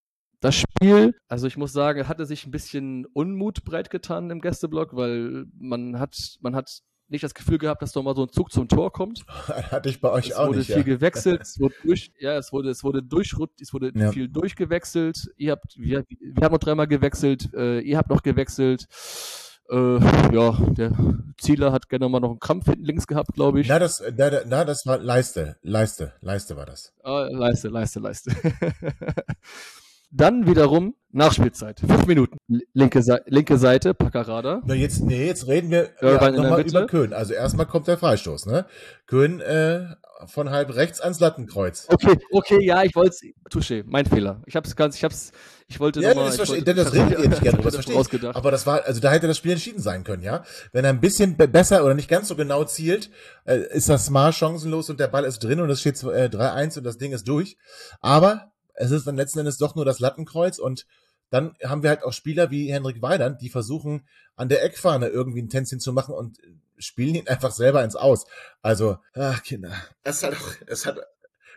Das 0.41 0.57
Spiel, 0.57 1.15
also 1.29 1.47
ich 1.47 1.59
muss 1.59 1.75
sagen, 1.75 2.09
hatte 2.09 2.25
sich 2.25 2.47
ein 2.47 2.51
bisschen 2.51 3.05
Unmut 3.05 3.63
breit 3.63 3.91
getan 3.91 4.31
im 4.31 4.41
Gästeblock, 4.41 4.97
weil 4.97 5.45
man 5.59 5.99
hat, 5.99 6.17
man 6.41 6.57
hat 6.57 6.81
nicht 7.11 7.25
das 7.25 7.35
Gefühl 7.35 7.59
gehabt, 7.59 7.83
dass 7.83 7.93
doch 7.93 8.03
mal 8.03 8.15
so 8.15 8.23
ein 8.23 8.29
Zug 8.29 8.53
zum 8.53 8.69
Tor 8.69 8.93
kommt. 8.93 9.25
Hatte 9.71 9.89
ich 9.89 10.01
bei 10.01 10.11
euch 10.11 10.31
es 10.31 10.33
auch 10.35 10.49
nicht. 10.49 10.61
Es 10.61 10.69
wurde 10.69 10.83
viel 10.83 10.93
ja. 10.93 10.97
gewechselt, 10.97 11.41
es 11.43 11.61
wurde 11.61 11.75
durch, 11.85 12.13
ja, 12.19 12.37
es 12.37 12.53
wurde, 12.53 12.71
es 12.71 12.85
wurde 12.85 13.03
durchrutt, 13.03 13.51
es 13.61 13.73
wurde 13.73 13.93
ja. 13.95 14.13
viel 14.13 14.29
durchgewechselt. 14.29 15.31
Ihr 15.37 15.53
habt, 15.53 15.77
wir, 15.77 16.05
wir 16.09 16.45
haben 16.45 16.53
noch 16.53 16.61
dreimal 16.61 16.87
gewechselt, 16.87 17.53
äh, 17.55 17.81
ihr 17.81 17.99
habt 17.99 18.11
noch 18.11 18.23
gewechselt. 18.23 18.87
Äh, 19.71 20.01
ja, 20.35 20.53
der 20.77 20.93
Zieler 21.39 21.71
hat 21.71 21.89
gerne 21.89 22.09
mal 22.09 22.19
noch 22.19 22.31
einen 22.31 22.41
Krampf 22.41 22.67
hinten 22.67 22.85
links 22.85 23.07
gehabt, 23.07 23.35
glaube 23.35 23.61
ich. 23.61 23.69
Na 23.69 23.79
das, 23.79 24.03
na, 24.17 24.31
na, 24.47 24.65
das 24.65 24.85
war 24.85 24.99
Leiste. 24.99 25.57
Leiste. 25.63 26.13
Leiste 26.21 26.57
war 26.57 26.67
das. 26.67 26.93
Ah, 27.05 27.29
Leiste, 27.31 27.69
Leiste, 27.69 28.01
Leiste. 28.01 28.33
Dann 30.11 30.47
wiederum 30.47 30.95
Nachspielzeit. 31.13 31.81
Fünf 31.81 32.07
Minuten. 32.07 32.39
Linke, 32.73 33.03
Seite, 33.03 33.25
linke 33.27 33.59
Seite, 33.59 33.95
Paccarada. 33.95 34.63
Na 34.65 34.75
jetzt, 34.75 35.03
nee, 35.03 35.27
jetzt 35.27 35.49
reden 35.49 35.71
wir 35.71 35.91
ja, 36.01 36.31
nochmal 36.31 36.63
über 36.63 36.87
Köhn. 36.87 37.13
Also 37.13 37.35
erstmal 37.35 37.67
kommt 37.67 37.89
der 37.89 37.99
Freistoß, 37.99 38.47
ne? 38.47 38.67
Köhn 39.07 39.41
äh, 39.41 39.87
von 40.27 40.51
halb 40.51 40.75
rechts 40.75 41.01
ans 41.01 41.19
Lattenkreuz. 41.19 41.87
Okay, 41.89 42.17
okay, 42.31 42.65
ja, 42.65 42.85
ich 42.85 42.95
wollte 42.95 43.11
es. 43.11 43.23
Touché, 43.53 43.83
mein 43.87 44.07
Fehler. 44.07 44.43
Ich 44.47 44.55
hab's 44.55 44.77
ganz, 44.77 44.97
ich 44.97 45.03
hab's, 45.03 45.33
ich 45.67 45.81
wollte 45.81 46.01
ja, 46.01 46.11
nochmal. 46.11 46.37
Das, 46.37 46.49
wollte, 46.49 46.75
das 46.75 46.93
redet 46.93 47.19
ihr 47.19 47.29
nicht 47.29 47.43
gerne, 47.43 47.59
das 47.63 47.75
verstehe 47.75 48.01
ich. 48.01 48.37
Aber 48.37 48.51
das 48.53 48.67
war, 48.67 48.85
also 48.85 49.01
da 49.01 49.11
hätte 49.11 49.27
das 49.27 49.37
Spiel 49.37 49.53
entschieden 49.53 49.81
sein 49.81 50.05
können, 50.05 50.23
ja? 50.23 50.45
Wenn 50.73 50.85
er 50.85 50.91
ein 50.91 51.01
bisschen 51.01 51.37
besser 51.37 51.85
oder 51.85 51.95
nicht 51.95 52.09
ganz 52.09 52.29
so 52.29 52.37
genau 52.37 52.65
zielt, 52.65 53.11
äh, 53.47 53.59
ist 53.71 53.89
das 53.89 54.07
smart 54.07 54.35
chancenlos 54.35 54.91
und 54.91 55.01
der 55.01 55.09
Ball 55.09 55.25
ist 55.25 55.41
drin 55.41 55.61
und 55.61 55.71
es 55.71 55.81
steht 55.81 56.01
äh, 56.05 56.29
3-1 56.33 56.79
und 56.79 56.85
das 56.85 56.99
Ding 56.99 57.13
ist 57.13 57.27
durch. 57.27 57.57
Aber 58.01 58.50
es 58.81 58.91
ist 58.91 59.07
dann 59.07 59.17
letzten 59.17 59.41
Endes 59.41 59.59
doch 59.59 59.75
nur 59.75 59.85
das 59.85 60.01
Lattenkreuz 60.01 60.59
und 60.59 60.87
dann 61.29 61.55
haben 61.65 61.83
wir 61.83 61.91
halt 61.91 62.03
auch 62.03 62.13
Spieler 62.13 62.51
wie 62.51 62.73
Henrik 62.73 63.03
Weidand, 63.03 63.41
die 63.41 63.51
versuchen, 63.51 64.07
an 64.37 64.49
der 64.49 64.65
Eckfahne 64.65 65.09
irgendwie 65.09 65.43
ein 65.43 65.49
Tänzchen 65.49 65.79
zu 65.79 65.93
machen 65.93 66.15
und 66.15 66.39
spielen 66.79 67.15
ihn 67.15 67.29
einfach 67.29 67.53
selber 67.53 67.85
ins 67.85 67.95
Aus. 67.95 68.27
Also, 68.63 68.99
ach 69.15 69.43
Kinder, 69.43 69.73
das 70.03 70.17
ist 70.17 70.23
halt 70.25 70.37
auch, 70.37 70.55
es 70.67 70.87
hat, 70.87 70.99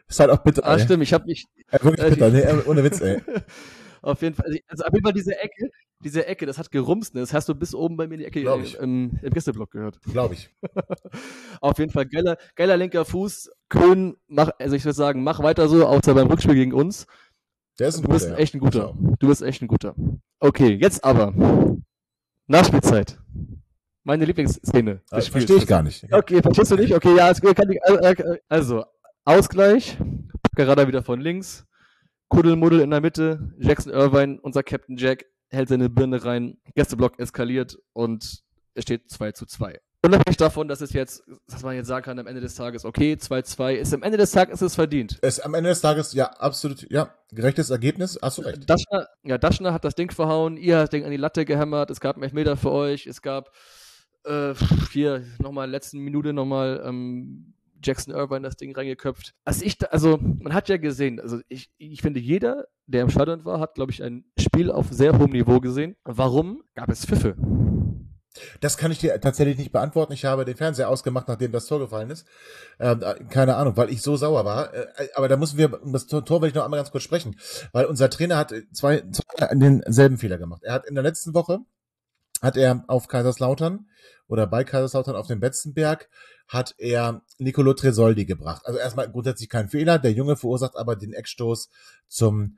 ist 0.08 0.20
halt 0.20 0.30
auch 0.30 0.44
bitter. 0.44 0.66
Ah, 0.66 0.78
stimmt, 0.78 1.04
ich 1.04 1.14
habe 1.14 1.26
mich. 1.26 1.46
Ja, 1.72 1.84
wirklich 1.84 2.10
bitter, 2.10 2.30
nee, 2.30 2.46
ohne 2.66 2.84
Witz, 2.84 3.02
ey. 3.02 3.22
auf 4.02 4.22
jeden 4.22 4.36
Fall, 4.36 4.56
also 4.68 4.84
auf 4.84 4.94
jeden 4.94 5.04
Fall 5.04 5.14
diese 5.14 5.40
Ecke, 5.40 5.72
diese 6.04 6.28
Ecke, 6.28 6.46
das 6.46 6.58
hat 6.58 6.72
gerumst, 6.72 7.16
ne? 7.16 7.22
Das 7.22 7.34
hast 7.34 7.48
du 7.50 7.56
bis 7.56 7.74
oben 7.74 7.98
bei 7.98 8.08
mir 8.08 8.16
in 8.16 8.20
die 8.20 8.26
Ecke 8.26 8.42
äh, 8.42 8.62
ich. 8.62 8.76
im, 8.78 9.18
im 9.22 9.34
Gästeblock 9.34 9.72
gehört. 9.72 10.00
Glaube 10.04 10.36
ich. 10.36 10.50
Auf 11.62 11.80
jeden 11.80 11.92
Fall 11.92 12.06
geiler, 12.06 12.38
geiler 12.56 12.78
linker 12.78 13.06
Fuß. 13.06 13.50
Köhn, 13.70 14.18
mach, 14.28 14.52
also 14.60 14.76
ich 14.76 14.84
würde 14.84 14.95
sagen, 14.95 15.24
mach 15.24 15.41
weiter 15.41 15.68
so, 15.68 15.86
außer 15.86 16.14
beim 16.14 16.28
Rückspiel 16.28 16.56
gegen 16.56 16.74
uns. 16.74 17.08
Der 17.80 17.88
ist 17.88 17.97
ein 17.97 18.03
Du 18.03 18.09
bist 18.09 18.28
guter, 18.28 18.39
echt 18.39 18.53
ein 18.53 18.59
guter. 18.59 18.80
Ja. 18.80 19.15
Du 19.19 19.28
bist 19.28 19.41
echt 19.41 19.61
ein 19.61 19.67
guter. 19.67 19.95
Okay, 20.39 20.78
jetzt 20.80 21.03
aber. 21.03 21.34
Nachspielzeit. 22.47 23.19
Meine 24.03 24.26
Lieblingsszene. 24.26 25.01
Spiels. 25.07 25.28
verstehe 25.30 25.57
ich 25.57 25.67
gar 25.67 25.82
nicht. 25.82 26.05
Okay, 26.11 26.41
verstehst 26.41 26.71
du 26.71 26.76
nicht? 26.76 26.93
Okay, 26.93 27.15
ja, 27.15 27.32
äh, 27.32 28.11
äh, 28.11 28.39
also, 28.49 28.84
Ausgleich. 29.26 29.97
Packerada 30.41 30.88
wieder 30.88 31.03
von 31.03 31.21
links. 31.21 31.65
Kuddelmuddel 32.28 32.82
in 32.82 32.89
der 32.89 33.01
Mitte. 33.01 33.53
Jackson 33.59 33.93
Irvine, 33.93 34.39
unser 34.41 34.63
Captain 34.63 34.97
Jack, 34.97 35.26
hält 35.49 35.69
seine 35.69 35.89
Birne 35.89 36.24
rein. 36.26 36.57
Gästeblock 36.76 37.17
eskaliert 37.19 37.78
und 37.93 38.43
es 38.74 38.84
steht 38.84 39.09
2 39.09 39.32
zu 39.32 39.45
2. 39.45 39.80
Unabhängig 40.06 40.36
davon, 40.36 40.68
dass 40.68 40.82
es 40.82 40.91
jetzt, 40.91 41.24
dass 41.47 41.64
man 41.64 41.76
jetzt 41.76 41.88
sagen 41.88 42.04
kann, 42.04 42.20
am 42.20 42.28
Ende 42.28 42.41
des 42.41 42.56
Tages, 42.56 42.84
okay, 42.84 43.14
2-2, 43.14 43.76
ist 43.76 43.93
am 43.93 44.04
Ende 44.04 44.18
des 44.18 44.32
Tages 44.32 44.56
ist 44.56 44.62
es 44.62 44.76
verdient. 44.76 45.18
Es, 45.22 45.39
am 45.39 45.54
Ende 45.54 45.70
des 45.70 45.80
Tages, 45.80 46.14
ja, 46.14 46.26
absolut, 46.26 46.86
ja, 46.91 47.14
gerechtes 47.32 47.70
Ergebnis, 47.70 48.20
hast 48.22 48.38
du 48.38 48.41
recht. 48.41 48.70
Daschner, 48.70 49.08
ja, 49.24 49.38
Daschner 49.38 49.72
hat 49.72 49.86
das 49.86 49.95
Ding 49.95 50.12
verhauen, 50.12 50.58
ihr 50.58 50.76
habt 50.76 50.84
das 50.84 50.89
Ding 50.89 51.06
an 51.06 51.12
die 51.12 51.18
Latte 51.18 51.45
gehämmert, 51.45 51.89
es 51.89 52.01
gab 52.01 52.18
einen 52.18 52.24
Elfmeter 52.24 52.58
für 52.58 52.72
euch, 52.72 53.08
es 53.08 53.22
gab 53.22 53.49
äh, 54.26 54.54
hier 54.91 55.24
nochmal 55.39 55.66
in 55.66 55.72
der 55.72 55.80
letzten 55.80 55.99
Minute 55.99 56.34
nochmal 56.34 56.84
ähm, 56.86 57.54
Jackson 57.82 58.14
Irvine 58.14 58.41
das 58.41 58.58
Ding 58.58 58.76
reingeköpft. 58.76 59.34
Also 59.45 59.64
ich, 59.64 59.78
also 59.89 60.18
man 60.18 60.54
hat 60.54 60.68
ja 60.68 60.76
gesehen, 60.76 61.22
also 61.22 61.39
ich, 61.47 61.70
ich 61.78 62.01
finde 62.01 62.20
jeder, 62.20 62.68
der 62.88 63.04
im 63.04 63.10
Stadion 63.10 63.45
war, 63.45 63.62
hat, 63.62 63.76
glaube 63.76 63.93
ich, 63.93 64.04
ein 64.04 64.26
Spiel 64.38 64.70
auf 64.70 64.88
sehr 64.89 65.18
hohem 65.18 65.32
Niveau 65.32 65.62
gesehen. 65.62 65.95
Warum 66.04 66.62
gab 66.76 66.89
es 66.89 67.06
Pfiffe? 67.06 67.38
Das 68.62 68.78
kann 68.78 68.92
ich 68.92 69.00
dir 69.00 69.20
tatsächlich 69.22 69.58
nicht 69.58 69.72
beantworten. 69.72 70.14
Ich 70.14 70.26
habe 70.26 70.46
den 70.46 70.58
Fernseher 70.58 70.90
ausgemacht, 70.90 71.28
nachdem 71.28 71.52
das 71.52 71.68
Tor 71.68 71.80
gefallen 71.80 72.10
ist. 72.10 72.26
Ähm, 72.80 73.02
äh, 73.02 73.24
keine 73.26 73.56
Ahnung, 73.56 73.78
weil 73.78 73.92
ich 73.92 74.02
so 74.02 74.18
sauer 74.18 74.44
war. 74.44 74.74
Äh, 74.74 74.88
aber 75.16 75.28
da 75.28 75.38
müssen 75.38 75.58
wir, 75.58 75.82
um 75.84 75.94
das 75.94 76.08
Tor, 76.08 76.26
Tor 76.26 76.42
will 76.42 76.50
ich 76.50 76.56
noch 76.56 76.64
einmal 76.64 76.80
ganz 76.80 76.92
kurz 76.92 77.04
sprechen, 77.04 77.40
weil 77.72 77.86
unser 77.86 78.10
Trainer 78.10 78.38
hat 78.38 78.54
zwei, 78.72 79.04
zwei 79.12 79.48
denselben 79.54 80.18
Fehler 80.18 80.38
gemacht. 80.38 80.64
Er 80.64 80.74
hat 80.74 80.86
in 80.88 80.96
der 80.96 81.04
letzten 81.04 81.34
Woche, 81.34 81.60
hat 82.42 82.58
er 82.58 82.84
auf 82.88 83.08
Kaiserslautern 83.08 83.88
oder 84.28 84.48
bei 84.48 84.64
Kaiserslautern 84.64 85.16
auf 85.16 85.28
dem 85.28 85.40
Betzenberg, 85.40 86.10
hat 86.48 86.76
er 86.78 87.22
Nicolo 87.38 87.74
Tresoldi 87.74 88.26
gebracht. 88.26 88.64
Also 88.66 88.80
erstmal 88.80 89.10
grundsätzlich 89.10 89.50
kein 89.50 89.70
Fehler. 89.70 90.00
Der 90.00 90.12
Junge 90.12 90.36
verursacht 90.38 90.76
aber 90.76 90.96
den 90.96 91.14
Eckstoß 91.14 91.70
zum 92.08 92.58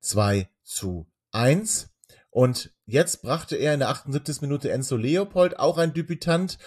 2 0.00 0.48
zu 0.62 1.06
1. 1.32 1.90
Und 2.36 2.70
jetzt 2.84 3.22
brachte 3.22 3.56
er 3.56 3.72
in 3.72 3.80
der 3.80 3.88
78. 3.88 4.42
Minute 4.42 4.70
Enzo 4.70 4.98
Leopold, 4.98 5.58
auch 5.58 5.78
ein 5.78 5.94
Debütant, 5.94 6.58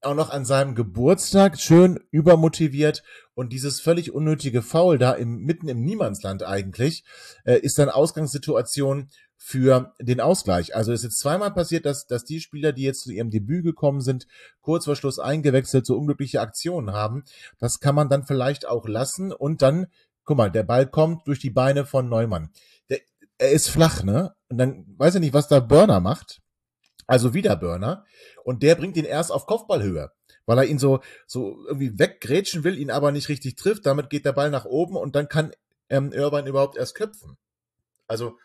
auch 0.00 0.14
noch 0.14 0.30
an 0.30 0.44
seinem 0.44 0.76
Geburtstag, 0.76 1.58
schön 1.58 1.98
übermotiviert. 2.12 3.02
Und 3.34 3.52
dieses 3.52 3.80
völlig 3.80 4.12
unnötige 4.12 4.62
Foul 4.62 4.96
da 4.96 5.10
im, 5.14 5.38
mitten 5.38 5.66
im 5.66 5.82
Niemandsland 5.82 6.44
eigentlich, 6.44 7.02
äh, 7.44 7.58
ist 7.58 7.80
dann 7.80 7.88
Ausgangssituation 7.88 9.08
für 9.36 9.92
den 9.98 10.20
Ausgleich. 10.20 10.76
Also 10.76 10.92
es 10.92 11.00
ist 11.00 11.04
jetzt 11.06 11.18
zweimal 11.18 11.52
passiert, 11.52 11.84
dass, 11.84 12.06
dass 12.06 12.22
die 12.22 12.38
Spieler, 12.38 12.70
die 12.70 12.84
jetzt 12.84 13.00
zu 13.00 13.10
ihrem 13.10 13.30
Debüt 13.30 13.64
gekommen 13.64 14.02
sind, 14.02 14.28
kurz 14.60 14.84
vor 14.84 14.94
Schluss 14.94 15.18
eingewechselt, 15.18 15.84
so 15.84 15.96
unglückliche 15.96 16.40
Aktionen 16.40 16.92
haben. 16.92 17.24
Das 17.58 17.80
kann 17.80 17.96
man 17.96 18.08
dann 18.08 18.24
vielleicht 18.24 18.68
auch 18.68 18.86
lassen 18.86 19.32
und 19.32 19.62
dann, 19.62 19.88
guck 20.22 20.36
mal, 20.36 20.52
der 20.52 20.62
Ball 20.62 20.86
kommt 20.86 21.26
durch 21.26 21.40
die 21.40 21.50
Beine 21.50 21.86
von 21.86 22.08
Neumann. 22.08 22.50
Der, 22.88 23.00
er 23.38 23.50
ist 23.50 23.70
flach, 23.70 24.02
ne? 24.02 24.34
Und 24.48 24.58
dann 24.58 24.84
weiß 24.98 25.16
ich 25.16 25.20
nicht, 25.20 25.34
was 25.34 25.48
da 25.48 25.60
Burner 25.60 26.00
macht. 26.00 26.40
Also 27.06 27.32
wieder 27.32 27.56
Burner. 27.56 28.04
Und 28.44 28.62
der 28.62 28.74
bringt 28.74 28.96
ihn 28.96 29.04
erst 29.04 29.32
auf 29.32 29.46
Kopfballhöhe, 29.46 30.10
weil 30.44 30.58
er 30.58 30.64
ihn 30.64 30.78
so, 30.78 31.00
so 31.26 31.56
irgendwie 31.66 31.98
weggrätschen 31.98 32.64
will, 32.64 32.78
ihn 32.78 32.90
aber 32.90 33.12
nicht 33.12 33.28
richtig 33.28 33.56
trifft. 33.56 33.86
Damit 33.86 34.10
geht 34.10 34.26
der 34.26 34.32
Ball 34.32 34.50
nach 34.50 34.66
oben 34.66 34.96
und 34.96 35.16
dann 35.16 35.28
kann 35.28 35.52
ähm, 35.88 36.12
Irvine 36.12 36.48
überhaupt 36.48 36.76
erst 36.76 36.94
köpfen. 36.94 37.38
Also 38.06 38.36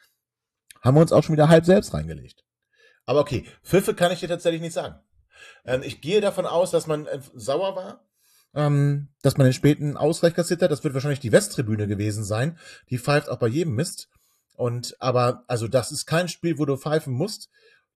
haben 0.82 0.96
wir 0.96 1.02
uns 1.02 1.12
auch 1.12 1.24
schon 1.24 1.34
wieder 1.34 1.50
halb 1.50 1.66
selbst 1.66 1.94
reingelegt. 1.94 2.44
Aber 3.06 3.20
okay, 3.20 3.46
Pfiffe 3.64 3.94
kann 3.94 4.12
ich 4.12 4.22
dir 4.22 4.30
tatsächlich 4.30 4.62
nicht 4.62 4.74
sagen. 4.74 5.00
Ähm, 5.66 5.82
ich 5.84 6.02
gehe 6.02 6.22
davon 6.22 6.46
aus, 6.46 6.72
dass 6.72 6.88
man 6.88 7.06
äh, 7.06 7.20
sauer 7.34 7.76
war, 7.76 8.06
ähm, 8.54 9.10
dass 9.22 9.38
man 9.38 9.46
den 9.46 9.54
späten 9.54 9.98
Ausgleich 9.98 10.36
kassiert 10.36 10.62
hat. 10.62 10.72
Das 10.72 10.84
wird 10.84 10.94
wahrscheinlich 10.94 11.20
die 11.20 11.32
Westtribüne 11.32 11.88
gewesen 11.88 12.24
sein. 12.24 12.58
Die 12.90 13.00
pfeift 13.00 13.30
auch 13.30 13.40
bei 13.40 13.48
jedem 13.48 13.76
Mist. 13.76 14.10
Und 14.56 14.96
aber, 15.00 15.44
also 15.48 15.68
das 15.68 15.92
ist 15.92 16.06
kein 16.06 16.28
Spiel, 16.28 16.58
wo 16.58 16.66
du 16.66 16.78
pfeifen 16.78 17.14
musst. 17.14 17.50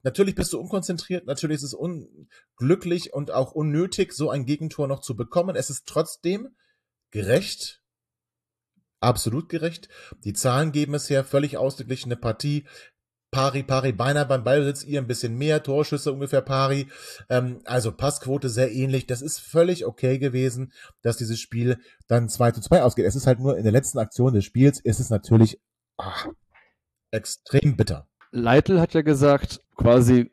Natürlich 0.03 0.35
bist 0.35 0.53
du 0.53 0.59
unkonzentriert, 0.59 1.25
natürlich 1.25 1.57
ist 1.57 1.63
es 1.63 1.73
unglücklich 1.73 3.13
und 3.13 3.31
auch 3.31 3.51
unnötig, 3.51 4.13
so 4.13 4.29
ein 4.29 4.45
Gegentor 4.45 4.87
noch 4.87 5.01
zu 5.01 5.15
bekommen. 5.15 5.55
Es 5.55 5.69
ist 5.69 5.87
trotzdem 5.87 6.55
gerecht, 7.11 7.81
absolut 8.99 9.49
gerecht. 9.49 9.89
Die 10.23 10.33
Zahlen 10.33 10.71
geben 10.71 10.93
es 10.93 11.09
her, 11.09 11.23
völlig 11.23 11.57
ausgeglichene 11.57 12.15
Partie. 12.15 12.65
Pari, 13.29 13.63
pari, 13.63 13.91
beinahe 13.91 14.25
beim 14.25 14.45
Ballbesitz, 14.45 14.85
ihr 14.85 15.01
ein 15.01 15.07
bisschen 15.07 15.37
mehr, 15.37 15.61
Torschüsse 15.61 16.13
ungefähr 16.13 16.41
pari. 16.41 16.87
Ähm, 17.29 17.59
also 17.65 17.91
Passquote 17.91 18.47
sehr 18.49 18.71
ähnlich. 18.71 19.05
Das 19.05 19.21
ist 19.21 19.39
völlig 19.39 19.85
okay 19.85 20.17
gewesen, 20.17 20.71
dass 21.01 21.17
dieses 21.17 21.39
Spiel 21.39 21.77
dann 22.07 22.29
2 22.29 22.51
zu 22.51 22.61
2 22.61 22.83
ausgeht. 22.83 23.05
Es 23.05 23.17
ist 23.17 23.27
halt 23.27 23.39
nur 23.39 23.57
in 23.57 23.63
der 23.63 23.73
letzten 23.73 23.99
Aktion 23.99 24.33
des 24.33 24.45
Spiels, 24.45 24.79
ist 24.79 25.01
es 25.01 25.09
natürlich 25.09 25.59
ach, 25.97 26.27
extrem 27.11 27.75
bitter. 27.75 28.07
Leitl 28.31 28.79
hat 28.79 28.93
ja 28.93 29.01
gesagt, 29.01 29.61
quasi, 29.75 30.31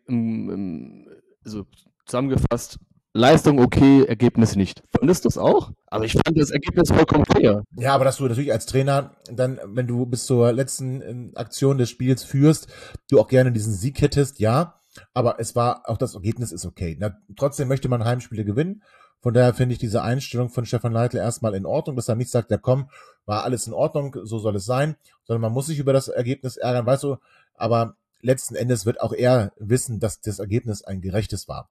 also 1.44 1.66
zusammengefasst, 2.06 2.78
Leistung 3.16 3.60
okay, 3.60 4.04
Ergebnis 4.04 4.56
nicht. 4.56 4.82
Fandest 4.90 5.24
du 5.24 5.28
es 5.28 5.38
auch? 5.38 5.70
Aber 5.86 6.04
ich 6.04 6.14
fand 6.14 6.36
das 6.36 6.50
Ergebnis 6.50 6.90
vollkommen 6.90 7.24
fair. 7.24 7.62
Ja, 7.76 7.94
aber 7.94 8.04
dass 8.04 8.16
du 8.16 8.26
natürlich 8.26 8.50
als 8.50 8.66
Trainer 8.66 9.14
dann, 9.30 9.60
wenn 9.66 9.86
du 9.86 10.04
bis 10.04 10.26
zur 10.26 10.52
letzten 10.52 11.00
äh, 11.00 11.38
Aktion 11.38 11.78
des 11.78 11.90
Spiels 11.90 12.24
führst, 12.24 12.66
du 13.08 13.20
auch 13.20 13.28
gerne 13.28 13.52
diesen 13.52 13.72
Sieg 13.72 14.00
hättest, 14.00 14.40
ja. 14.40 14.80
Aber 15.12 15.38
es 15.38 15.54
war, 15.54 15.88
auch 15.88 15.96
das 15.96 16.16
Ergebnis 16.16 16.50
ist 16.50 16.66
okay. 16.66 16.96
Na, 16.98 17.16
trotzdem 17.36 17.68
möchte 17.68 17.88
man 17.88 18.04
Heimspiele 18.04 18.44
gewinnen. 18.44 18.82
Von 19.20 19.32
daher 19.32 19.54
finde 19.54 19.74
ich 19.74 19.78
diese 19.78 20.02
Einstellung 20.02 20.50
von 20.50 20.66
Stefan 20.66 20.92
Leitl 20.92 21.16
erstmal 21.16 21.54
in 21.54 21.66
Ordnung, 21.66 21.94
dass 21.94 22.08
er 22.08 22.16
nicht 22.16 22.30
sagt, 22.30 22.50
ja 22.50 22.58
komm, 22.58 22.90
war 23.26 23.44
alles 23.44 23.68
in 23.68 23.72
Ordnung, 23.72 24.16
so 24.24 24.38
soll 24.38 24.56
es 24.56 24.66
sein, 24.66 24.96
sondern 25.24 25.42
man 25.42 25.52
muss 25.52 25.66
sich 25.66 25.78
über 25.78 25.92
das 25.92 26.08
Ergebnis 26.08 26.56
ärgern, 26.56 26.86
weißt 26.86 27.02
du, 27.02 27.16
aber 27.54 27.96
letzten 28.20 28.54
Endes 28.54 28.86
wird 28.86 29.00
auch 29.00 29.12
er 29.12 29.52
wissen, 29.58 30.00
dass 30.00 30.20
das 30.20 30.38
Ergebnis 30.38 30.82
ein 30.82 31.00
gerechtes 31.00 31.48
war. 31.48 31.70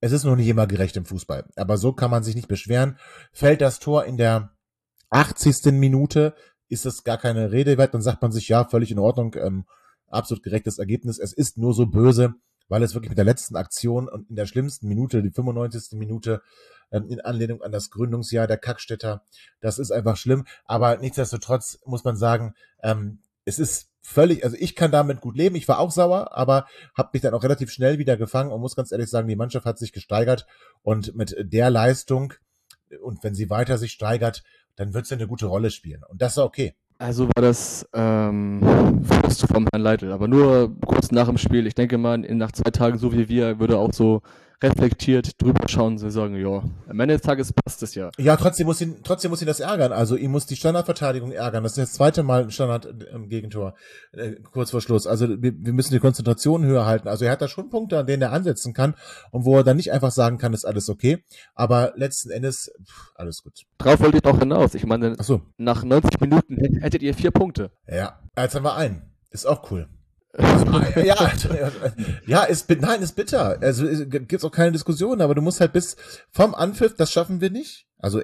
Es 0.00 0.12
ist 0.12 0.24
noch 0.24 0.36
nicht 0.36 0.48
immer 0.48 0.66
gerecht 0.66 0.96
im 0.96 1.06
Fußball, 1.06 1.46
aber 1.56 1.78
so 1.78 1.92
kann 1.92 2.10
man 2.10 2.22
sich 2.22 2.34
nicht 2.34 2.48
beschweren. 2.48 2.98
Fällt 3.32 3.60
das 3.60 3.78
Tor 3.78 4.04
in 4.04 4.16
der 4.16 4.50
80. 5.10 5.72
Minute, 5.72 6.34
ist 6.68 6.86
es 6.86 7.04
gar 7.04 7.18
keine 7.18 7.52
Rede 7.52 7.78
wert, 7.78 7.94
dann 7.94 8.02
sagt 8.02 8.22
man 8.22 8.32
sich, 8.32 8.48
ja, 8.48 8.64
völlig 8.64 8.90
in 8.90 8.98
Ordnung, 8.98 9.34
ähm, 9.36 9.64
absolut 10.08 10.42
gerechtes 10.42 10.78
Ergebnis. 10.78 11.18
Es 11.18 11.32
ist 11.32 11.58
nur 11.58 11.74
so 11.74 11.86
böse, 11.86 12.34
weil 12.68 12.82
es 12.82 12.94
wirklich 12.94 13.10
mit 13.10 13.18
der 13.18 13.24
letzten 13.24 13.56
Aktion 13.56 14.08
und 14.08 14.28
in 14.30 14.36
der 14.36 14.46
schlimmsten 14.46 14.88
Minute, 14.88 15.22
die 15.22 15.30
95. 15.30 15.98
Minute, 15.98 16.42
ähm, 16.90 17.08
in 17.08 17.20
Anlehnung 17.20 17.62
an 17.62 17.72
das 17.72 17.90
Gründungsjahr 17.90 18.46
der 18.46 18.58
Kackstädter, 18.58 19.22
das 19.60 19.78
ist 19.78 19.90
einfach 19.90 20.16
schlimm. 20.16 20.46
Aber 20.64 20.96
nichtsdestotrotz 20.98 21.78
muss 21.84 22.04
man 22.04 22.16
sagen, 22.16 22.54
ähm, 22.82 23.20
es 23.44 23.58
ist 23.58 23.90
völlig, 24.02 24.44
also 24.44 24.56
ich 24.58 24.76
kann 24.76 24.90
damit 24.90 25.20
gut 25.20 25.36
leben. 25.36 25.56
Ich 25.56 25.68
war 25.68 25.78
auch 25.78 25.90
sauer, 25.90 26.36
aber 26.36 26.66
habe 26.96 27.10
mich 27.12 27.22
dann 27.22 27.34
auch 27.34 27.42
relativ 27.42 27.70
schnell 27.70 27.98
wieder 27.98 28.16
gefangen 28.16 28.52
und 28.52 28.60
muss 28.60 28.76
ganz 28.76 28.92
ehrlich 28.92 29.10
sagen, 29.10 29.28
die 29.28 29.36
Mannschaft 29.36 29.66
hat 29.66 29.78
sich 29.78 29.92
gesteigert 29.92 30.46
und 30.82 31.14
mit 31.16 31.36
der 31.38 31.70
Leistung 31.70 32.34
und 33.02 33.22
wenn 33.24 33.34
sie 33.34 33.50
weiter 33.50 33.78
sich 33.78 33.92
steigert, 33.92 34.44
dann 34.76 34.94
wird 34.94 35.06
sie 35.06 35.14
eine 35.14 35.26
gute 35.26 35.46
Rolle 35.46 35.70
spielen 35.70 36.02
und 36.08 36.22
das 36.22 36.32
ist 36.32 36.38
okay. 36.38 36.76
Also 36.98 37.26
war 37.26 37.42
das 37.42 37.86
ähm, 37.92 38.62
Frust 39.04 39.46
vom 39.46 39.66
Herrn 39.70 39.82
Leitl, 39.82 40.12
aber 40.12 40.28
nur 40.28 40.74
kurz 40.80 41.10
nach 41.10 41.26
dem 41.26 41.36
Spiel. 41.36 41.66
Ich 41.66 41.74
denke 41.74 41.98
mal, 41.98 42.16
nach 42.16 42.52
zwei 42.52 42.70
Tagen, 42.70 42.96
so 42.96 43.12
wie 43.12 43.28
wir, 43.28 43.58
würde 43.58 43.76
auch 43.76 43.92
so 43.92 44.22
reflektiert 44.62 45.40
drüber 45.40 45.68
schauen 45.68 45.98
und 46.02 46.10
sagen, 46.10 46.36
ja, 46.36 46.62
am 46.88 47.00
Ende 47.00 47.14
des 47.14 47.22
Tages 47.22 47.52
passt 47.52 47.82
es 47.82 47.94
ja. 47.94 48.10
Ja, 48.18 48.36
trotzdem 48.36 48.66
muss 48.66 48.80
ihn, 48.80 48.96
trotzdem 49.04 49.30
muss 49.30 49.40
ihn 49.42 49.46
das 49.46 49.60
ärgern. 49.60 49.92
Also 49.92 50.16
ihm 50.16 50.30
muss 50.30 50.46
die 50.46 50.56
Standardverteidigung 50.56 51.32
ärgern. 51.32 51.62
Das 51.62 51.72
ist 51.72 51.78
das 51.78 51.92
zweite 51.92 52.22
Mal 52.22 52.44
ein 52.44 52.50
Standard-Gegentor 52.50 53.74
äh, 54.12 54.32
kurz 54.52 54.70
vor 54.70 54.80
Schluss. 54.80 55.06
Also 55.06 55.28
wir, 55.28 55.52
wir 55.56 55.72
müssen 55.72 55.92
die 55.92 56.00
Konzentration 56.00 56.64
höher 56.64 56.86
halten. 56.86 57.08
Also 57.08 57.24
er 57.24 57.32
hat 57.32 57.42
da 57.42 57.48
schon 57.48 57.70
Punkte, 57.70 57.98
an 57.98 58.06
denen 58.06 58.22
er 58.22 58.32
ansetzen 58.32 58.72
kann 58.72 58.94
und 59.30 59.44
wo 59.44 59.56
er 59.56 59.64
dann 59.64 59.76
nicht 59.76 59.92
einfach 59.92 60.10
sagen 60.10 60.38
kann, 60.38 60.52
ist 60.54 60.64
alles 60.64 60.88
okay. 60.88 61.22
Aber 61.54 61.92
letzten 61.96 62.30
Endes 62.30 62.70
pff, 62.84 63.10
alles 63.14 63.42
gut. 63.42 63.62
Drauf 63.78 64.00
wollt 64.00 64.14
ihr 64.14 64.20
doch 64.20 64.38
hinaus. 64.38 64.74
Ich 64.74 64.86
meine, 64.86 65.16
so, 65.22 65.42
nach 65.58 65.84
90 65.84 66.20
Minuten 66.20 66.56
hätt- 66.56 66.80
hättet 66.82 67.02
ihr 67.02 67.14
vier 67.14 67.30
Punkte. 67.30 67.70
ja. 67.86 68.18
Jetzt 68.38 68.54
haben 68.54 68.64
wir 68.64 68.76
einen. 68.76 69.02
Ist 69.30 69.46
auch 69.46 69.70
cool. 69.70 69.88
Ja, 71.04 71.32
ja, 72.26 72.44
ist, 72.44 72.68
nein, 72.68 73.02
ist 73.02 73.16
bitter. 73.16 73.58
Also 73.60 73.86
es 73.86 74.08
gibt's 74.08 74.44
auch 74.44 74.50
keine 74.52 74.72
Diskussion, 74.72 75.20
aber 75.20 75.34
du 75.34 75.42
musst 75.42 75.60
halt 75.60 75.72
bis 75.72 75.96
vom 76.30 76.54
Anpfiff, 76.54 76.94
das 76.94 77.10
schaffen 77.10 77.40
wir 77.40 77.50
nicht. 77.50 77.86
Also 77.98 78.22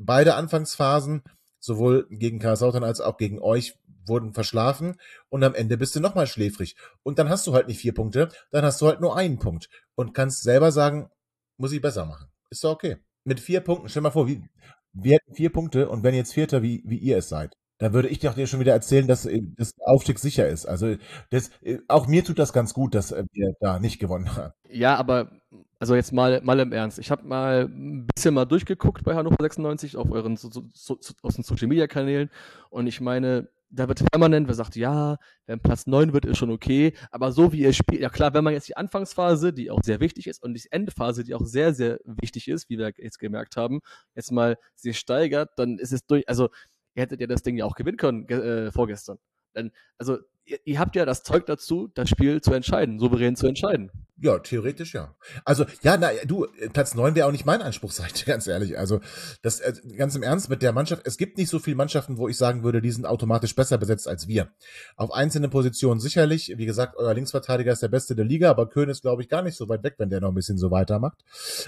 beide 0.00 0.34
Anfangsphasen, 0.34 1.22
sowohl 1.60 2.06
gegen 2.10 2.38
Kaiserslautern 2.38 2.84
als 2.84 3.00
auch 3.00 3.16
gegen 3.16 3.40
euch, 3.40 3.74
wurden 4.08 4.32
verschlafen 4.32 4.96
und 5.28 5.42
am 5.42 5.54
Ende 5.54 5.76
bist 5.76 5.96
du 5.96 6.00
nochmal 6.00 6.26
schläfrig. 6.26 6.76
Und 7.02 7.18
dann 7.18 7.28
hast 7.28 7.46
du 7.46 7.54
halt 7.54 7.68
nicht 7.68 7.80
vier 7.80 7.94
Punkte, 7.94 8.28
dann 8.50 8.64
hast 8.64 8.80
du 8.80 8.86
halt 8.86 9.00
nur 9.00 9.16
einen 9.16 9.38
Punkt 9.38 9.68
und 9.94 10.14
kannst 10.14 10.42
selber 10.42 10.72
sagen, 10.72 11.10
muss 11.56 11.72
ich 11.72 11.80
besser 11.80 12.04
machen. 12.04 12.28
Ist 12.50 12.62
doch 12.64 12.72
okay. 12.72 12.98
Mit 13.24 13.40
vier 13.40 13.60
Punkten, 13.60 13.88
stell 13.88 14.02
mal 14.02 14.10
vor, 14.10 14.28
wie, 14.28 14.44
wir 14.92 15.14
hätten 15.14 15.34
vier 15.34 15.50
Punkte 15.50 15.88
und 15.88 16.02
wenn 16.04 16.14
jetzt 16.14 16.32
Vierter, 16.32 16.62
wie, 16.62 16.82
wie 16.86 16.98
ihr 16.98 17.18
es 17.18 17.28
seid, 17.28 17.56
dann 17.78 17.92
würde 17.92 18.08
ich 18.08 18.18
dir 18.18 18.46
schon 18.46 18.60
wieder 18.60 18.72
erzählen, 18.72 19.06
dass 19.06 19.26
äh, 19.26 19.42
das 19.56 19.72
Aufstieg 19.80 20.18
sicher 20.18 20.48
ist. 20.48 20.66
Also 20.66 20.96
das, 21.30 21.50
äh, 21.62 21.78
auch 21.88 22.06
mir 22.06 22.24
tut 22.24 22.38
das 22.38 22.52
ganz 22.52 22.74
gut, 22.74 22.94
dass 22.94 23.12
äh, 23.12 23.24
wir 23.32 23.54
da 23.60 23.78
nicht 23.78 23.98
gewonnen 23.98 24.34
haben. 24.34 24.52
Ja, 24.70 24.96
aber 24.96 25.30
also 25.78 25.94
jetzt 25.94 26.12
mal, 26.12 26.40
mal 26.42 26.58
im 26.60 26.72
Ernst. 26.72 26.98
Ich 26.98 27.10
habe 27.10 27.26
mal 27.26 27.68
ein 27.68 28.06
bisschen 28.14 28.34
mal 28.34 28.46
durchgeguckt 28.46 29.04
bei 29.04 29.14
Hannover 29.14 29.36
96 29.40 29.96
auf 29.96 30.10
euren 30.10 30.36
so, 30.36 30.50
so, 30.50 30.64
so, 30.72 30.96
aus 31.22 31.34
den 31.34 31.44
Social 31.44 31.68
Media 31.68 31.86
Kanälen 31.86 32.30
und 32.70 32.86
ich 32.86 33.00
meine, 33.00 33.48
da 33.68 33.88
wird 33.88 34.02
permanent, 34.10 34.46
wer 34.46 34.54
sagt, 34.54 34.76
ja, 34.76 35.18
wenn 35.46 35.60
Platz 35.60 35.86
9 35.86 36.12
wird, 36.12 36.24
ist 36.24 36.38
schon 36.38 36.50
okay, 36.50 36.94
aber 37.10 37.32
so 37.32 37.52
wie 37.52 37.60
ihr 37.60 37.72
spielt, 37.72 38.00
ja 38.00 38.08
klar, 38.08 38.32
wenn 38.32 38.44
man 38.44 38.52
jetzt 38.52 38.68
die 38.68 38.76
Anfangsphase, 38.76 39.52
die 39.52 39.70
auch 39.70 39.82
sehr 39.82 40.00
wichtig 40.00 40.28
ist, 40.28 40.42
und 40.42 40.54
die 40.54 40.62
Endphase, 40.70 41.24
die 41.24 41.34
auch 41.34 41.44
sehr, 41.44 41.74
sehr 41.74 41.98
wichtig 42.04 42.48
ist, 42.48 42.70
wie 42.70 42.78
wir 42.78 42.92
jetzt 42.96 43.18
gemerkt 43.18 43.56
haben, 43.56 43.80
jetzt 44.14 44.30
mal 44.30 44.56
sie 44.76 44.94
steigert, 44.94 45.50
dann 45.56 45.78
ist 45.78 45.92
es 45.92 46.06
durch, 46.06 46.28
also 46.28 46.48
ihr 46.96 47.02
hättet 47.02 47.20
ja 47.20 47.26
das 47.26 47.42
Ding 47.42 47.56
ja 47.56 47.64
auch 47.64 47.74
gewinnen 47.74 47.98
können 47.98 48.28
äh, 48.28 48.72
vorgestern. 48.72 49.18
Denn, 49.54 49.70
also 49.98 50.18
ihr, 50.44 50.58
ihr, 50.64 50.78
habt 50.78 50.96
ja 50.96 51.04
das 51.04 51.22
Zeug 51.22 51.46
dazu, 51.46 51.88
das 51.94 52.08
Spiel 52.08 52.40
zu 52.40 52.52
entscheiden, 52.52 52.98
souverän 52.98 53.36
zu 53.36 53.46
entscheiden. 53.46 53.90
Ja, 54.18 54.38
theoretisch 54.38 54.94
ja. 54.94 55.14
Also, 55.44 55.66
ja, 55.82 55.96
na, 55.96 56.10
du, 56.24 56.46
Platz 56.72 56.94
neun 56.94 57.14
wäre 57.14 57.26
auch 57.26 57.32
nicht 57.32 57.44
mein 57.44 57.62
Anspruch, 57.62 57.90
sag 57.90 58.06
ich 58.14 58.24
dir 58.24 58.32
ganz 58.32 58.46
ehrlich. 58.46 58.78
Also, 58.78 59.00
das, 59.42 59.60
äh, 59.60 59.74
ganz 59.96 60.14
im 60.14 60.22
Ernst 60.22 60.48
mit 60.48 60.62
der 60.62 60.72
Mannschaft, 60.72 61.06
es 61.06 61.16
gibt 61.16 61.36
nicht 61.38 61.50
so 61.50 61.58
viele 61.58 61.76
Mannschaften, 61.76 62.16
wo 62.16 62.28
ich 62.28 62.36
sagen 62.36 62.62
würde, 62.62 62.80
die 62.80 62.90
sind 62.90 63.06
automatisch 63.06 63.54
besser 63.54 63.78
besetzt 63.78 64.08
als 64.08 64.28
wir. 64.28 64.50
Auf 64.96 65.12
einzelnen 65.12 65.50
Positionen 65.50 66.00
sicherlich. 66.00 66.54
Wie 66.56 66.66
gesagt, 66.66 66.96
euer 66.96 67.14
Linksverteidiger 67.14 67.72
ist 67.72 67.82
der 67.82 67.88
beste 67.88 68.14
der 68.14 68.24
Liga, 68.24 68.50
aber 68.50 68.68
Köhn 68.68 68.88
ist, 68.88 69.02
glaube 69.02 69.22
ich, 69.22 69.28
gar 69.28 69.42
nicht 69.42 69.56
so 69.56 69.68
weit 69.68 69.82
weg, 69.82 69.94
wenn 69.98 70.10
der 70.10 70.20
noch 70.20 70.28
ein 70.28 70.34
bisschen 70.34 70.58
so 70.58 70.70
weitermacht. 70.70 71.24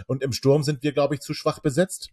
Und 0.06 0.22
im 0.22 0.32
Sturm 0.32 0.62
sind 0.62 0.82
wir, 0.82 0.92
glaube 0.92 1.14
ich, 1.14 1.20
zu 1.20 1.34
schwach 1.34 1.58
besetzt. 1.58 2.10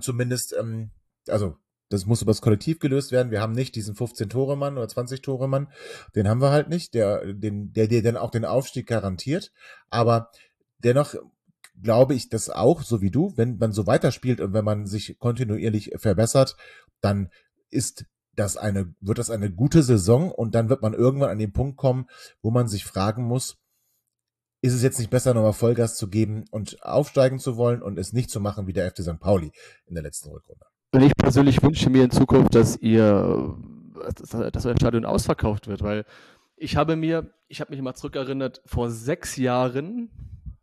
Zumindest, 0.00 0.54
ähm, 0.58 0.90
also 1.28 1.56
das 1.88 2.06
muss 2.06 2.22
übers 2.22 2.40
Kollektiv 2.40 2.78
gelöst 2.78 3.12
werden. 3.12 3.30
Wir 3.30 3.40
haben 3.40 3.52
nicht 3.52 3.74
diesen 3.74 3.94
15-Tore-Mann 3.94 4.76
oder 4.76 4.86
20-Tore-Mann. 4.86 5.68
Den 6.14 6.28
haben 6.28 6.40
wir 6.40 6.50
halt 6.50 6.68
nicht, 6.68 6.94
der, 6.94 7.32
den, 7.32 7.72
der 7.72 7.86
dir 7.86 8.02
dann 8.02 8.16
auch 8.16 8.30
den 8.30 8.44
Aufstieg 8.44 8.86
garantiert. 8.86 9.52
Aber 9.88 10.30
dennoch 10.78 11.14
glaube 11.82 12.14
ich 12.14 12.28
das 12.28 12.50
auch, 12.50 12.82
so 12.82 13.00
wie 13.02 13.10
du, 13.10 13.32
wenn 13.36 13.58
man 13.58 13.72
so 13.72 13.86
weiterspielt 13.86 14.40
und 14.40 14.52
wenn 14.52 14.64
man 14.64 14.86
sich 14.86 15.18
kontinuierlich 15.18 15.92
verbessert, 15.96 16.56
dann 17.00 17.30
ist 17.70 18.06
das 18.34 18.56
eine, 18.56 18.94
wird 19.00 19.18
das 19.18 19.30
eine 19.30 19.50
gute 19.50 19.82
Saison 19.82 20.30
und 20.30 20.54
dann 20.54 20.68
wird 20.68 20.82
man 20.82 20.94
irgendwann 20.94 21.30
an 21.30 21.38
den 21.38 21.52
Punkt 21.52 21.76
kommen, 21.76 22.06
wo 22.42 22.50
man 22.50 22.68
sich 22.68 22.84
fragen 22.84 23.24
muss, 23.24 23.58
ist 24.60 24.74
es 24.74 24.82
jetzt 24.82 24.98
nicht 24.98 25.10
besser, 25.10 25.34
nochmal 25.34 25.52
Vollgas 25.52 25.96
zu 25.96 26.08
geben 26.08 26.44
und 26.50 26.82
aufsteigen 26.82 27.38
zu 27.38 27.56
wollen 27.56 27.82
und 27.82 27.98
es 27.98 28.12
nicht 28.12 28.30
zu 28.30 28.40
machen 28.40 28.66
wie 28.66 28.72
der 28.72 28.90
FC 28.90 29.02
St. 29.02 29.20
Pauli 29.20 29.52
in 29.86 29.94
der 29.94 30.02
letzten 30.02 30.30
Rückrunde? 30.30 30.66
Und 30.92 31.02
ich 31.02 31.12
persönlich 31.16 31.62
wünsche 31.62 31.90
mir 31.90 32.04
in 32.04 32.10
Zukunft, 32.10 32.54
dass 32.54 32.76
ihr, 32.76 33.56
dass 34.52 34.66
euer 34.66 34.76
Stadion 34.76 35.04
ausverkauft 35.04 35.68
wird, 35.68 35.82
weil 35.82 36.04
ich 36.56 36.76
habe 36.76 36.96
mir, 36.96 37.30
ich 37.48 37.60
habe 37.60 37.72
mich 37.72 37.82
mal 37.82 37.94
zurückerinnert, 37.94 38.62
vor 38.64 38.90
sechs 38.90 39.36
Jahren 39.36 40.10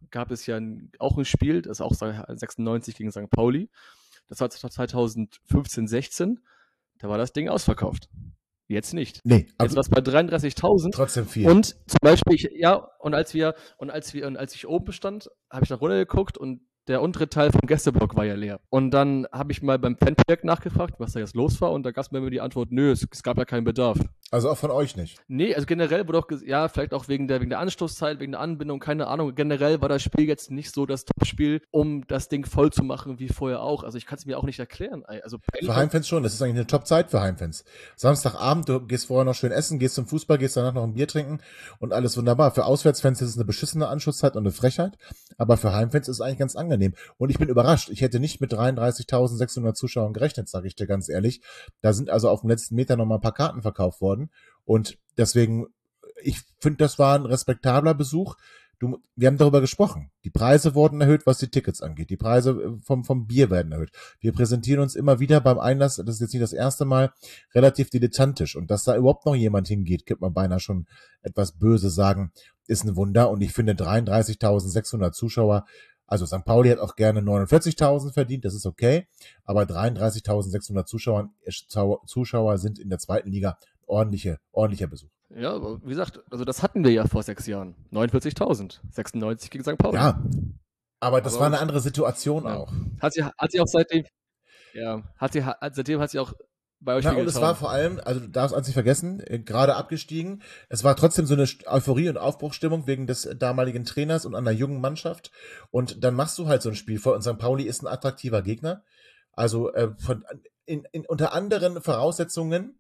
gab 0.09 0.32
es 0.32 0.45
ja 0.45 0.57
ein, 0.57 0.91
auch 0.99 1.17
ein 1.17 1.26
Spiel, 1.26 1.61
das 1.61 1.80
ist 1.80 1.82
auch 1.82 1.93
96 1.93 2.95
gegen 2.95 3.11
St. 3.11 3.30
Pauli. 3.30 3.69
Das 4.28 4.39
war 4.39 4.49
2015, 4.49 5.88
16. 5.88 6.39
Da 6.99 7.09
war 7.09 7.17
das 7.17 7.34
Ding 7.34 7.49
ausverkauft. 7.49 8.09
Jetzt 8.67 8.93
nicht. 8.93 9.19
Nee, 9.24 9.47
Jetzt 9.61 9.76
war 9.76 9.82
es 9.82 9.89
bei 9.89 9.99
33.000. 9.99 10.91
Trotzdem 10.91 11.28
viel. 11.28 11.49
Und 11.49 11.67
zum 11.67 11.97
Beispiel, 12.01 12.36
ich, 12.36 12.49
ja, 12.55 12.76
und 12.99 13.13
als 13.13 13.34
wir, 13.34 13.55
und 13.78 13.91
als 13.91 14.13
wir, 14.13 14.26
und 14.26 14.38
als 14.38 14.55
ich 14.55 14.67
oben 14.67 14.93
stand, 14.93 15.30
habe 15.51 15.65
ich 15.65 15.69
nach 15.69 15.82
runter 15.82 15.97
geguckt 15.97 16.38
und 16.38 16.61
der 16.88 17.02
untere 17.02 17.30
Teil 17.30 17.52
vom 17.52 17.62
Gästeblock 17.62 18.16
war 18.16 18.26
ja 18.26 18.36
leer. 18.36 18.60
Und 18.70 18.92
dann 18.92 19.26
habe 19.32 19.52
ich 19.52 19.62
mal 19.62 19.80
beim 19.80 19.98
Fanprojekt 19.98 20.44
nachgefragt, 20.44 20.96
was 21.00 21.14
da 21.14 21.20
jetzt 21.20 21.36
los 21.36 21.62
war, 21.62 21.72
und 21.72 21.84
da 21.84 21.92
gab 21.92 22.06
es 22.06 22.12
mir 22.12 22.18
immer 22.18 22.30
die 22.30 22.42
Antwort, 22.42 22.72
nö, 22.72 22.92
es, 22.92 23.08
es, 23.10 23.24
gab 23.24 23.38
ja 23.38 23.46
keinen 23.46 23.64
Bedarf. 23.64 24.00
Also 24.34 24.50
auch 24.50 24.58
von 24.58 24.72
euch 24.72 24.96
nicht? 24.96 25.22
Nee, 25.28 25.54
also 25.54 25.68
generell 25.68 26.08
wurde 26.08 26.18
auch, 26.18 26.28
ja, 26.44 26.68
vielleicht 26.68 26.96
auch 26.96 27.08
wegen 27.08 27.28
der, 27.28 27.40
wegen 27.40 27.52
der 27.52 27.60
Anstoßzeit, 27.60 28.20
wegen 28.20 28.32
der 28.32 28.42
Anbindung, 28.42 28.80
keine 28.80 29.06
Ahnung. 29.06 29.36
Generell 29.36 29.80
war 29.80 29.90
das 29.90 30.02
Spiel 30.02 30.28
jetzt 30.28 30.50
nicht 30.50 30.74
so 30.74 30.88
das 30.88 31.06
Topspiel, 31.06 31.62
um 31.70 32.08
das 32.08 32.30
Ding 32.30 32.44
voll 32.44 32.72
zu 32.74 32.84
machen 32.84 33.20
wie 33.20 33.28
vorher 33.28 33.62
auch. 33.62 33.84
Also 33.84 34.00
ich 34.00 34.08
kann 34.08 34.18
es 34.18 34.26
mir 34.26 34.40
auch 34.40 34.44
nicht 34.44 34.58
erklären. 34.58 35.04
Also 35.06 35.38
für 35.38 35.76
Heimfans 35.76 36.08
schon, 36.08 36.24
das 36.24 36.34
ist 36.34 36.42
eigentlich 36.42 36.56
eine 36.56 36.66
Top-Zeit 36.66 37.12
für 37.12 37.22
Heimfans. 37.22 37.64
Samstagabend, 37.96 38.68
du 38.68 38.80
gehst 38.80 39.06
vorher 39.06 39.24
noch 39.24 39.36
schön 39.36 39.52
essen, 39.52 39.78
gehst 39.78 39.94
zum 39.94 40.08
Fußball, 40.08 40.40
gehst 40.40 40.58
danach 40.58 40.74
noch 40.74 40.84
ein 40.84 40.96
Bier 40.96 41.08
trinken 41.08 41.38
und 41.78 41.94
alles 41.94 42.18
wunderbar. 42.18 42.50
Für 42.50 42.66
Auswärtsfans 42.66 43.22
ist 43.22 43.30
es 43.30 43.38
eine 43.38 43.46
beschissene 43.46 43.88
Anschlusszeit 43.88 44.36
und 44.36 44.48
eine 44.48 44.52
Frechheit, 44.52 44.98
aber 45.38 45.58
für 45.58 45.74
Heimfans 45.74 46.08
ist 46.08 46.16
es 46.16 46.22
eigentlich 46.22 46.40
ganz 46.40 46.56
angenehm. 46.56 46.96
Und 47.20 47.30
ich 47.30 47.38
bin 47.38 47.50
überrascht. 47.50 47.92
Ich 47.92 48.02
hätte 48.02 48.20
nicht 48.20 48.42
mit 48.42 48.52
33.600 48.52 49.76
Zuschauern 49.76 50.14
gerechnet, 50.14 50.50
sage 50.50 50.66
ich 50.66 50.76
dir 50.76 50.88
ganz 50.88 51.08
ehrlich. 51.08 51.42
Da 51.82 51.94
sind 51.94 52.10
also 52.10 52.30
auf 52.30 52.42
dem 52.42 52.50
letzten 52.50 52.74
Meter 52.74 52.98
noch 52.98 53.06
mal 53.06 53.16
ein 53.16 53.22
paar 53.22 53.32
Karten 53.32 53.62
verkauft 53.62 54.02
worden. 54.02 54.22
Und 54.65 54.97
deswegen, 55.17 55.67
ich 56.21 56.41
finde, 56.59 56.78
das 56.78 56.99
war 56.99 57.17
ein 57.17 57.26
respektabler 57.26 57.93
Besuch. 57.93 58.36
Du, 58.80 58.97
wir 59.15 59.28
haben 59.28 59.38
darüber 59.38 59.61
gesprochen. 59.61 60.11
Die 60.26 60.30
Preise 60.30 60.76
wurden 60.76 60.99
erhöht, 60.99 61.26
was 61.26 61.38
die 61.38 61.47
Tickets 61.47 61.82
angeht. 61.82 62.09
Die 62.09 62.17
Preise 62.17 62.51
äh, 62.51 62.82
vom, 62.84 63.05
vom 63.05 63.28
Bier 63.28 63.49
werden 63.49 63.71
erhöht. 63.71 63.91
Wir 64.19 64.34
präsentieren 64.34 64.82
uns 64.82 64.95
immer 64.95 65.19
wieder 65.19 65.39
beim 65.39 65.59
Einlass, 65.59 65.95
das 65.95 66.15
ist 66.15 66.21
jetzt 66.21 66.34
nicht 66.34 66.43
das 66.43 66.53
erste 66.53 66.84
Mal, 66.84 67.13
relativ 67.53 67.89
dilettantisch. 67.89 68.55
Und 68.55 68.71
dass 68.71 68.84
da 68.84 68.95
überhaupt 68.97 69.26
noch 69.26 69.36
jemand 69.36 69.67
hingeht, 69.67 70.05
könnte 70.05 70.21
man 70.21 70.34
beinahe 70.34 70.59
schon 70.59 70.88
etwas 71.21 71.53
böse 71.53 71.89
sagen, 71.89 72.32
ist 72.67 72.84
ein 72.84 72.95
Wunder. 72.95 73.30
Und 73.30 73.41
ich 73.41 73.53
finde 73.53 73.74
33.600 73.74 75.11
Zuschauer 75.11 75.65
also 76.05 76.26
St. 76.26 76.45
Pauli 76.45 76.69
hat 76.69 76.80
auch 76.80 76.95
gerne 76.95 77.21
49.000 77.21 78.13
verdient, 78.13 78.45
das 78.45 78.53
ist 78.53 78.65
okay, 78.65 79.07
aber 79.45 79.63
33.600 79.63 80.86
Zuschauer, 80.86 81.32
Zuschauer 82.05 82.57
sind 82.57 82.78
in 82.78 82.89
der 82.89 82.99
zweiten 82.99 83.32
Liga 83.32 83.57
ordentliche, 83.88 84.38
ordentlicher 84.52 84.88
Besuch. 84.88 85.10
Ja, 85.30 85.54
aber 85.54 85.82
wie 85.84 85.90
gesagt, 85.90 86.22
also 86.32 86.46
das 86.46 86.62
hatten 86.62 86.84
wir 86.84 86.92
ja 86.92 87.08
vor 87.08 87.24
sechs 87.24 87.48
Jahren. 87.48 87.76
49.000, 87.92 88.80
96 88.92 89.50
gegen 89.50 89.64
St. 89.64 89.78
Pauli. 89.78 89.96
Ja, 89.96 90.22
aber 91.00 91.22
das 91.22 91.34
aber 91.34 91.42
war 91.42 91.48
eine 91.48 91.60
andere 91.60 91.80
Situation 91.80 92.46
ja. 92.46 92.58
auch. 92.58 92.72
Hat 93.02 93.14
sie, 93.14 93.24
hat 93.24 93.52
sie 93.52 93.60
auch 93.60 93.68
seitdem, 93.68 94.06
ja, 94.74 95.04
hat 95.18 95.34
sie, 95.34 95.44
seitdem 95.72 96.00
hat 96.00 96.12
sie 96.12 96.20
auch 96.20 96.34
bei 96.84 96.96
euch 96.96 97.06
Na, 97.06 97.14
und 97.14 97.28
es 97.28 97.40
war 97.40 97.56
vor 97.56 97.72
allem, 97.72 98.00
also 98.04 98.20
du 98.20 98.28
darfst 98.28 98.56
eins 98.56 98.68
nicht 98.68 98.74
vergessen, 98.74 99.22
äh, 99.26 99.40
gerade 99.40 99.76
abgestiegen. 99.76 100.44
Es 100.70 100.84
war 100.84 100.96
trotzdem 100.96 101.26
so 101.26 101.34
eine 101.34 101.48
Euphorie 101.66 102.10
und 102.10 102.18
Aufbruchstimmung 102.18 102.88
wegen 102.88 103.08
des 103.08 103.30
damaligen 103.38 103.86
Trainers 103.86 104.26
und 104.26 104.36
einer 104.36 104.52
jungen 104.52 104.82
Mannschaft. 104.82 105.32
Und 105.72 106.04
dann 106.04 106.14
machst 106.14 106.38
du 106.38 106.48
halt 106.48 106.62
so 106.62 106.70
ein 106.70 106.76
Spiel 106.76 107.00
vor 107.00 107.16
und 107.16 107.22
St. 107.22 107.38
Pauli 107.38 107.64
ist 107.64 107.84
ein 107.84 107.88
attraktiver 107.88 108.42
Gegner. 108.42 108.84
Also 109.32 109.74
äh, 109.74 109.92
von, 109.98 110.26
in, 110.66 110.86
in, 110.92 111.06
unter 111.06 111.34
anderen 111.34 111.82
Voraussetzungen 111.82 112.80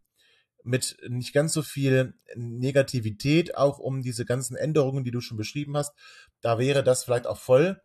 mit 0.63 0.97
nicht 1.07 1.33
ganz 1.33 1.53
so 1.53 1.61
viel 1.61 2.13
Negativität, 2.35 3.57
auch 3.57 3.79
um 3.79 4.01
diese 4.01 4.25
ganzen 4.25 4.55
Änderungen, 4.55 5.03
die 5.03 5.11
du 5.11 5.21
schon 5.21 5.37
beschrieben 5.37 5.77
hast. 5.77 5.93
Da 6.41 6.59
wäre 6.59 6.83
das 6.83 7.03
vielleicht 7.03 7.27
auch 7.27 7.37
voll. 7.37 7.81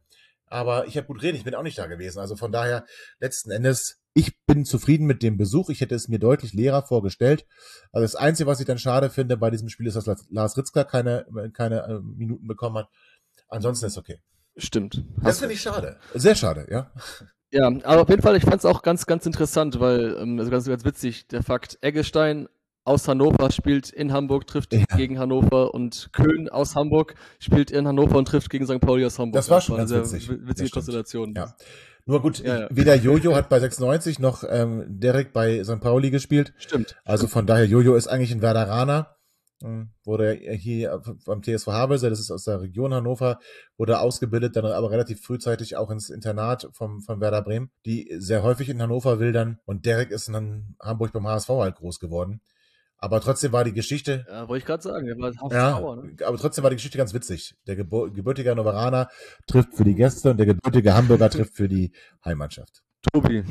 Aber 0.47 0.87
ich 0.87 0.97
habe 0.97 1.07
gut 1.07 1.22
reden, 1.22 1.37
ich 1.37 1.45
bin 1.45 1.55
auch 1.55 1.62
nicht 1.62 1.76
da 1.76 1.87
gewesen. 1.87 2.20
Also 2.20 2.35
von 2.35 2.53
daher, 2.53 2.87
letzten 3.20 3.51
Endes 3.51 3.99
ich 4.18 4.37
bin 4.47 4.64
zufrieden 4.64 5.07
mit 5.07 5.22
dem 5.22 5.37
Besuch. 5.37 5.70
Ich 5.70 5.81
hätte 5.81 5.95
es 5.95 6.09
mir 6.09 6.18
deutlich 6.18 6.53
leerer 6.53 6.83
vorgestellt. 6.83 7.47
Also 7.93 8.03
das 8.03 8.16
Einzige, 8.16 8.49
was 8.49 8.59
ich 8.59 8.66
dann 8.66 8.79
schade 8.79 9.11
finde 9.11 9.37
bei 9.37 9.49
diesem 9.49 9.68
Spiel, 9.68 9.87
ist, 9.87 9.95
dass 9.95 10.26
Lars 10.29 10.57
Ritzka 10.57 10.83
keine, 10.83 11.24
keine 11.53 11.85
äh, 11.85 12.01
Minuten 12.01 12.49
bekommen 12.49 12.79
hat. 12.79 12.89
Ansonsten 13.49 13.87
ist 13.87 13.97
okay. 13.97 14.20
Stimmt. 14.57 15.05
Das 15.22 15.39
finde 15.39 15.55
ich 15.55 15.61
schade. 15.61 15.99
Sehr 16.14 16.35
schade, 16.35 16.66
ja. 16.68 16.91
Ja, 17.51 17.68
aber 17.85 18.03
auf 18.03 18.09
jeden 18.09 18.22
Fall, 18.22 18.37
ich 18.37 18.43
fand 18.43 18.57
es 18.57 18.64
auch 18.64 18.83
ganz, 18.83 19.07
ganz 19.07 19.24
interessant, 19.24 19.79
weil, 19.79 20.16
ähm, 20.18 20.39
also 20.39 20.51
ganz, 20.51 20.66
ganz 20.66 20.85
witzig, 20.85 21.29
der 21.29 21.45
Fakt, 21.45 21.79
Eggestein 21.81 22.49
aus 22.89 23.07
Hannover 23.07 23.51
spielt 23.51 23.91
in 23.91 24.12
Hamburg, 24.12 24.47
trifft 24.47 24.72
ja. 24.72 24.84
gegen 24.97 25.18
Hannover 25.18 25.74
und 25.74 26.09
Köln 26.12 26.49
aus 26.49 26.74
Hamburg 26.74 27.14
spielt 27.39 27.70
in 27.70 27.86
Hannover 27.86 28.16
und 28.16 28.26
trifft 28.26 28.51
gegen 28.51 28.66
St. 28.66 28.80
Pauli 28.80 29.05
aus 29.05 29.18
Hamburg. 29.18 29.34
Das 29.34 29.51
war 29.51 29.61
schon 29.61 29.76
das 29.76 29.91
war 29.91 29.99
ganz 29.99 30.12
witzig. 30.12 30.30
Witzige 30.30 30.70
Konstellation. 30.70 31.34
Ja. 31.36 31.55
Nur 32.07 32.22
gut, 32.22 32.39
ja, 32.39 32.61
ja. 32.61 32.68
weder 32.70 32.95
Jojo 32.95 33.34
hat 33.36 33.51
bei 33.51 33.61
96 33.61 34.18
noch 34.18 34.43
ähm, 34.49 34.86
Derek 34.89 35.34
bei 35.34 35.62
St. 35.62 35.80
Pauli 35.80 36.11
gespielt. 36.11 36.55
Stimmt. 36.57 36.97
Also 37.05 37.26
von 37.26 37.47
daher, 37.47 37.66
Jojo 37.66 37.95
ist 37.95 38.09
eigentlich 38.09 38.32
ein 38.32 38.41
Werderaner. 38.41 39.14
Ähm, 39.62 39.91
wurde 40.05 40.32
hier 40.32 41.03
beim 41.26 41.43
TSV 41.43 41.66
Havelse, 41.66 42.09
das 42.09 42.20
ist 42.20 42.30
aus 42.30 42.45
der 42.45 42.62
Region 42.62 42.95
Hannover, 42.95 43.41
wurde 43.76 43.99
ausgebildet, 43.99 44.57
dann 44.57 44.64
aber 44.64 44.91
relativ 44.91 45.20
frühzeitig 45.20 45.76
auch 45.76 45.91
ins 45.91 46.11
Internat 46.11 46.68
vom, 46.72 47.03
von 47.03 47.20
Werder 47.20 47.43
Bremen, 47.43 47.70
die 47.84 48.09
sehr 48.18 48.43
häufig 48.43 48.68
in 48.68 48.80
Hannover 48.80 49.18
wildern. 49.18 49.59
Und 49.66 49.84
Derek 49.84 50.11
ist 50.11 50.28
in 50.28 50.76
Hamburg 50.80 51.12
beim 51.12 51.26
HSV 51.26 51.49
halt 51.49 51.76
groß 51.76 51.99
geworden. 51.99 52.41
Aber 52.99 53.20
trotzdem 53.20 53.53
war 53.53 53.64
die 53.64 53.72
Geschichte. 53.72 54.26
Ja, 54.28 54.49
wollte 54.49 54.59
ich 54.59 54.66
gerade 54.66 54.82
sagen, 54.82 55.07
der 55.07 55.16
war 55.18 55.32
ja, 55.53 55.72
Trauer, 55.72 55.96
ne? 55.96 56.16
Aber 56.24 56.36
trotzdem 56.36 56.64
war 56.64 56.70
die 56.70 56.76
Geschichte 56.76 56.99
ganz 56.99 57.14
witzig. 57.14 57.55
Der 57.66 57.76
Gebur 57.76 58.12
gebürtige 58.12 58.51
Hannoveraner 58.51 59.09
trifft 59.46 59.74
für 59.74 59.84
die 59.84 59.94
Gäste 59.94 60.30
und 60.30 60.36
der 60.38 60.46
gebürtige 60.46 60.94
Hamburger 60.94 61.30
trifft 61.30 61.55
für 61.55 61.68
die 61.68 61.92
Heimmannschaft. 62.24 62.82
Tobi, 63.12 63.44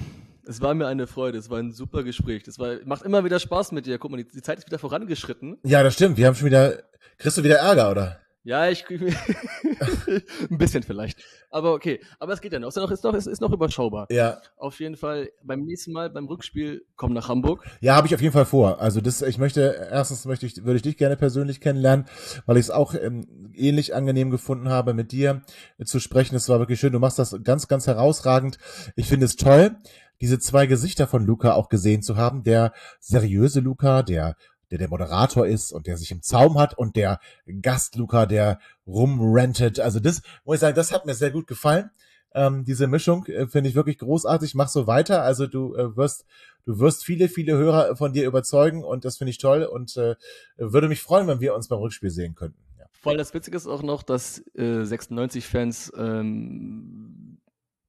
Es 0.46 0.62
war 0.62 0.74
mir 0.74 0.88
eine 0.88 1.08
Freude, 1.08 1.38
es 1.38 1.50
war 1.50 1.60
ein 1.60 1.72
super 1.72 2.04
Gespräch. 2.04 2.44
Das 2.44 2.60
war, 2.60 2.78
macht 2.86 3.04
immer 3.04 3.24
wieder 3.24 3.40
Spaß 3.40 3.72
mit 3.72 3.86
dir. 3.86 3.98
Guck 3.98 4.12
mal, 4.12 4.18
die, 4.18 4.28
die 4.28 4.42
Zeit 4.42 4.60
ist 4.60 4.68
wieder 4.68 4.80
vorangeschritten. 4.80 5.58
Ja, 5.64 5.82
das 5.82 5.94
stimmt. 5.94 6.18
Wir 6.18 6.28
haben 6.28 6.36
schon 6.36 6.48
wieder. 6.48 6.84
Kriegst 7.18 7.38
du 7.38 7.44
wieder 7.44 7.58
Ärger, 7.58 7.92
oder? 7.92 8.20
Ja, 8.48 8.70
ich 8.70 8.86
ein 8.90 10.58
bisschen 10.58 10.82
vielleicht. 10.82 11.22
Aber 11.50 11.74
okay, 11.74 12.00
aber 12.18 12.32
es 12.32 12.40
geht 12.40 12.54
ja 12.54 12.60
noch. 12.60 12.70
Es 12.70 12.78
ist 12.78 12.82
noch, 12.82 12.92
ist 12.92 13.04
noch, 13.04 13.14
ist 13.14 13.42
noch 13.42 13.52
überschaubar. 13.52 14.08
Ja. 14.10 14.42
Auf 14.56 14.80
jeden 14.80 14.96
Fall 14.96 15.28
beim 15.44 15.66
nächsten 15.66 15.92
Mal 15.92 16.10
beim 16.10 16.28
Rückspiel 16.28 16.86
komm 16.96 17.12
nach 17.12 17.28
Hamburg. 17.28 17.66
Ja, 17.82 17.98
habe 17.98 18.08
ich 18.08 18.16
auf 18.16 18.22
jeden 18.22 18.32
Fall 18.32 18.46
vor. 18.46 18.80
Also 18.80 19.02
das, 19.02 19.22
ich 19.22 19.38
möchte 19.38 19.90
erstens 19.92 20.24
möchte 20.24 20.46
ich 20.46 20.64
würde 20.64 20.78
ich 20.78 20.82
dich 20.82 20.96
gerne 20.96 21.18
persönlich 21.18 21.60
kennenlernen, 21.60 22.06
weil 22.46 22.56
ich 22.56 22.68
es 22.68 22.72
auch 22.72 22.94
ähm, 22.94 23.52
ähnlich 23.54 23.94
angenehm 23.94 24.32
gefunden 24.32 24.70
habe, 24.70 24.94
mit 24.94 25.12
dir 25.12 25.42
zu 25.84 26.00
sprechen. 26.00 26.38
Es 26.38 26.48
war 26.48 26.60
wirklich 26.60 26.80
schön. 26.80 26.94
Du 26.94 27.00
machst 27.00 27.20
das 27.20 27.36
ganz, 27.44 27.68
ganz 27.68 27.86
herausragend. 27.86 28.60
Ich 28.96 29.10
finde 29.10 29.26
es 29.26 29.36
toll, 29.36 29.76
diese 30.22 30.40
zwei 30.40 30.68
Gesichter 30.68 31.06
von 31.06 31.26
Luca 31.26 31.52
auch 31.52 31.68
gesehen 31.68 32.02
zu 32.02 32.16
haben. 32.16 32.44
Der 32.44 32.72
seriöse 33.02 33.60
Luca, 33.60 34.04
der 34.04 34.38
der 34.72 34.78
der 34.78 34.90
Moderator 34.90 35.48
ist 35.48 35.72
und 35.72 35.88
der 35.88 35.98
sich 35.98 36.12
im 36.12 36.22
Zaum 36.22 36.58
hat 36.60 36.78
und 36.78 36.96
der 36.96 37.20
Gast-Luca, 37.62 38.26
der 38.26 38.60
rumrentet. 38.86 39.80
Also 39.80 40.00
das, 40.00 40.22
muss 40.44 40.56
ich 40.56 40.62
sagen, 40.62 40.76
das 40.76 40.92
hat 40.92 41.06
mir 41.06 41.16
sehr 41.16 41.32
gut 41.32 41.48
gefallen. 41.48 41.90
Ähm, 42.34 42.66
diese 42.66 42.88
Mischung 42.88 43.26
äh, 43.26 43.48
finde 43.48 43.70
ich 43.70 43.76
wirklich 43.76 43.98
großartig. 43.98 44.54
Mach 44.56 44.68
so 44.68 44.88
weiter. 44.88 45.24
Also 45.24 45.48
du 45.48 45.76
äh, 45.76 45.96
wirst, 45.96 46.26
du 46.66 46.80
wirst 46.80 47.04
viele, 47.06 47.30
viele 47.30 47.58
Hörer 47.58 47.96
von 47.96 48.14
dir 48.14 48.26
überzeugen 48.26 48.84
und 48.84 49.06
das 49.06 49.18
finde 49.18 49.32
ich 49.32 49.38
toll 49.38 49.64
und 49.64 49.96
äh, 49.98 50.16
würde 50.58 50.90
mich 50.90 51.02
freuen, 51.02 51.28
wenn 51.28 51.40
wir 51.40 51.56
uns 51.56 51.68
beim 51.68 51.80
Rückspiel 51.80 52.10
sehen 52.10 52.36
könnten. 52.36 52.60
Ja. 52.78 52.86
Vor 52.92 53.12
allem 53.12 53.18
das 53.18 53.34
Witzige 53.34 53.56
ist 53.58 53.68
auch 53.68 53.84
noch, 53.84 54.04
dass 54.04 54.40
äh, 54.56 54.84
96-Fans 54.84 55.94
ähm, 55.98 57.40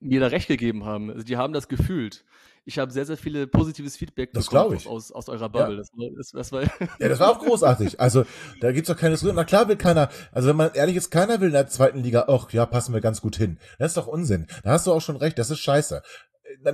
mir 0.01 0.21
da 0.21 0.29
recht 0.29 0.49
gegeben 0.49 0.85
haben. 0.85 1.11
Also 1.11 1.25
die 1.25 1.37
haben 1.37 1.53
das 1.53 1.69
gefühlt 1.69 2.25
ich 2.65 2.79
habe 2.79 2.93
sehr, 2.93 3.07
sehr 3.07 3.17
viele 3.17 3.47
positives 3.47 3.97
Feedback 3.97 4.33
das 4.33 4.47
bekommen 4.47 4.77
ich. 4.77 4.87
Aus, 4.87 5.13
aus 5.13 5.29
eurer 5.29 5.49
Bubble. 5.49 5.75
Ja. 5.75 5.79
Das, 5.79 5.91
war, 5.93 6.09
das, 6.17 6.31
das 6.31 6.53
war 6.53 6.63
ja, 6.99 7.09
das 7.09 7.21
war 7.21 7.31
auch 7.31 7.39
großartig. 7.39 8.01
Also 8.01 8.25
da 8.61 8.73
gibt's 8.73 8.89
doch 8.89 8.97
keine 8.97 9.13
Diskussion. 9.13 9.37
Na 9.37 9.45
klar 9.45 9.69
will 9.69 9.77
keiner, 9.77 10.09
also 10.33 10.49
wenn 10.49 10.57
man 10.57 10.73
ehrlich 10.75 10.97
ist, 10.97 11.11
keiner 11.11 11.41
will 11.41 11.49
in 11.49 11.55
der 11.55 11.69
zweiten 11.69 12.01
Liga, 12.01 12.27
ach 12.29 12.51
ja, 12.53 12.67
passen 12.67 12.93
wir 12.93 13.01
ganz 13.01 13.21
gut 13.21 13.37
hin. 13.37 13.59
Das 13.79 13.93
ist 13.93 13.97
doch 13.97 14.07
Unsinn. 14.07 14.47
Da 14.63 14.71
hast 14.71 14.87
du 14.87 14.93
auch 14.93 15.01
schon 15.01 15.17
recht, 15.17 15.39
das 15.39 15.51
ist 15.51 15.61
scheiße. 15.61 16.03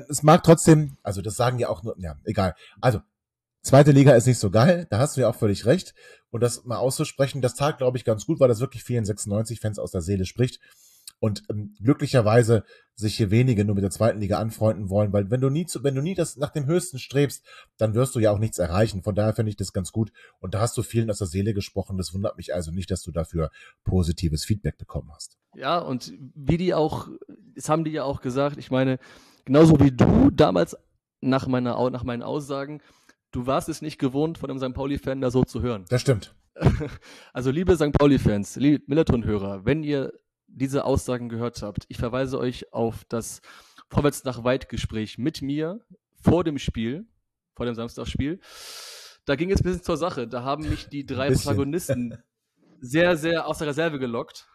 Es 0.08 0.22
mag 0.22 0.42
trotzdem, 0.44 0.96
also 1.02 1.20
das 1.20 1.34
sagen 1.34 1.58
ja 1.58 1.68
auch 1.68 1.82
nur, 1.82 1.96
ja, 1.98 2.16
egal. 2.24 2.54
Also, 2.80 3.00
zweite 3.62 3.90
Liga 3.90 4.12
ist 4.12 4.26
nicht 4.26 4.38
so 4.38 4.50
geil, 4.50 4.86
da 4.90 4.98
hast 4.98 5.16
du 5.16 5.22
ja 5.22 5.28
auch 5.28 5.34
völlig 5.34 5.66
recht. 5.66 5.94
Und 6.30 6.42
das 6.42 6.64
mal 6.64 6.78
auszusprechen, 6.78 7.42
das 7.42 7.54
tat, 7.54 7.78
glaube 7.78 7.96
ich, 7.98 8.04
ganz 8.04 8.26
gut, 8.26 8.40
weil 8.40 8.48
das 8.48 8.60
wirklich 8.60 8.84
vielen 8.84 9.04
96-Fans 9.04 9.78
aus 9.78 9.90
der 9.90 10.00
Seele 10.00 10.26
spricht 10.26 10.60
und 11.24 11.42
ähm, 11.48 11.74
glücklicherweise 11.82 12.64
sich 12.94 13.16
hier 13.16 13.30
wenige 13.30 13.64
nur 13.64 13.74
mit 13.74 13.82
der 13.82 13.90
zweiten 13.90 14.20
Liga 14.20 14.38
anfreunden 14.38 14.90
wollen, 14.90 15.10
weil 15.14 15.30
wenn 15.30 15.40
du 15.40 15.48
nie 15.48 15.64
zu, 15.64 15.82
wenn 15.82 15.94
du 15.94 16.02
nie 16.02 16.14
das 16.14 16.36
nach 16.36 16.50
dem 16.50 16.66
Höchsten 16.66 16.98
strebst, 16.98 17.46
dann 17.78 17.94
wirst 17.94 18.14
du 18.14 18.20
ja 18.20 18.30
auch 18.30 18.38
nichts 18.38 18.58
erreichen. 18.58 19.02
Von 19.02 19.14
daher 19.14 19.32
finde 19.32 19.48
ich 19.48 19.56
das 19.56 19.72
ganz 19.72 19.90
gut. 19.90 20.12
Und 20.40 20.52
da 20.52 20.60
hast 20.60 20.76
du 20.76 20.82
vielen 20.82 21.10
aus 21.10 21.16
der 21.16 21.26
Seele 21.26 21.54
gesprochen. 21.54 21.96
Das 21.96 22.12
wundert 22.12 22.36
mich 22.36 22.54
also 22.54 22.72
nicht, 22.72 22.90
dass 22.90 23.00
du 23.00 23.10
dafür 23.10 23.50
positives 23.84 24.44
Feedback 24.44 24.76
bekommen 24.76 25.10
hast. 25.14 25.38
Ja, 25.56 25.78
und 25.78 26.12
wie 26.34 26.58
die 26.58 26.74
auch, 26.74 27.08
das 27.54 27.70
haben 27.70 27.84
die 27.84 27.92
ja 27.92 28.04
auch 28.04 28.20
gesagt, 28.20 28.58
ich 28.58 28.70
meine, 28.70 28.98
genauso 29.46 29.80
wie 29.80 29.92
du 29.92 30.30
damals 30.30 30.76
nach 31.22 31.46
meiner, 31.46 31.88
nach 31.88 32.04
meinen 32.04 32.22
Aussagen, 32.22 32.82
du 33.30 33.46
warst 33.46 33.70
es 33.70 33.80
nicht 33.80 33.98
gewohnt, 33.98 34.36
von 34.36 34.50
einem 34.50 34.58
St. 34.58 34.74
Pauli-Fan 34.74 35.22
da 35.22 35.30
so 35.30 35.42
zu 35.42 35.62
hören. 35.62 35.86
Das 35.88 36.02
stimmt. 36.02 36.34
Also 37.32 37.50
liebe 37.50 37.74
St. 37.76 37.92
Pauli-Fans, 37.92 38.56
liebe 38.56 38.84
Millerton-Hörer, 38.86 39.64
wenn 39.64 39.82
ihr 39.82 40.12
diese 40.54 40.84
Aussagen 40.84 41.28
gehört 41.28 41.62
habt, 41.62 41.84
ich 41.88 41.98
verweise 41.98 42.38
euch 42.38 42.72
auf 42.72 43.04
das 43.08 43.40
Vorwärts 43.88 44.24
nach 44.24 44.44
Weit 44.44 44.68
Gespräch 44.68 45.18
mit 45.18 45.42
mir 45.42 45.80
vor 46.20 46.44
dem 46.44 46.58
Spiel, 46.58 47.06
vor 47.54 47.66
dem 47.66 47.74
Samstagsspiel. 47.74 48.40
Da 49.24 49.36
ging 49.36 49.50
es 49.50 49.60
ein 49.60 49.64
bisschen 49.64 49.82
zur 49.82 49.96
Sache. 49.96 50.26
Da 50.26 50.42
haben 50.42 50.68
mich 50.68 50.88
die 50.88 51.06
drei 51.06 51.30
Protagonisten 51.30 52.18
sehr, 52.80 53.16
sehr 53.16 53.46
aus 53.46 53.58
der 53.58 53.68
Reserve 53.68 53.98
gelockt 53.98 54.46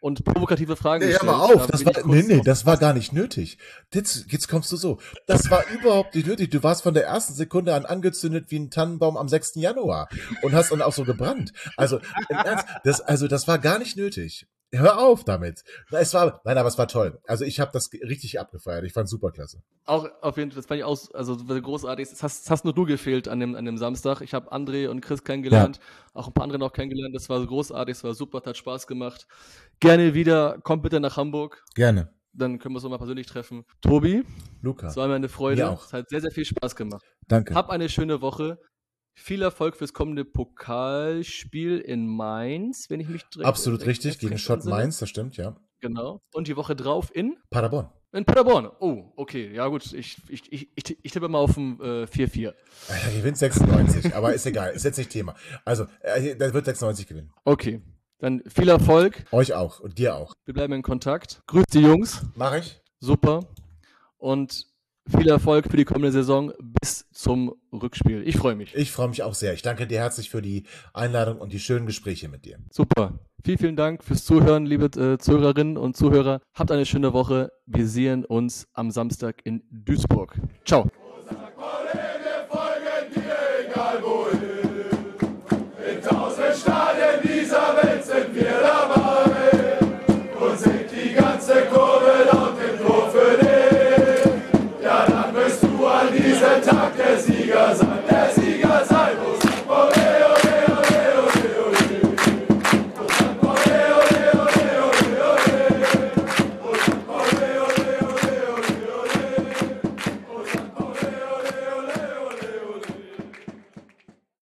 und 0.00 0.24
provokative 0.24 0.76
Fragen 0.76 1.04
nee, 1.04 1.12
gestellt. 1.12 1.30
Ja, 1.30 1.36
aber 1.38 1.54
auf, 1.54 1.66
das 1.66 1.84
war, 1.84 1.92
nee, 2.06 2.22
nee, 2.22 2.40
das 2.42 2.66
war 2.66 2.76
gar 2.76 2.92
nicht 2.92 3.12
nötig. 3.12 3.58
Jetzt, 3.92 4.26
jetzt 4.32 4.48
kommst 4.48 4.72
du 4.72 4.76
so. 4.76 4.98
Das 5.26 5.50
war 5.50 5.64
überhaupt 5.68 6.14
nicht 6.14 6.26
nötig. 6.26 6.50
Du 6.50 6.62
warst 6.62 6.82
von 6.82 6.94
der 6.94 7.04
ersten 7.04 7.34
Sekunde 7.34 7.74
an 7.74 7.84
angezündet 7.84 8.46
wie 8.48 8.58
ein 8.58 8.70
Tannenbaum 8.70 9.16
am 9.16 9.28
6. 9.28 9.56
Januar 9.56 10.08
und 10.42 10.52
hast 10.52 10.72
dann 10.72 10.82
auch 10.82 10.92
so 10.92 11.04
gebrannt. 11.04 11.52
Also, 11.76 11.98
im 12.28 12.36
Ernst, 12.36 12.66
das, 12.84 13.00
also, 13.00 13.28
das 13.28 13.46
war 13.46 13.58
gar 13.58 13.78
nicht 13.78 13.96
nötig. 13.96 14.46
Hör 14.72 15.00
auf 15.00 15.24
damit. 15.24 15.64
Es 15.90 16.14
war, 16.14 16.40
nein, 16.44 16.56
aber 16.56 16.68
es 16.68 16.78
war 16.78 16.86
toll. 16.86 17.20
Also 17.26 17.44
ich 17.44 17.58
habe 17.58 17.72
das 17.72 17.90
richtig 17.92 18.38
abgefeiert. 18.38 18.84
Ich 18.84 18.92
fand 18.92 19.08
super 19.08 19.32
klasse. 19.32 19.62
Auch 19.84 20.08
auf 20.20 20.36
jeden 20.36 20.52
Fall, 20.52 20.56
das 20.56 20.66
fand 20.66 20.78
ich 20.78 20.84
auch, 20.84 20.98
also 21.12 21.36
großartig. 21.36 22.08
Das 22.08 22.22
hast, 22.22 22.44
das 22.44 22.50
hast 22.50 22.64
nur 22.64 22.72
du 22.72 22.84
gefehlt 22.84 23.26
an 23.26 23.40
dem, 23.40 23.56
an 23.56 23.64
dem 23.64 23.78
Samstag. 23.78 24.20
Ich 24.20 24.32
habe 24.32 24.52
André 24.52 24.88
und 24.88 25.00
Chris 25.00 25.24
kennengelernt, 25.24 25.78
ja. 25.78 26.20
auch 26.20 26.28
ein 26.28 26.32
paar 26.32 26.44
andere 26.44 26.60
noch 26.60 26.72
kennengelernt. 26.72 27.14
Das 27.16 27.28
war 27.28 27.44
großartig, 27.44 27.96
es 27.96 28.04
war 28.04 28.14
super, 28.14 28.42
hat 28.44 28.56
Spaß 28.56 28.86
gemacht. 28.86 29.26
Gerne 29.80 30.14
wieder, 30.14 30.58
kommt 30.62 30.84
bitte 30.84 31.00
nach 31.00 31.16
Hamburg. 31.16 31.64
Gerne. 31.74 32.12
Dann 32.32 32.60
können 32.60 32.74
wir 32.74 32.76
uns 32.76 32.84
nochmal 32.84 32.98
persönlich 32.98 33.26
treffen. 33.26 33.64
Tobi. 33.80 34.22
Luca. 34.62 34.86
Es 34.86 34.96
war 34.96 35.08
mir 35.08 35.14
eine 35.14 35.28
Freude. 35.28 35.62
Mir 35.62 35.70
auch. 35.70 35.84
Es 35.84 35.92
hat 35.92 36.08
sehr, 36.10 36.20
sehr 36.20 36.30
viel 36.30 36.44
Spaß 36.44 36.76
gemacht. 36.76 37.04
Danke. 37.26 37.54
Hab 37.54 37.70
eine 37.70 37.88
schöne 37.88 38.20
Woche. 38.20 38.60
Viel 39.20 39.42
Erfolg 39.42 39.76
fürs 39.76 39.92
kommende 39.92 40.24
Pokalspiel 40.24 41.78
in 41.78 42.06
Mainz, 42.06 42.88
wenn 42.88 43.00
ich 43.00 43.08
mich 43.08 43.24
drehe. 43.24 43.44
Absolut 43.44 43.84
richtig, 43.84 44.18
gegen 44.18 44.38
Schott 44.38 44.64
Mainz, 44.64 44.98
das 44.98 45.10
stimmt, 45.10 45.36
ja. 45.36 45.56
Genau. 45.80 46.22
Und 46.32 46.48
die 46.48 46.56
Woche 46.56 46.74
drauf 46.74 47.14
in? 47.14 47.36
Paderborn. 47.50 47.90
In 48.12 48.24
Paderborn. 48.24 48.70
Oh, 48.80 49.12
okay. 49.16 49.54
Ja, 49.54 49.68
gut. 49.68 49.92
Ich, 49.92 50.16
ich, 50.28 50.50
ich, 50.50 50.68
ich, 50.74 51.12
tippe 51.12 51.28
mal 51.28 51.38
auf 51.38 51.54
ein 51.58 51.78
äh, 51.80 52.04
4-4. 52.04 52.54
Er 52.88 53.12
gewinnt 53.12 53.36
96, 53.36 54.14
aber 54.16 54.32
ist 54.32 54.46
egal. 54.46 54.72
Ist 54.72 54.84
jetzt 54.84 54.96
nicht 54.96 55.10
Thema. 55.10 55.36
Also, 55.66 55.84
äh, 56.00 56.34
der 56.34 56.54
wird 56.54 56.64
96 56.64 57.06
gewinnen. 57.06 57.30
Okay. 57.44 57.82
Dann 58.20 58.42
viel 58.46 58.70
Erfolg. 58.70 59.26
Euch 59.32 59.52
auch 59.52 59.80
und 59.80 59.98
dir 59.98 60.16
auch. 60.16 60.32
Wir 60.46 60.54
bleiben 60.54 60.72
in 60.72 60.82
Kontakt. 60.82 61.42
Grüß 61.46 61.64
die 61.72 61.80
Jungs. 61.80 62.22
Mach 62.34 62.54
ich. 62.54 62.80
Super. 63.00 63.40
Und 64.16 64.66
viel 65.08 65.28
Erfolg 65.28 65.70
für 65.70 65.76
die 65.76 65.84
kommende 65.84 66.12
Saison 66.12 66.52
bis 66.80 67.08
zum 67.12 67.54
Rückspiel. 67.72 68.22
Ich 68.26 68.36
freue 68.36 68.54
mich. 68.54 68.74
Ich 68.74 68.90
freue 68.90 69.08
mich 69.08 69.22
auch 69.22 69.34
sehr. 69.34 69.52
Ich 69.54 69.62
danke 69.62 69.86
dir 69.86 69.98
herzlich 69.98 70.30
für 70.30 70.42
die 70.42 70.64
Einladung 70.94 71.38
und 71.38 71.52
die 71.52 71.60
schönen 71.60 71.86
Gespräche 71.86 72.28
mit 72.28 72.44
dir. 72.44 72.58
Super. 72.70 73.18
Vielen, 73.44 73.58
vielen 73.58 73.76
Dank 73.76 74.04
fürs 74.04 74.24
Zuhören, 74.24 74.66
liebe 74.66 74.86
äh, 75.00 75.18
Zuhörerinnen 75.18 75.78
und 75.78 75.96
Zuhörer. 75.96 76.40
Habt 76.54 76.70
eine 76.70 76.84
schöne 76.84 77.12
Woche. 77.12 77.50
Wir 77.66 77.86
sehen 77.86 78.24
uns 78.24 78.68
am 78.74 78.90
Samstag 78.90 79.40
in 79.44 79.62
Duisburg. 79.70 80.38
Ciao. 80.66 80.88